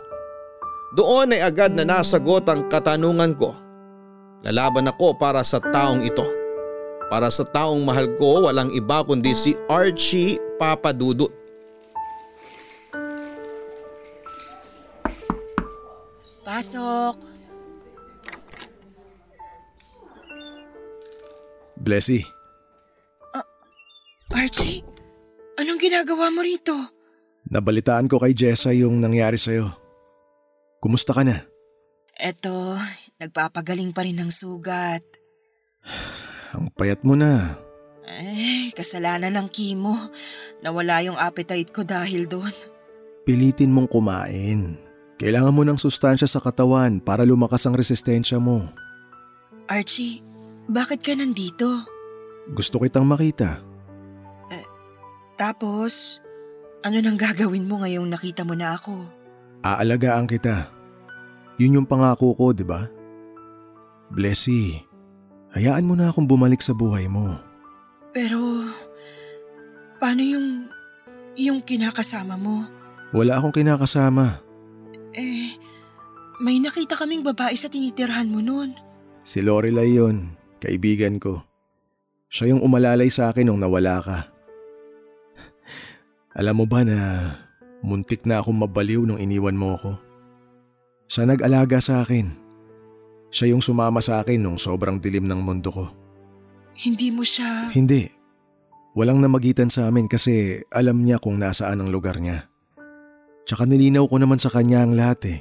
Doon 0.94 1.34
ay 1.34 1.42
agad 1.42 1.74
na 1.74 1.82
nasagot 1.82 2.46
ang 2.46 2.70
katanungan 2.70 3.34
ko. 3.34 3.52
Lalaban 4.46 4.86
ako 4.86 5.18
para 5.18 5.42
sa 5.42 5.58
taong 5.58 6.06
ito. 6.06 6.22
Para 7.10 7.28
sa 7.28 7.42
taong 7.42 7.82
mahal 7.82 8.14
ko 8.14 8.46
walang 8.46 8.70
iba 8.70 9.02
kundi 9.02 9.34
si 9.34 9.58
Archie 9.66 10.38
Papadudut. 10.56 11.43
Pasok! 16.54 17.18
Blessy, 21.74 22.22
Archie, 24.30 24.86
anong 25.58 25.82
ginagawa 25.82 26.30
mo 26.30 26.46
rito? 26.46 26.70
nabalitaan 27.50 28.06
ko 28.06 28.22
kay 28.22 28.38
Jessa 28.38 28.70
yung 28.70 29.02
nangyari 29.02 29.34
sa'yo. 29.34 29.66
Kumusta 30.78 31.10
ka 31.10 31.26
na? 31.26 31.42
Eto, 32.14 32.78
nagpapagaling 33.18 33.90
pa 33.90 34.06
rin 34.06 34.14
ng 34.14 34.30
sugat. 34.30 35.02
Ang 36.54 36.70
payat 36.70 37.02
mo 37.02 37.18
na. 37.18 37.58
Eh, 38.06 38.70
kasalanan 38.78 39.34
ng 39.34 39.48
chemo. 39.50 39.98
Nawala 40.62 41.02
yung 41.02 41.18
appetite 41.18 41.74
ko 41.74 41.82
dahil 41.82 42.30
doon. 42.30 42.54
Pilitin 43.26 43.74
mong 43.74 43.90
kumain. 43.90 44.83
Kailangan 45.20 45.54
mo 45.54 45.62
ng 45.62 45.78
sustansya 45.78 46.26
sa 46.26 46.42
katawan 46.42 46.98
para 46.98 47.22
lumakas 47.22 47.64
ang 47.64 47.78
resistensya 47.78 48.42
mo. 48.42 48.66
Archie, 49.70 50.20
bakit 50.66 51.00
ka 51.00 51.14
nandito? 51.14 51.86
Gusto 52.52 52.82
kitang 52.82 53.08
makita. 53.08 53.62
Tapos, 55.34 56.22
ano 56.86 57.02
nang 57.02 57.18
gagawin 57.18 57.66
mo 57.66 57.82
ngayong 57.82 58.06
nakita 58.06 58.46
mo 58.46 58.54
na 58.54 58.78
ako? 58.78 59.02
Aalagaan 59.66 60.30
kita. 60.30 60.70
Yun 61.58 61.82
yung 61.82 61.88
pangako 61.88 62.34
ko, 62.38 62.54
di 62.54 62.62
ba? 62.62 62.86
Blessy, 64.14 64.78
hayaan 65.56 65.86
mo 65.86 65.98
na 65.98 66.12
akong 66.12 66.28
bumalik 66.28 66.62
sa 66.62 66.70
buhay 66.70 67.10
mo. 67.10 67.34
Pero, 68.14 68.38
paano 69.98 70.22
yung, 70.22 70.70
yung 71.34 71.58
kinakasama 71.66 72.38
mo? 72.38 72.62
Wala 73.10 73.38
akong 73.42 73.54
kinakasama. 73.54 74.43
Eh, 75.14 75.54
may 76.42 76.58
nakita 76.58 76.98
kaming 76.98 77.22
babae 77.22 77.54
sa 77.54 77.70
tinitirhan 77.70 78.30
mo 78.30 78.42
noon. 78.42 78.74
Si 79.22 79.40
Lorelai 79.40 79.94
yon, 79.94 80.34
kaibigan 80.58 81.22
ko. 81.22 81.46
Siya 82.28 82.50
yung 82.50 82.66
umalalay 82.66 83.08
sa 83.08 83.30
akin 83.30 83.46
nung 83.46 83.62
nawala 83.62 84.02
ka. 84.02 84.18
Alam 86.38 86.60
mo 86.60 86.66
ba 86.66 86.82
na 86.82 86.98
muntik 87.86 88.26
na 88.26 88.42
akong 88.42 88.58
mabaliw 88.58 89.06
nung 89.06 89.22
iniwan 89.22 89.54
mo 89.54 89.78
ako? 89.78 89.92
Siya 91.06 91.30
nag-alaga 91.30 91.78
sa 91.78 92.02
akin. 92.02 92.26
Siya 93.30 93.54
yung 93.54 93.62
sumama 93.62 94.02
sa 94.02 94.18
akin 94.18 94.42
nung 94.42 94.58
sobrang 94.58 94.98
dilim 94.98 95.30
ng 95.30 95.38
mundo 95.38 95.70
ko. 95.70 95.86
Hindi 96.74 97.14
mo 97.14 97.22
siya... 97.22 97.70
Hindi. 97.70 98.10
Walang 98.98 99.22
namagitan 99.22 99.70
sa 99.70 99.86
amin 99.86 100.10
kasi 100.10 100.62
alam 100.74 101.02
niya 101.06 101.22
kung 101.22 101.38
nasaan 101.38 101.82
ang 101.82 101.90
lugar 101.94 102.18
niya. 102.18 102.50
Tsaka 103.44 103.68
nilinaw 103.68 104.08
ko 104.08 104.16
naman 104.16 104.40
sa 104.40 104.48
kanya 104.48 104.84
ang 104.84 104.96
lahat 104.96 105.20
eh. 105.28 105.40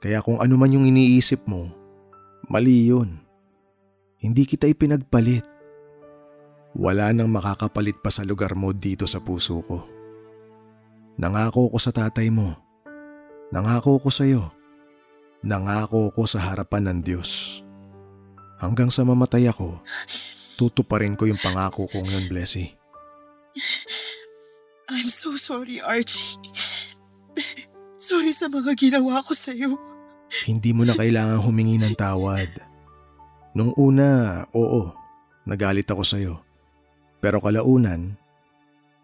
Kaya 0.00 0.24
kung 0.24 0.40
ano 0.40 0.56
man 0.56 0.72
yung 0.72 0.88
iniisip 0.88 1.44
mo, 1.44 1.68
mali 2.48 2.88
yun. 2.88 3.20
Hindi 4.16 4.48
kita 4.48 4.64
ipinagpalit. 4.64 5.44
Wala 6.76 7.12
nang 7.12 7.32
makakapalit 7.32 8.00
pa 8.00 8.12
sa 8.12 8.24
lugar 8.24 8.56
mo 8.56 8.72
dito 8.72 9.08
sa 9.08 9.20
puso 9.20 9.60
ko. 9.64 9.84
Nangako 11.16 11.72
ko 11.72 11.78
sa 11.80 11.92
tatay 11.92 12.28
mo. 12.28 12.52
Nangako 13.52 13.96
ko 14.00 14.12
sa 14.12 14.28
iyo. 14.28 14.52
Nangako 15.40 16.12
ko 16.12 16.28
sa 16.28 16.44
harapan 16.52 16.92
ng 16.92 16.98
Diyos. 17.04 17.60
Hanggang 18.56 18.88
sa 18.88 19.04
mamatay 19.04 19.48
ako, 19.48 19.80
tutuparin 20.56 21.16
ko 21.16 21.28
yung 21.28 21.40
pangako 21.40 21.88
kong 21.88 22.08
yun, 22.08 22.24
Blessy. 22.28 22.72
I'm 24.88 25.08
so 25.08 25.36
sorry, 25.36 25.80
Archie. 25.80 26.40
Sorry 27.96 28.32
sa 28.32 28.52
mga 28.52 28.76
ginawa 28.76 29.24
ko 29.24 29.32
sa'yo. 29.32 29.76
Hindi 30.44 30.74
mo 30.74 30.82
na 30.84 30.92
kailangang 30.98 31.42
humingi 31.42 31.80
ng 31.80 31.94
tawad. 31.96 32.50
Nung 33.56 33.72
una, 33.78 34.42
oo, 34.52 34.92
nagalit 35.48 35.88
ako 35.88 36.02
sa'yo. 36.04 36.34
Pero 37.24 37.40
kalaunan, 37.40 38.20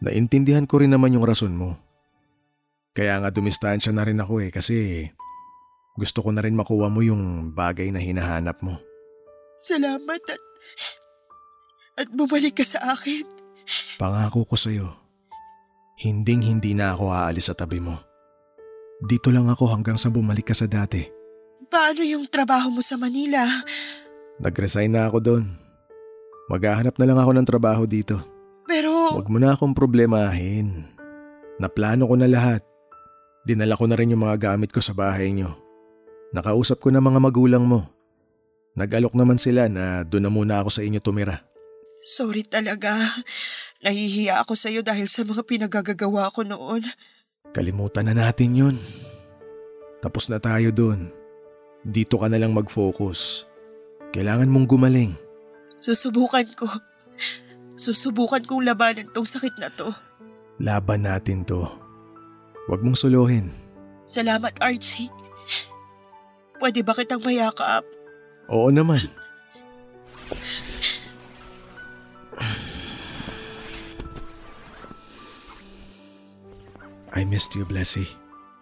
naintindihan 0.04 0.68
ko 0.68 0.82
rin 0.84 0.92
naman 0.92 1.14
yung 1.14 1.24
rason 1.24 1.54
mo. 1.56 1.78
Kaya 2.92 3.16
nga 3.24 3.32
dumistansya 3.32 3.94
na 3.96 4.04
rin 4.04 4.20
ako 4.20 4.44
eh 4.44 4.50
kasi 4.52 5.08
gusto 5.96 6.20
ko 6.20 6.28
na 6.28 6.44
rin 6.44 6.52
makuha 6.52 6.92
mo 6.92 7.00
yung 7.00 7.56
bagay 7.56 7.88
na 7.88 8.00
hinahanap 8.02 8.60
mo. 8.60 8.76
Salamat 9.56 10.20
at, 10.28 10.42
at 11.96 12.08
bumalik 12.12 12.60
ka 12.60 12.64
sa 12.68 12.92
akin. 12.92 13.24
Pangako 13.96 14.44
ko 14.44 14.56
sa'yo, 14.58 14.92
hinding 15.96 16.44
hindi 16.44 16.76
na 16.76 16.92
ako 16.92 17.08
aalis 17.08 17.48
sa 17.48 17.56
tabi 17.56 17.80
mo. 17.80 18.11
Dito 19.02 19.34
lang 19.34 19.50
ako 19.50 19.66
hanggang 19.66 19.98
sa 19.98 20.14
bumalik 20.14 20.50
ka 20.50 20.54
sa 20.54 20.70
dati. 20.70 21.02
Paano 21.66 22.06
yung 22.06 22.30
trabaho 22.30 22.70
mo 22.70 22.78
sa 22.78 22.94
Manila? 22.94 23.42
Nag-resign 24.38 24.94
na 24.94 25.10
ako 25.10 25.18
doon. 25.18 25.44
Maghahanap 26.46 26.94
na 27.00 27.06
lang 27.10 27.18
ako 27.18 27.30
ng 27.34 27.48
trabaho 27.48 27.82
dito. 27.82 28.20
Pero 28.68 29.10
Huwag 29.10 29.26
mo 29.26 29.42
na 29.42 29.58
akong 29.58 29.74
problemahin. 29.74 30.86
Naplano 31.58 32.06
ko 32.06 32.14
na 32.14 32.30
lahat. 32.30 32.62
Dinala 33.42 33.74
ko 33.74 33.90
na 33.90 33.98
rin 33.98 34.14
yung 34.14 34.22
mga 34.22 34.54
gamit 34.54 34.70
ko 34.70 34.78
sa 34.78 34.94
bahay 34.94 35.34
nyo. 35.34 35.50
Nakausap 36.30 36.78
ko 36.78 36.94
na 36.94 37.02
mga 37.02 37.18
magulang 37.18 37.66
mo. 37.66 37.82
Nag-alok 38.78 39.12
naman 39.18 39.36
sila 39.36 39.66
na 39.66 40.06
doon 40.06 40.24
na 40.24 40.32
muna 40.32 40.54
ako 40.62 40.70
sa 40.72 40.82
inyo 40.86 41.02
tumira. 41.02 41.42
sorry 42.02 42.42
talaga. 42.46 42.94
Nahihiya 43.82 44.42
ako 44.42 44.54
sa'yo 44.54 44.80
dahil 44.86 45.10
sa 45.10 45.26
mga 45.26 45.42
pinagagagawa 45.42 46.30
ko 46.30 46.46
noon. 46.46 46.86
Kalimutan 47.52 48.08
na 48.08 48.16
natin 48.16 48.56
yun. 48.56 48.76
Tapos 50.00 50.32
na 50.32 50.40
tayo 50.40 50.72
doon. 50.72 51.12
Dito 51.84 52.16
ka 52.16 52.26
na 52.32 52.40
lang 52.40 52.56
mag-focus. 52.56 53.44
Kailangan 54.16 54.48
mong 54.48 54.66
gumaling. 54.68 55.12
Susubukan 55.76 56.48
ko. 56.56 56.64
Susubukan 57.76 58.40
kong 58.44 58.64
labanan 58.64 59.12
tong 59.12 59.28
sakit 59.28 59.56
na 59.60 59.68
to. 59.68 59.92
Laban 60.60 61.04
natin 61.04 61.44
to. 61.44 61.68
Huwag 62.70 62.80
mong 62.80 62.96
suluhin. 62.96 63.52
Salamat, 64.08 64.56
Archie. 64.62 65.12
Pwede 66.62 66.80
ba 66.86 66.94
kitang 66.94 67.20
mayakap? 67.20 67.82
Oo 68.46 68.70
naman. 68.70 69.02
I 77.12 77.28
missed 77.28 77.52
you, 77.52 77.68
Blessy. 77.68 78.08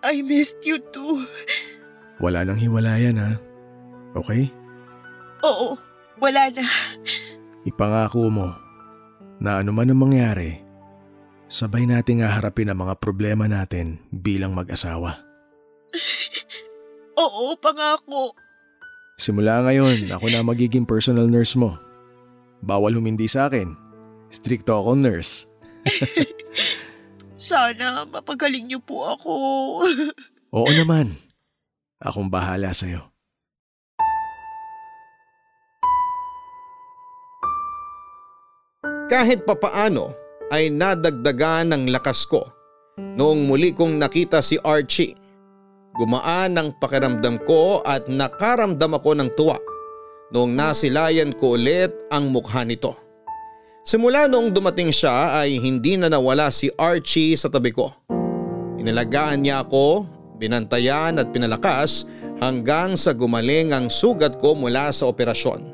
I 0.03 0.27
missed 0.27 0.67
you 0.67 0.83
too. 0.91 1.23
Wala 2.19 2.43
nang 2.43 2.59
hiwalayan 2.59 3.21
ha. 3.21 3.31
Okay? 4.19 4.51
Oo, 5.47 5.79
wala 6.19 6.51
na. 6.51 6.67
Ipangako 7.63 8.27
mo 8.29 8.49
na 9.41 9.63
anuman 9.63 9.89
ang 9.89 10.01
mangyari, 10.03 10.61
sabay 11.47 11.87
nating 11.87 12.27
haharapin 12.27 12.69
ang 12.69 12.83
mga 12.83 12.99
problema 12.99 13.47
natin 13.47 14.03
bilang 14.13 14.53
mag-asawa. 14.53 15.23
Oo, 17.23 17.55
pangako. 17.57 18.35
Simula 19.21 19.61
ngayon, 19.63 20.11
ako 20.11 20.27
na 20.33 20.41
magiging 20.41 20.89
personal 20.89 21.29
nurse 21.29 21.55
mo. 21.55 21.77
Bawal 22.65 22.97
humindi 22.97 23.29
sa 23.29 23.49
akin. 23.49 23.77
Stricto 24.33 24.73
akong 24.75 25.05
nurse. 25.05 25.45
Sana 27.41 28.05
mapagaling 28.05 28.69
niyo 28.69 28.85
po 28.85 29.09
ako. 29.09 29.33
Oo 30.61 30.71
naman. 30.77 31.09
Akong 31.97 32.29
bahala 32.29 32.77
sa'yo. 32.77 33.01
Kahit 39.09 39.49
papaano 39.49 40.13
ay 40.53 40.69
nadagdagan 40.69 41.73
ng 41.73 41.85
lakas 41.89 42.29
ko 42.29 42.45
noong 43.01 43.49
muli 43.49 43.73
kong 43.73 43.97
nakita 43.97 44.45
si 44.45 44.61
Archie. 44.61 45.17
Gumaan 45.97 46.61
ang 46.61 46.77
pakiramdam 46.77 47.43
ko 47.43 47.81
at 47.83 48.07
nakaramdam 48.07 49.01
ako 49.01 49.11
ng 49.17 49.31
tuwa 49.35 49.59
noong 50.31 50.55
nasilayan 50.55 51.35
ko 51.35 51.59
ulit 51.59 51.91
ang 52.13 52.31
mukha 52.31 52.63
nito. 52.63 53.10
Simula 53.81 54.29
noong 54.29 54.53
dumating 54.53 54.93
siya 54.93 55.41
ay 55.41 55.57
hindi 55.57 55.97
na 55.97 56.13
nawala 56.13 56.53
si 56.53 56.69
Archie 56.77 57.33
sa 57.33 57.49
tabi 57.49 57.73
ko. 57.73 57.89
Inalagaan 58.77 59.41
niya 59.41 59.65
ako, 59.65 60.05
binantayan 60.37 61.17
at 61.17 61.33
pinalakas 61.33 62.05
hanggang 62.45 62.93
sa 62.93 63.17
gumaling 63.17 63.73
ang 63.73 63.89
sugat 63.89 64.37
ko 64.37 64.53
mula 64.53 64.93
sa 64.93 65.09
operasyon. 65.09 65.73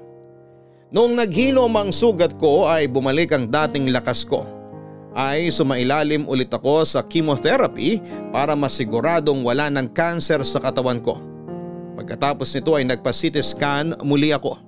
Noong 0.94 1.18
naghilom 1.18 1.70
ang 1.74 1.90
sugat 1.90 2.38
ko 2.38 2.70
ay 2.70 2.86
bumalik 2.86 3.34
ang 3.34 3.50
dating 3.50 3.90
lakas 3.90 4.22
ko. 4.22 4.46
Ay 5.16 5.50
sumailalim 5.50 6.30
ulit 6.30 6.52
ako 6.54 6.86
sa 6.86 7.02
chemotherapy 7.02 7.98
para 8.30 8.54
masiguradong 8.54 9.42
wala 9.42 9.66
ng 9.66 9.90
cancer 9.90 10.46
sa 10.46 10.62
katawan 10.62 11.02
ko. 11.02 11.18
Pagkatapos 11.98 12.54
nito 12.54 12.76
ay 12.76 12.86
nagpa-CT 12.86 13.40
scan 13.42 13.86
muli 14.07 14.30
ako. 14.30 14.66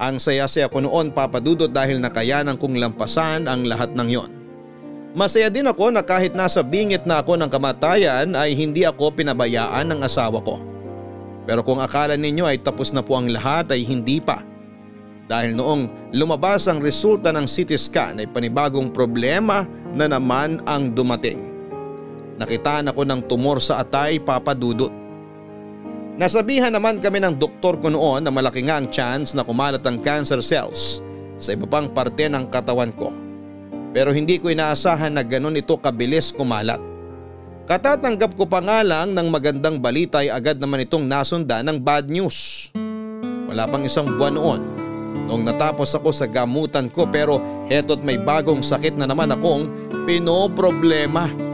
Ang 0.00 0.16
saya-saya 0.16 0.72
ko 0.72 0.80
noon 0.80 1.12
papadudot 1.12 1.68
dahil 1.68 2.00
nakayanan 2.00 2.56
kong 2.56 2.80
lampasan 2.80 3.44
ang 3.44 3.68
lahat 3.68 3.92
ng 3.92 4.08
yon. 4.08 4.30
Masaya 5.12 5.52
din 5.52 5.68
ako 5.68 5.92
na 5.92 6.00
kahit 6.00 6.32
nasa 6.32 6.64
bingit 6.64 7.04
na 7.04 7.20
ako 7.20 7.36
ng 7.36 7.52
kamatayan 7.52 8.32
ay 8.32 8.56
hindi 8.56 8.88
ako 8.88 9.12
pinabayaan 9.12 9.92
ng 9.92 10.00
asawa 10.00 10.40
ko. 10.40 10.56
Pero 11.44 11.60
kung 11.60 11.84
akala 11.84 12.16
ninyo 12.16 12.48
ay 12.48 12.64
tapos 12.64 12.96
na 12.96 13.04
po 13.04 13.20
ang 13.20 13.28
lahat 13.28 13.76
ay 13.76 13.84
hindi 13.84 14.24
pa. 14.24 14.40
Dahil 15.28 15.52
noong 15.52 16.12
lumabas 16.16 16.64
ang 16.68 16.80
resulta 16.80 17.28
ng 17.28 17.44
CT 17.44 17.70
scan 17.76 18.14
ay 18.24 18.28
panibagong 18.32 18.88
problema 18.88 19.68
na 19.92 20.08
naman 20.08 20.64
ang 20.64 20.96
dumating. 20.96 21.52
Nakitaan 22.40 22.88
ako 22.88 23.04
ng 23.04 23.20
tumor 23.28 23.60
sa 23.60 23.84
atay 23.84 24.16
papadudot. 24.16 25.01
Nasabihan 26.22 26.70
naman 26.70 27.02
kami 27.02 27.18
ng 27.18 27.34
doktor 27.34 27.82
ko 27.82 27.90
noon 27.90 28.22
na 28.22 28.30
malaki 28.30 28.62
nga 28.62 28.78
ang 28.78 28.86
chance 28.94 29.34
na 29.34 29.42
kumalat 29.42 29.82
ang 29.82 29.98
cancer 29.98 30.38
cells 30.38 31.02
sa 31.34 31.50
iba 31.50 31.66
pang 31.66 31.90
parte 31.90 32.30
ng 32.30 32.46
katawan 32.46 32.94
ko. 32.94 33.10
Pero 33.90 34.14
hindi 34.14 34.38
ko 34.38 34.46
inaasahan 34.46 35.18
na 35.18 35.26
ganun 35.26 35.58
ito 35.58 35.74
kabilis 35.74 36.30
kumalat. 36.30 36.78
Katatanggap 37.66 38.38
ko 38.38 38.46
pa 38.46 38.62
nga 38.62 38.86
lang 38.86 39.18
ng 39.18 39.26
magandang 39.34 39.82
balita 39.82 40.22
ay 40.22 40.30
agad 40.30 40.62
naman 40.62 40.86
itong 40.86 41.10
nasunda 41.10 41.58
ng 41.66 41.82
bad 41.82 42.06
news. 42.06 42.70
Wala 43.50 43.66
pang 43.66 43.82
isang 43.82 44.14
buwan 44.14 44.38
noon 44.38 44.62
Noong 45.28 45.44
natapos 45.46 45.94
ako 45.94 46.10
sa 46.10 46.26
gamutan 46.26 46.90
ko 46.90 47.06
pero 47.06 47.38
heto't 47.70 48.02
may 48.02 48.18
bagong 48.18 48.64
sakit 48.64 48.98
na 48.98 49.06
naman 49.06 49.30
akong 49.30 49.68
pinoproblema. 50.08 51.51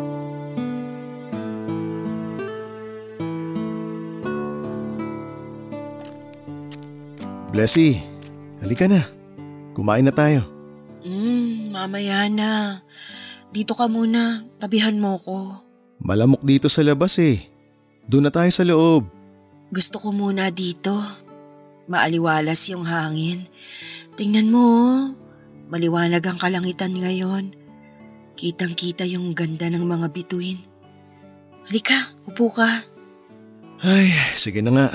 Blessy, 7.49 7.97
halika 8.61 8.85
na. 8.85 9.01
Kumain 9.73 10.05
na 10.05 10.13
tayo. 10.13 10.45
Hmm, 11.01 11.73
mamaya 11.73 12.29
na. 12.29 12.85
Dito 13.49 13.73
ka 13.73 13.89
muna. 13.89 14.45
Tabihan 14.61 15.01
mo 15.01 15.17
ko. 15.17 15.57
Malamok 16.05 16.45
dito 16.45 16.69
sa 16.69 16.85
labas 16.85 17.17
eh. 17.17 17.49
Doon 18.05 18.29
na 18.29 18.33
tayo 18.33 18.53
sa 18.53 18.69
loob. 18.69 19.09
Gusto 19.73 19.97
ko 19.97 20.13
muna 20.13 20.53
dito. 20.53 20.93
Maaliwalas 21.89 22.69
yung 22.69 22.85
hangin. 22.85 23.49
Tingnan 24.13 24.53
mo, 24.53 24.61
oh. 24.61 24.99
maliwanag 25.73 26.21
ang 26.29 26.37
kalangitan 26.37 26.93
ngayon. 26.93 27.57
Kitang 28.37 28.77
kita 28.77 29.09
yung 29.09 29.33
ganda 29.33 29.73
ng 29.73 29.89
mga 29.89 30.13
bituin. 30.13 30.61
Halika, 31.65 32.13
upo 32.29 32.53
ka. 32.53 32.69
Ay, 33.81 34.13
sige 34.37 34.61
na 34.61 34.71
nga. 34.77 34.89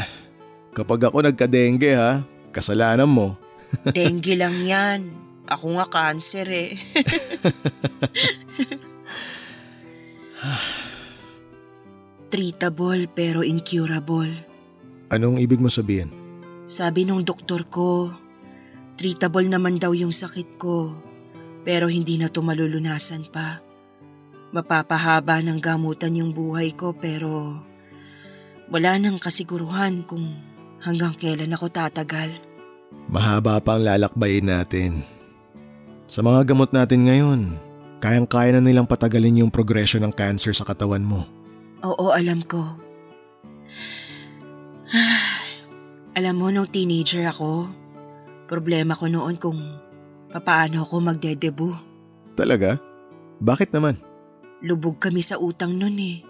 Kapag 0.78 1.10
ako 1.10 1.26
nagka-dengue 1.26 1.98
ha, 1.98 2.22
kasalanan 2.54 3.10
mo. 3.10 3.34
Dengue 3.98 4.38
lang 4.38 4.62
yan. 4.62 5.10
Ako 5.50 5.82
nga 5.82 5.90
cancer 5.90 6.46
eh. 6.48 6.78
Treatable 12.32 13.12
pero 13.12 13.44
incurable. 13.44 14.32
Anong 15.12 15.44
ibig 15.44 15.60
mo 15.60 15.68
sabihin? 15.68 16.08
Sabi 16.64 17.04
nung 17.04 17.28
doktor 17.28 17.68
ko, 17.68 18.24
Treatable 18.94 19.50
naman 19.50 19.82
daw 19.82 19.98
yung 19.98 20.14
sakit 20.14 20.62
ko 20.62 20.94
pero 21.66 21.90
hindi 21.90 22.22
na 22.22 22.30
to 22.30 22.46
malulunasan 22.46 23.26
pa. 23.28 23.60
Mapapahaba 24.54 25.42
ng 25.42 25.58
gamutan 25.58 26.14
yung 26.14 26.30
buhay 26.30 26.78
ko 26.78 26.94
pero 26.94 27.58
wala 28.70 29.02
nang 29.02 29.18
kasiguruhan 29.18 30.06
kung 30.06 30.38
hanggang 30.84 31.16
kailan 31.16 31.56
ako 31.56 31.72
tatagal. 31.72 32.30
Mahaba 33.08 33.58
pa 33.64 33.80
ang 33.80 33.88
lalakbayin 33.88 34.52
natin. 34.52 35.02
Sa 36.06 36.20
mga 36.20 36.54
gamot 36.54 36.76
natin 36.76 37.08
ngayon, 37.08 37.42
kayang-kaya 38.04 38.54
na 38.54 38.62
nilang 38.62 38.86
patagalin 38.86 39.42
yung 39.42 39.52
progression 39.52 40.04
ng 40.04 40.14
cancer 40.14 40.52
sa 40.52 40.68
katawan 40.68 41.02
mo. 41.02 41.24
Oo, 41.82 42.12
alam 42.12 42.44
ko. 42.44 42.62
alam 46.20 46.36
mo, 46.36 46.52
nung 46.52 46.68
teenager 46.68 47.26
ako, 47.32 47.72
problema 48.46 48.94
ko 48.94 49.08
noon 49.08 49.40
kung 49.40 49.58
papaano 50.30 50.84
ako 50.84 50.96
magdedebu. 51.02 51.72
Talaga? 52.36 52.78
Bakit 53.40 53.72
naman? 53.74 53.98
Lubog 54.64 55.00
kami 55.00 55.24
sa 55.24 55.40
utang 55.40 55.76
nun 55.76 55.98
eh. 55.98 56.24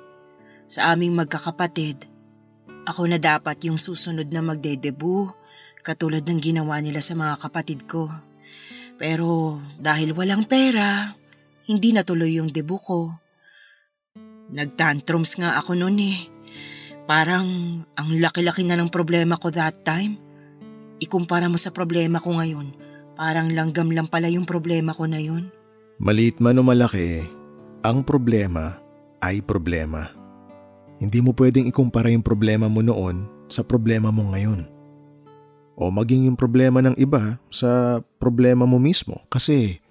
Sa 0.66 0.94
aming 0.96 1.14
magkakapatid. 1.14 2.13
Ako 2.84 3.08
na 3.08 3.16
dapat 3.16 3.64
yung 3.64 3.80
susunod 3.80 4.28
na 4.28 4.44
magdedebu, 4.44 5.32
katulad 5.84 6.24
ng 6.28 6.40
ginawa 6.40 6.84
nila 6.84 7.00
sa 7.00 7.16
mga 7.16 7.40
kapatid 7.40 7.88
ko. 7.88 8.12
Pero 9.00 9.60
dahil 9.80 10.12
walang 10.12 10.44
pera, 10.44 11.16
hindi 11.68 11.96
natuloy 11.96 12.40
yung 12.40 12.52
debu 12.52 12.78
ko. 12.80 13.00
Nagtantrums 14.52 15.40
nga 15.40 15.56
ako 15.56 15.80
noon 15.80 15.98
eh. 16.04 16.20
Parang 17.08 17.48
ang 17.96 18.10
laki-laki 18.20 18.68
na 18.68 18.76
ng 18.76 18.92
problema 18.92 19.40
ko 19.40 19.48
that 19.52 19.84
time. 19.88 20.20
Ikumpara 21.00 21.48
mo 21.48 21.60
sa 21.60 21.72
problema 21.72 22.20
ko 22.20 22.36
ngayon, 22.36 22.68
parang 23.20 23.52
langgam 23.52 23.92
lang 23.92 24.08
pala 24.08 24.32
yung 24.32 24.48
problema 24.48 24.96
ko 24.96 25.08
na 25.08 25.20
yun. 25.20 25.52
Maliit 26.00 26.40
man 26.40 26.60
o 26.60 26.64
malaki, 26.64 27.24
ang 27.84 28.04
problema 28.08 28.80
ay 29.20 29.44
problema. 29.44 30.23
Hindi 31.04 31.20
mo 31.20 31.36
pwedeng 31.36 31.68
ikumpara 31.68 32.08
yung 32.16 32.24
problema 32.24 32.72
mo 32.72 32.80
noon 32.80 33.28
sa 33.52 33.60
problema 33.60 34.08
mo 34.08 34.32
ngayon. 34.32 34.64
O 35.76 35.92
maging 35.92 36.32
yung 36.32 36.40
problema 36.40 36.80
ng 36.80 36.96
iba 36.96 37.44
sa 37.52 38.00
problema 38.24 38.64
mo 38.64 38.80
mismo 38.80 39.20
kasi 39.28 39.84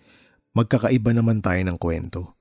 magkakaiba 0.56 1.12
naman 1.12 1.44
tayo 1.44 1.60
ng 1.68 1.76
kwento. 1.76 2.32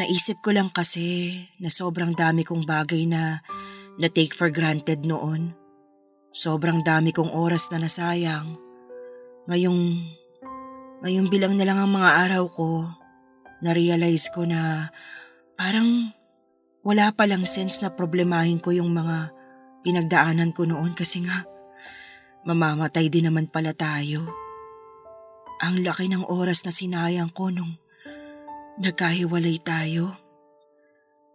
Naisip 0.00 0.40
ko 0.40 0.56
lang 0.56 0.72
kasi 0.72 1.36
na 1.60 1.68
sobrang 1.68 2.16
dami 2.16 2.40
kong 2.40 2.64
bagay 2.64 3.04
na 3.04 3.44
na-take 4.00 4.32
for 4.32 4.48
granted 4.48 5.04
noon. 5.04 5.52
Sobrang 6.32 6.80
dami 6.80 7.12
kong 7.12 7.36
oras 7.36 7.68
na 7.68 7.84
nasayang. 7.84 8.56
Ngayong, 9.44 9.80
ngayong 11.04 11.28
bilang 11.28 11.52
na 11.60 11.68
lang 11.68 11.80
ang 11.80 11.92
mga 11.92 12.10
araw 12.28 12.44
ko, 12.48 12.88
na-realize 13.60 14.32
ko 14.32 14.48
na 14.48 14.88
parang 15.56 16.12
wala 16.86 17.10
palang 17.10 17.42
sense 17.42 17.82
na 17.82 17.90
problemahin 17.90 18.62
ko 18.62 18.70
yung 18.70 18.94
mga 18.94 19.34
pinagdaanan 19.82 20.54
ko 20.54 20.62
noon 20.62 20.94
kasi 20.94 21.26
nga 21.26 21.42
mamamatay 22.46 23.10
din 23.10 23.26
naman 23.26 23.50
pala 23.50 23.74
tayo. 23.74 24.22
Ang 25.66 25.82
laki 25.82 26.06
ng 26.06 26.30
oras 26.30 26.62
na 26.62 26.70
sinayang 26.70 27.34
ko 27.34 27.50
nung 27.50 27.74
nagkahiwalay 28.78 29.58
tayo. 29.66 30.14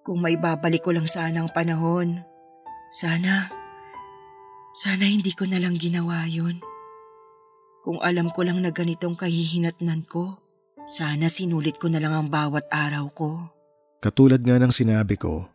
Kung 0.08 0.24
may 0.24 0.39
babalik 0.39 0.88
ko 0.88 0.95
lang 0.95 1.06
sana 1.06 1.43
ang 1.43 1.52
panahon, 1.52 2.24
sana, 2.88 3.52
sana 4.72 5.04
hindi 5.04 5.36
ko 5.36 5.43
na 5.52 5.60
lang 5.60 5.76
ginawa 5.76 6.32
yun. 6.32 6.64
Kung 7.84 7.99
alam 7.99 8.32
ko 8.32 8.47
lang 8.47 8.64
na 8.64 8.72
ganitong 8.72 9.20
kahihinatnan 9.20 10.08
ko, 10.08 10.39
sana 10.88 11.28
sinulit 11.28 11.76
ko 11.76 11.91
na 11.91 11.99
lang 11.99 12.14
ang 12.16 12.28
bawat 12.32 12.72
araw 12.72 13.06
ko. 13.12 13.61
Katulad 14.02 14.41
nga 14.41 14.58
ng 14.58 14.74
sinabi 14.74 15.14
ko, 15.14 15.45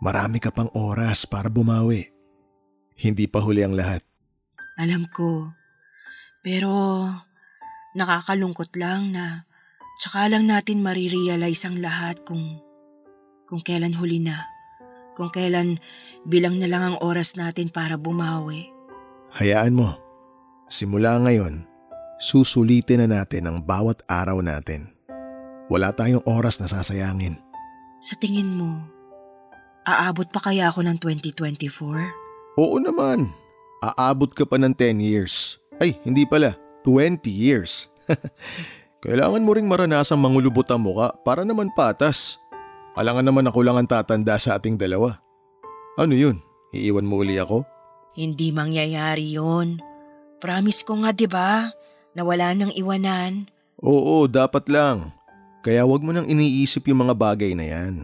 marami 0.00 0.40
ka 0.40 0.48
pang 0.48 0.72
oras 0.72 1.28
para 1.28 1.52
bumawi. 1.52 2.08
Hindi 2.96 3.28
pa 3.28 3.44
huli 3.44 3.60
ang 3.60 3.76
lahat. 3.76 4.00
Alam 4.80 5.04
ko. 5.12 5.52
Pero 6.40 7.04
nakakalungkot 7.92 8.72
lang 8.80 9.12
na 9.12 9.44
tsaka 10.00 10.32
lang 10.32 10.48
natin 10.48 10.80
marirealize 10.80 11.68
ang 11.68 11.84
lahat 11.84 12.24
kung 12.24 12.64
kung 13.44 13.60
kailan 13.60 13.92
huli 13.92 14.24
na. 14.24 14.40
Kung 15.12 15.28
kailan 15.28 15.76
bilang 16.24 16.56
na 16.56 16.72
lang 16.72 16.82
ang 16.88 16.96
oras 17.04 17.36
natin 17.36 17.68
para 17.68 18.00
bumawi. 18.00 18.72
Hayaan 19.36 19.76
mo. 19.76 19.92
Simula 20.72 21.20
ngayon, 21.20 21.68
susulitin 22.16 23.04
na 23.04 23.20
natin 23.20 23.52
ang 23.52 23.60
bawat 23.60 24.00
araw 24.08 24.40
natin. 24.40 24.88
Wala 25.68 25.92
tayong 25.92 26.24
oras 26.24 26.56
na 26.56 26.72
sasayangin. 26.72 27.36
Sa 28.02 28.18
tingin 28.18 28.58
mo, 28.58 28.82
aabot 29.86 30.26
pa 30.26 30.42
kaya 30.42 30.66
ako 30.66 30.82
ng 30.82 30.98
2024? 30.98 32.58
Oo 32.58 32.76
naman. 32.82 33.30
Aabot 33.78 34.26
ka 34.26 34.42
pa 34.42 34.58
ng 34.58 34.74
10 34.74 34.98
years. 34.98 35.62
Ay, 35.78 35.94
hindi 36.02 36.26
pala. 36.26 36.58
20 36.82 37.22
years. 37.30 37.86
Kailangan 39.06 39.46
mo 39.46 39.54
ring 39.54 39.70
maranasang 39.70 40.18
mangulubot 40.18 40.66
ang 40.66 40.82
muka 40.82 41.14
para 41.22 41.46
naman 41.46 41.70
patas. 41.78 42.42
Alangan 42.98 43.22
naman 43.22 43.46
ako 43.46 43.62
lang 43.62 43.78
ang 43.78 43.86
tatanda 43.86 44.34
sa 44.34 44.58
ating 44.58 44.74
dalawa. 44.74 45.22
Ano 45.94 46.18
yun? 46.18 46.42
Iiwan 46.74 47.06
mo 47.06 47.22
uli 47.22 47.38
ako? 47.38 47.62
Hindi 48.18 48.50
mangyayari 48.50 49.38
yon. 49.38 49.78
Promise 50.42 50.82
ko 50.82 51.06
nga 51.06 51.14
'di 51.14 51.30
ba 51.30 51.70
na 52.18 52.22
wala 52.26 52.50
nang 52.50 52.74
iwanan. 52.74 53.46
Oo, 53.78 54.26
dapat 54.26 54.66
lang. 54.66 55.14
Kaya 55.62 55.86
wag 55.86 56.02
mo 56.02 56.10
nang 56.10 56.26
iniisip 56.26 56.90
yung 56.90 57.06
mga 57.06 57.14
bagay 57.14 57.54
na 57.54 57.66
yan. 57.70 57.94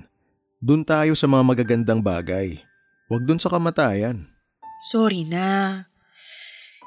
Doon 0.63 0.87
tayo 0.87 1.19
sa 1.19 1.27
mga 1.27 1.43
magagandang 1.43 1.99
bagay. 1.99 2.63
Wag 3.11 3.27
doon 3.27 3.43
sa 3.43 3.51
kamatayan. 3.51 4.31
Sorry 4.79 5.27
na. 5.27 5.83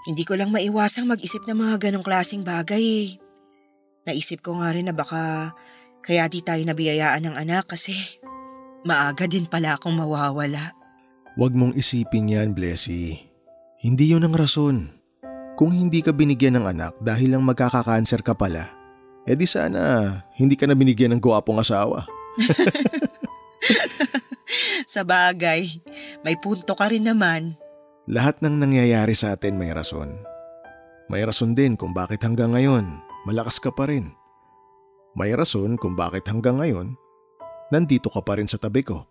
Hindi 0.08 0.24
ko 0.24 0.40
lang 0.40 0.50
maiwasang 0.50 1.12
mag-isip 1.12 1.44
ng 1.44 1.60
mga 1.60 1.76
ganong 1.92 2.08
klaseng 2.08 2.48
bagay. 2.48 3.20
Naisip 4.08 4.40
ko 4.40 4.64
nga 4.64 4.72
rin 4.72 4.88
na 4.88 4.96
baka 4.96 5.52
kaya 6.02 6.26
di 6.32 6.42
tayo 6.42 6.64
nabiyayaan 6.64 7.28
ng 7.28 7.36
anak 7.38 7.70
kasi 7.70 7.94
maaga 8.88 9.30
din 9.30 9.46
pala 9.46 9.78
akong 9.78 9.94
mawawala. 9.94 10.74
Huwag 11.38 11.54
mong 11.54 11.78
isipin 11.78 12.32
yan, 12.32 12.56
Blessy. 12.58 13.20
Hindi 13.84 14.16
yun 14.16 14.26
ang 14.26 14.34
rason. 14.34 14.90
Kung 15.60 15.76
hindi 15.76 16.02
ka 16.02 16.16
binigyan 16.16 16.58
ng 16.58 16.66
anak 16.66 16.98
dahil 17.04 17.38
lang 17.38 17.44
magkakakanser 17.46 18.26
ka 18.26 18.34
pala, 18.34 18.81
eh 19.26 19.38
di 19.38 19.46
sana 19.46 20.18
hindi 20.38 20.58
ka 20.58 20.66
na 20.66 20.78
binigyan 20.78 21.18
ng 21.18 21.22
gwapong 21.22 21.62
asawa. 21.62 22.06
Sa 24.92 25.08
bagay, 25.08 25.64
may 26.26 26.36
punto 26.36 26.76
ka 26.76 26.92
rin 26.92 27.08
naman. 27.08 27.56
Lahat 28.10 28.42
ng 28.44 28.60
nangyayari 28.60 29.16
sa 29.16 29.38
atin 29.38 29.56
may 29.56 29.72
rason. 29.72 30.20
May 31.08 31.24
rason 31.24 31.56
din 31.56 31.80
kung 31.80 31.96
bakit 31.96 32.20
hanggang 32.26 32.52
ngayon 32.52 33.00
malakas 33.24 33.62
ka 33.62 33.72
pa 33.72 33.88
rin. 33.88 34.12
May 35.16 35.32
rason 35.32 35.80
kung 35.80 35.96
bakit 35.96 36.28
hanggang 36.28 36.60
ngayon 36.60 36.98
nandito 37.72 38.12
ka 38.12 38.20
pa 38.20 38.36
rin 38.36 38.52
sa 38.52 38.60
tabi 38.60 38.84
ko. 38.84 39.08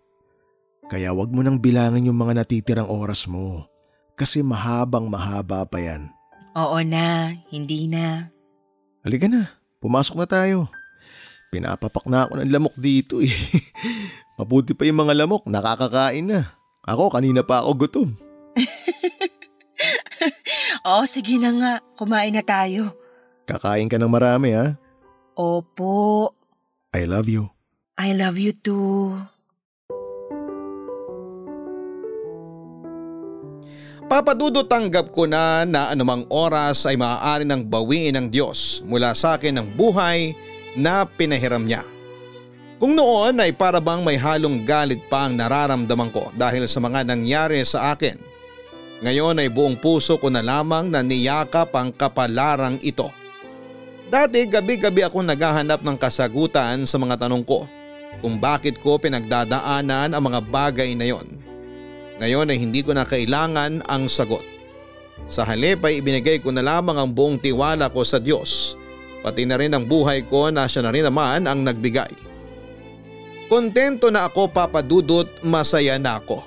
Kaya 0.85 1.15
wag 1.15 1.33
mo 1.33 1.41
nang 1.41 1.57
bilangin 1.57 2.11
yung 2.11 2.19
mga 2.19 2.43
natitirang 2.43 2.91
oras 2.91 3.25
mo 3.25 3.65
kasi 4.13 4.45
mahabang 4.45 5.09
mahaba 5.09 5.65
pa 5.65 5.81
yan. 5.81 6.11
Oo 6.53 6.77
na, 6.83 7.31
hindi 7.49 7.87
na. 7.87 8.29
Halika 9.01 9.25
na, 9.25 9.60
pumasok 9.81 10.15
na 10.21 10.27
tayo. 10.29 10.69
Pinapapak 11.51 12.07
na 12.07 12.29
ako 12.29 12.39
ng 12.39 12.51
lamok 12.53 12.75
dito 12.79 13.19
eh. 13.19 13.33
Mabuti 14.39 14.71
pa 14.71 14.87
yung 14.87 15.03
mga 15.03 15.25
lamok, 15.25 15.49
nakakakain 15.49 16.23
na. 16.23 16.47
Ako 16.87 17.11
kanina 17.11 17.43
pa 17.43 17.65
ako 17.65 17.71
gutom. 17.75 18.09
Oo, 20.87 21.03
sige 21.05 21.37
na 21.37 21.51
nga, 21.51 21.71
kumain 21.99 22.33
na 22.33 22.45
tayo. 22.45 22.95
Kakain 23.49 23.91
ka 23.91 23.99
ng 23.99 24.07
marami 24.07 24.55
ha. 24.55 24.79
Opo, 25.35 26.31
I 26.95 27.03
love 27.03 27.27
you. 27.27 27.51
I 27.99 28.15
love 28.15 28.39
you 28.39 28.55
too. 28.55 29.19
Papadudo 34.11 34.67
tanggap 34.67 35.15
ko 35.15 35.23
na 35.23 35.63
na 35.63 35.87
anumang 35.87 36.27
oras 36.27 36.83
ay 36.83 36.99
maaari 36.99 37.47
ng 37.47 37.63
bawiin 37.63 38.19
ng 38.19 38.27
Diyos 38.27 38.83
mula 38.83 39.15
sa 39.15 39.39
akin 39.39 39.55
ng 39.55 39.67
buhay 39.79 40.35
na 40.75 41.07
pinahiram 41.07 41.63
niya. 41.63 41.87
Kung 42.75 42.91
noon 42.91 43.39
ay 43.39 43.55
para 43.55 43.79
bang 43.79 44.03
may 44.03 44.19
halong 44.19 44.67
galit 44.67 44.99
pa 45.07 45.31
ang 45.31 45.39
nararamdaman 45.39 46.11
ko 46.11 46.27
dahil 46.35 46.67
sa 46.67 46.83
mga 46.83 47.07
nangyari 47.07 47.63
sa 47.63 47.95
akin. 47.95 48.19
Ngayon 48.99 49.39
ay 49.39 49.47
buong 49.47 49.79
puso 49.79 50.19
ko 50.19 50.27
na 50.27 50.43
lamang 50.43 50.91
na 50.91 50.99
niyakap 50.99 51.71
ang 51.71 51.95
kapalarang 51.95 52.83
ito. 52.83 53.07
Dati 54.11 54.43
gabi-gabi 54.43 55.07
ako 55.07 55.23
naghahanap 55.23 55.87
ng 55.87 55.95
kasagutan 55.95 56.83
sa 56.83 56.99
mga 56.99 57.15
tanong 57.15 57.47
ko 57.47 57.63
kung 58.19 58.35
bakit 58.43 58.75
ko 58.83 58.99
pinagdadaanan 58.99 60.11
ang 60.11 60.23
mga 60.27 60.43
bagay 60.51 60.99
na 60.99 61.07
yon. 61.07 61.40
Ngayon 62.21 62.53
ay 62.53 62.57
hindi 62.61 62.85
ko 62.85 62.93
na 62.93 63.01
kailangan 63.01 63.81
ang 63.89 64.05
sagot. 64.05 64.45
Sa 65.25 65.41
halip 65.41 65.81
ay 65.81 66.05
ibinigay 66.05 66.37
ko 66.37 66.53
na 66.53 66.61
lamang 66.61 66.93
ang 66.93 67.09
buong 67.09 67.41
tiwala 67.41 67.89
ko 67.89 68.05
sa 68.05 68.21
Diyos, 68.21 68.77
pati 69.25 69.49
na 69.49 69.57
rin 69.57 69.73
ang 69.73 69.89
buhay 69.89 70.21
ko 70.29 70.53
na 70.53 70.69
siya 70.69 70.85
na 70.85 70.93
rin 70.93 71.09
naman 71.09 71.49
ang 71.49 71.65
nagbigay. 71.65 72.13
Kontento 73.49 74.13
na 74.13 74.29
ako 74.29 74.53
papadudot, 74.53 75.27
masaya 75.41 75.97
na 75.97 76.21
ako. 76.21 76.45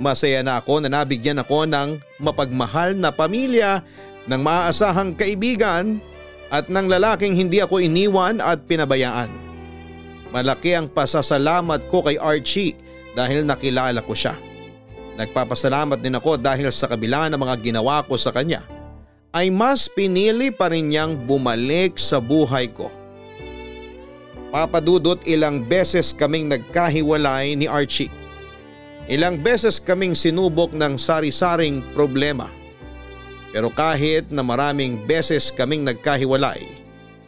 Masaya 0.00 0.40
na 0.40 0.58
ako 0.58 0.80
na 0.80 0.88
nabigyan 0.88 1.44
ako 1.44 1.68
ng 1.68 2.00
mapagmahal 2.16 2.96
na 2.96 3.12
pamilya, 3.12 3.84
ng 4.26 4.40
maaasahang 4.40 5.12
kaibigan 5.12 6.00
at 6.48 6.72
ng 6.72 6.86
lalaking 6.88 7.36
hindi 7.36 7.60
ako 7.60 7.84
iniwan 7.84 8.40
at 8.40 8.64
pinabayaan. 8.64 9.30
Malaki 10.32 10.72
ang 10.72 10.88
pasasalamat 10.88 11.90
ko 11.92 12.00
kay 12.00 12.16
Archie 12.16 12.74
dahil 13.12 13.44
nakilala 13.44 14.00
ko 14.00 14.16
siya. 14.16 14.51
Nagpapasalamat 15.16 16.00
din 16.00 16.16
ako 16.16 16.40
dahil 16.40 16.72
sa 16.72 16.88
kabila 16.88 17.28
ng 17.28 17.36
mga 17.36 17.56
ginawa 17.60 18.00
ko 18.04 18.16
sa 18.16 18.32
kanya 18.32 18.64
ay 19.32 19.48
mas 19.48 19.88
pinili 19.88 20.52
pa 20.52 20.68
rin 20.68 20.92
niyang 20.92 21.16
bumalik 21.16 21.96
sa 21.96 22.20
buhay 22.20 22.68
ko. 22.68 22.92
Papadudot 24.52 25.16
ilang 25.24 25.64
beses 25.64 26.12
kaming 26.12 26.52
nagkahiwalay 26.52 27.56
ni 27.56 27.64
Archie. 27.64 28.12
Ilang 29.08 29.40
beses 29.40 29.80
kaming 29.80 30.12
sinubok 30.12 30.76
ng 30.76 31.00
sari-saring 31.00 31.80
problema. 31.96 32.52
Pero 33.52 33.72
kahit 33.72 34.28
na 34.28 34.44
maraming 34.44 35.00
beses 35.08 35.48
kaming 35.48 35.84
nagkahiwalay, 35.84 36.60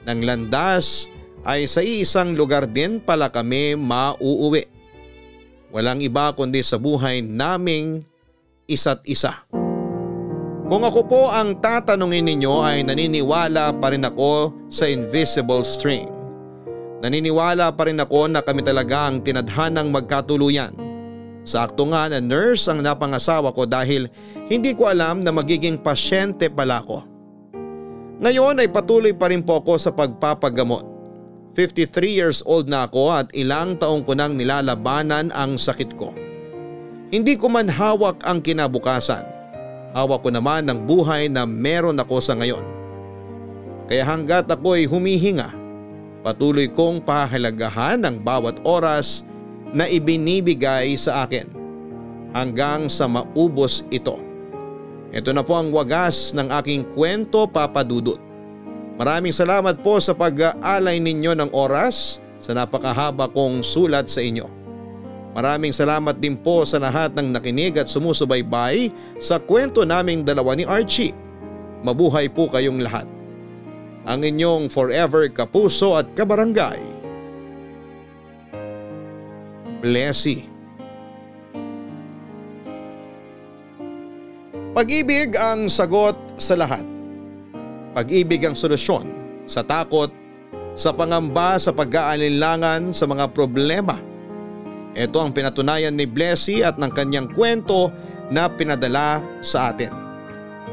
ng 0.05 0.21
landas 0.25 1.09
ay 1.45 1.65
sa 1.65 1.81
isang 1.81 2.37
lugar 2.37 2.69
din 2.69 3.01
pala 3.01 3.33
kami 3.33 3.77
mauuwi. 3.77 4.74
Walang 5.75 6.07
iba 6.07 6.31
kundi 6.39 6.63
sa 6.63 6.79
buhay 6.79 7.19
naming 7.19 8.07
isa't 8.71 9.03
isa. 9.11 9.43
Kung 10.71 10.87
ako 10.87 11.01
po 11.11 11.23
ang 11.27 11.59
tatanungin 11.59 12.31
ninyo 12.31 12.63
ay 12.63 12.87
naniniwala 12.87 13.75
pa 13.83 13.91
rin 13.91 14.07
ako 14.07 14.55
sa 14.71 14.87
invisible 14.87 15.67
string. 15.67 16.07
Naniniwala 17.03 17.75
pa 17.75 17.91
rin 17.91 17.99
ako 17.99 18.31
na 18.31 18.41
kami 18.41 18.63
talaga 18.63 19.11
ang 19.11 19.19
tinadhanang 19.21 19.91
magkatuluyan. 19.91 20.73
Sakto 21.43 21.91
nga 21.91 22.07
na 22.07 22.23
nurse 22.23 22.71
ang 22.71 22.81
napangasawa 22.81 23.51
ko 23.53 23.67
dahil 23.67 24.07
hindi 24.47 24.73
ko 24.79 24.89
alam 24.89 25.27
na 25.27 25.35
magiging 25.35 25.77
pasyente 25.77 26.49
pala 26.55 26.87
ako. 26.87 27.03
Ngayon 28.23 28.63
ay 28.63 28.71
patuloy 28.71 29.11
pa 29.11 29.27
rin 29.27 29.43
po 29.43 29.59
ako 29.59 29.75
sa 29.77 29.91
pagpapagamot. 29.91 30.94
53 31.55 31.95
years 32.11 32.43
old 32.43 32.67
na 32.67 32.91
ako 32.91 33.15
at 33.15 33.31
ilang 33.31 33.79
taong 33.79 34.03
ko 34.03 34.19
nang 34.19 34.35
nilalabanan 34.35 35.31
ang 35.31 35.55
sakit 35.55 35.95
ko. 35.95 36.11
Hindi 37.15 37.39
ko 37.39 37.47
man 37.47 37.71
hawak 37.71 38.27
ang 38.27 38.43
kinabukasan. 38.43 39.23
Hawak 39.95 40.27
ko 40.27 40.35
naman 40.35 40.67
ang 40.67 40.83
buhay 40.83 41.31
na 41.31 41.47
meron 41.47 42.03
ako 42.03 42.19
sa 42.19 42.35
ngayon. 42.35 42.67
Kaya 43.87 44.03
hanggat 44.03 44.51
ako 44.51 44.75
ay 44.75 44.91
humihinga, 44.91 45.55
patuloy 46.27 46.67
kong 46.67 47.07
pahalagahan 47.07 48.03
ang 48.03 48.19
bawat 48.19 48.59
oras 48.67 49.23
na 49.71 49.87
ibinibigay 49.87 50.99
sa 50.99 51.23
akin 51.23 51.47
hanggang 52.35 52.91
sa 52.91 53.07
maubos 53.07 53.87
ito. 53.95 54.19
Ito 55.15 55.31
na 55.31 55.47
po 55.47 55.55
ang 55.55 55.71
wagas 55.71 56.35
ng 56.35 56.51
aking 56.51 56.91
kwento 56.91 57.47
papadudot. 57.47 58.24
Maraming 58.95 59.35
salamat 59.35 59.83
po 59.83 59.99
sa 59.99 60.15
pag-aalay 60.15 61.03
ninyo 61.03 61.35
ng 61.35 61.51
oras 61.51 62.23
sa 62.39 62.55
napakahaba 62.55 63.27
kong 63.27 63.67
sulat 63.67 64.07
sa 64.07 64.23
inyo. 64.23 64.47
Maraming 65.35 65.75
salamat 65.75 66.15
din 66.23 66.39
po 66.39 66.63
sa 66.63 66.79
lahat 66.79 67.11
ng 67.19 67.35
nakinig 67.35 67.75
at 67.75 67.91
sumusubaybay 67.91 68.95
sa 69.19 69.43
kwento 69.43 69.83
naming 69.83 70.23
dalawa 70.23 70.55
ni 70.55 70.63
Archie. 70.63 71.11
Mabuhay 71.83 72.31
po 72.31 72.47
kayong 72.47 72.87
lahat. 72.87 73.11
Ang 74.07 74.31
inyong 74.31 74.71
forever 74.71 75.27
kapuso 75.27 75.99
at 75.99 76.15
kabarangay. 76.15 76.79
Blessy. 79.83 80.47
Pag-ibig 84.71 85.35
ang 85.35 85.67
sagot 85.67 86.15
sa 86.39 86.55
lahat. 86.55 86.94
Pag-ibig 87.95 88.43
ang 88.43 88.59
solusyon 88.59 89.07
sa 89.47 89.63
takot, 89.63 90.11
sa 90.75 90.91
pangamba, 90.91 91.55
sa 91.63 91.71
pag-aalinlangan, 91.71 92.91
sa 92.91 93.07
mga 93.07 93.31
problema. 93.31 93.95
Ito 94.95 95.23
ang 95.23 95.31
pinatunayan 95.31 95.95
ni 95.95 96.07
Blessy 96.07 96.63
at 96.67 96.79
ng 96.79 96.91
kanyang 96.91 97.31
kwento 97.31 97.95
na 98.35 98.51
pinadala 98.51 99.23
sa 99.39 99.71
atin. 99.71 99.91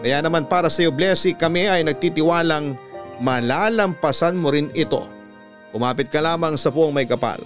Kaya 0.01 0.25
naman 0.25 0.49
para 0.49 0.65
sa 0.69 0.81
iyo 0.81 0.89
Blessy 0.89 1.37
kami 1.37 1.69
ay 1.69 1.85
nagtitiwalang 1.85 2.73
malalampasan 3.21 4.33
mo 4.33 4.49
rin 4.49 4.73
ito. 4.73 5.05
Kumapit 5.69 6.09
ka 6.09 6.25
lamang 6.25 6.57
sa 6.57 6.73
puong 6.73 6.89
may 6.89 7.05
kapal 7.05 7.37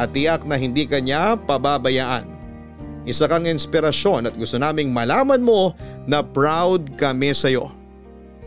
at 0.00 0.08
tiyak 0.16 0.48
na 0.48 0.56
hindi 0.56 0.88
kanya 0.88 1.36
pababayaan. 1.36 2.24
Isa 3.04 3.28
kang 3.28 3.44
inspirasyon 3.44 4.28
at 4.28 4.34
gusto 4.36 4.56
naming 4.56 4.92
malaman 4.92 5.40
mo 5.40 5.76
na 6.08 6.24
proud 6.24 6.96
kami 6.96 7.32
sa 7.36 7.52
iyo. 7.52 7.79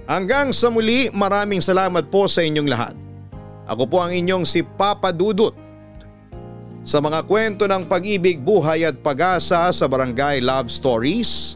Hanggang 0.04 0.52
sa 0.52 0.68
muli 0.68 1.08
maraming 1.16 1.64
salamat 1.64 2.12
po 2.12 2.28
sa 2.28 2.44
inyong 2.44 2.70
lahat. 2.70 2.96
Ako 3.64 3.88
po 3.88 4.04
ang 4.04 4.12
inyong 4.12 4.44
si 4.44 4.60
Papa 4.60 5.16
Dudut. 5.16 5.56
Sa 6.84 7.00
mga 7.00 7.24
kwento 7.24 7.64
ng 7.64 7.88
pag-ibig, 7.88 8.44
buhay 8.44 8.84
at 8.84 9.00
pag-asa 9.00 9.72
sa 9.72 9.86
Barangay 9.88 10.44
Love 10.44 10.68
Stories, 10.68 11.56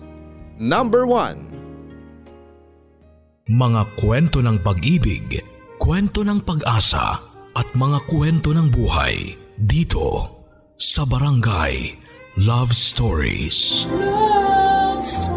Number 0.58 1.04
1 1.04 3.52
Mga 3.52 3.82
kwento 4.00 4.40
ng 4.40 4.64
pag-ibig, 4.64 5.44
kwento 5.78 6.24
ng 6.24 6.40
pag-asa 6.48 7.20
at 7.52 7.68
mga 7.76 8.00
kwento 8.08 8.56
ng 8.56 8.72
buhay 8.72 9.36
dito 9.60 10.32
sa 10.80 11.04
Barangay 11.04 11.92
Love 12.40 12.72
Stories. 12.72 13.84
Love 13.92 15.04
Stories. 15.04 15.37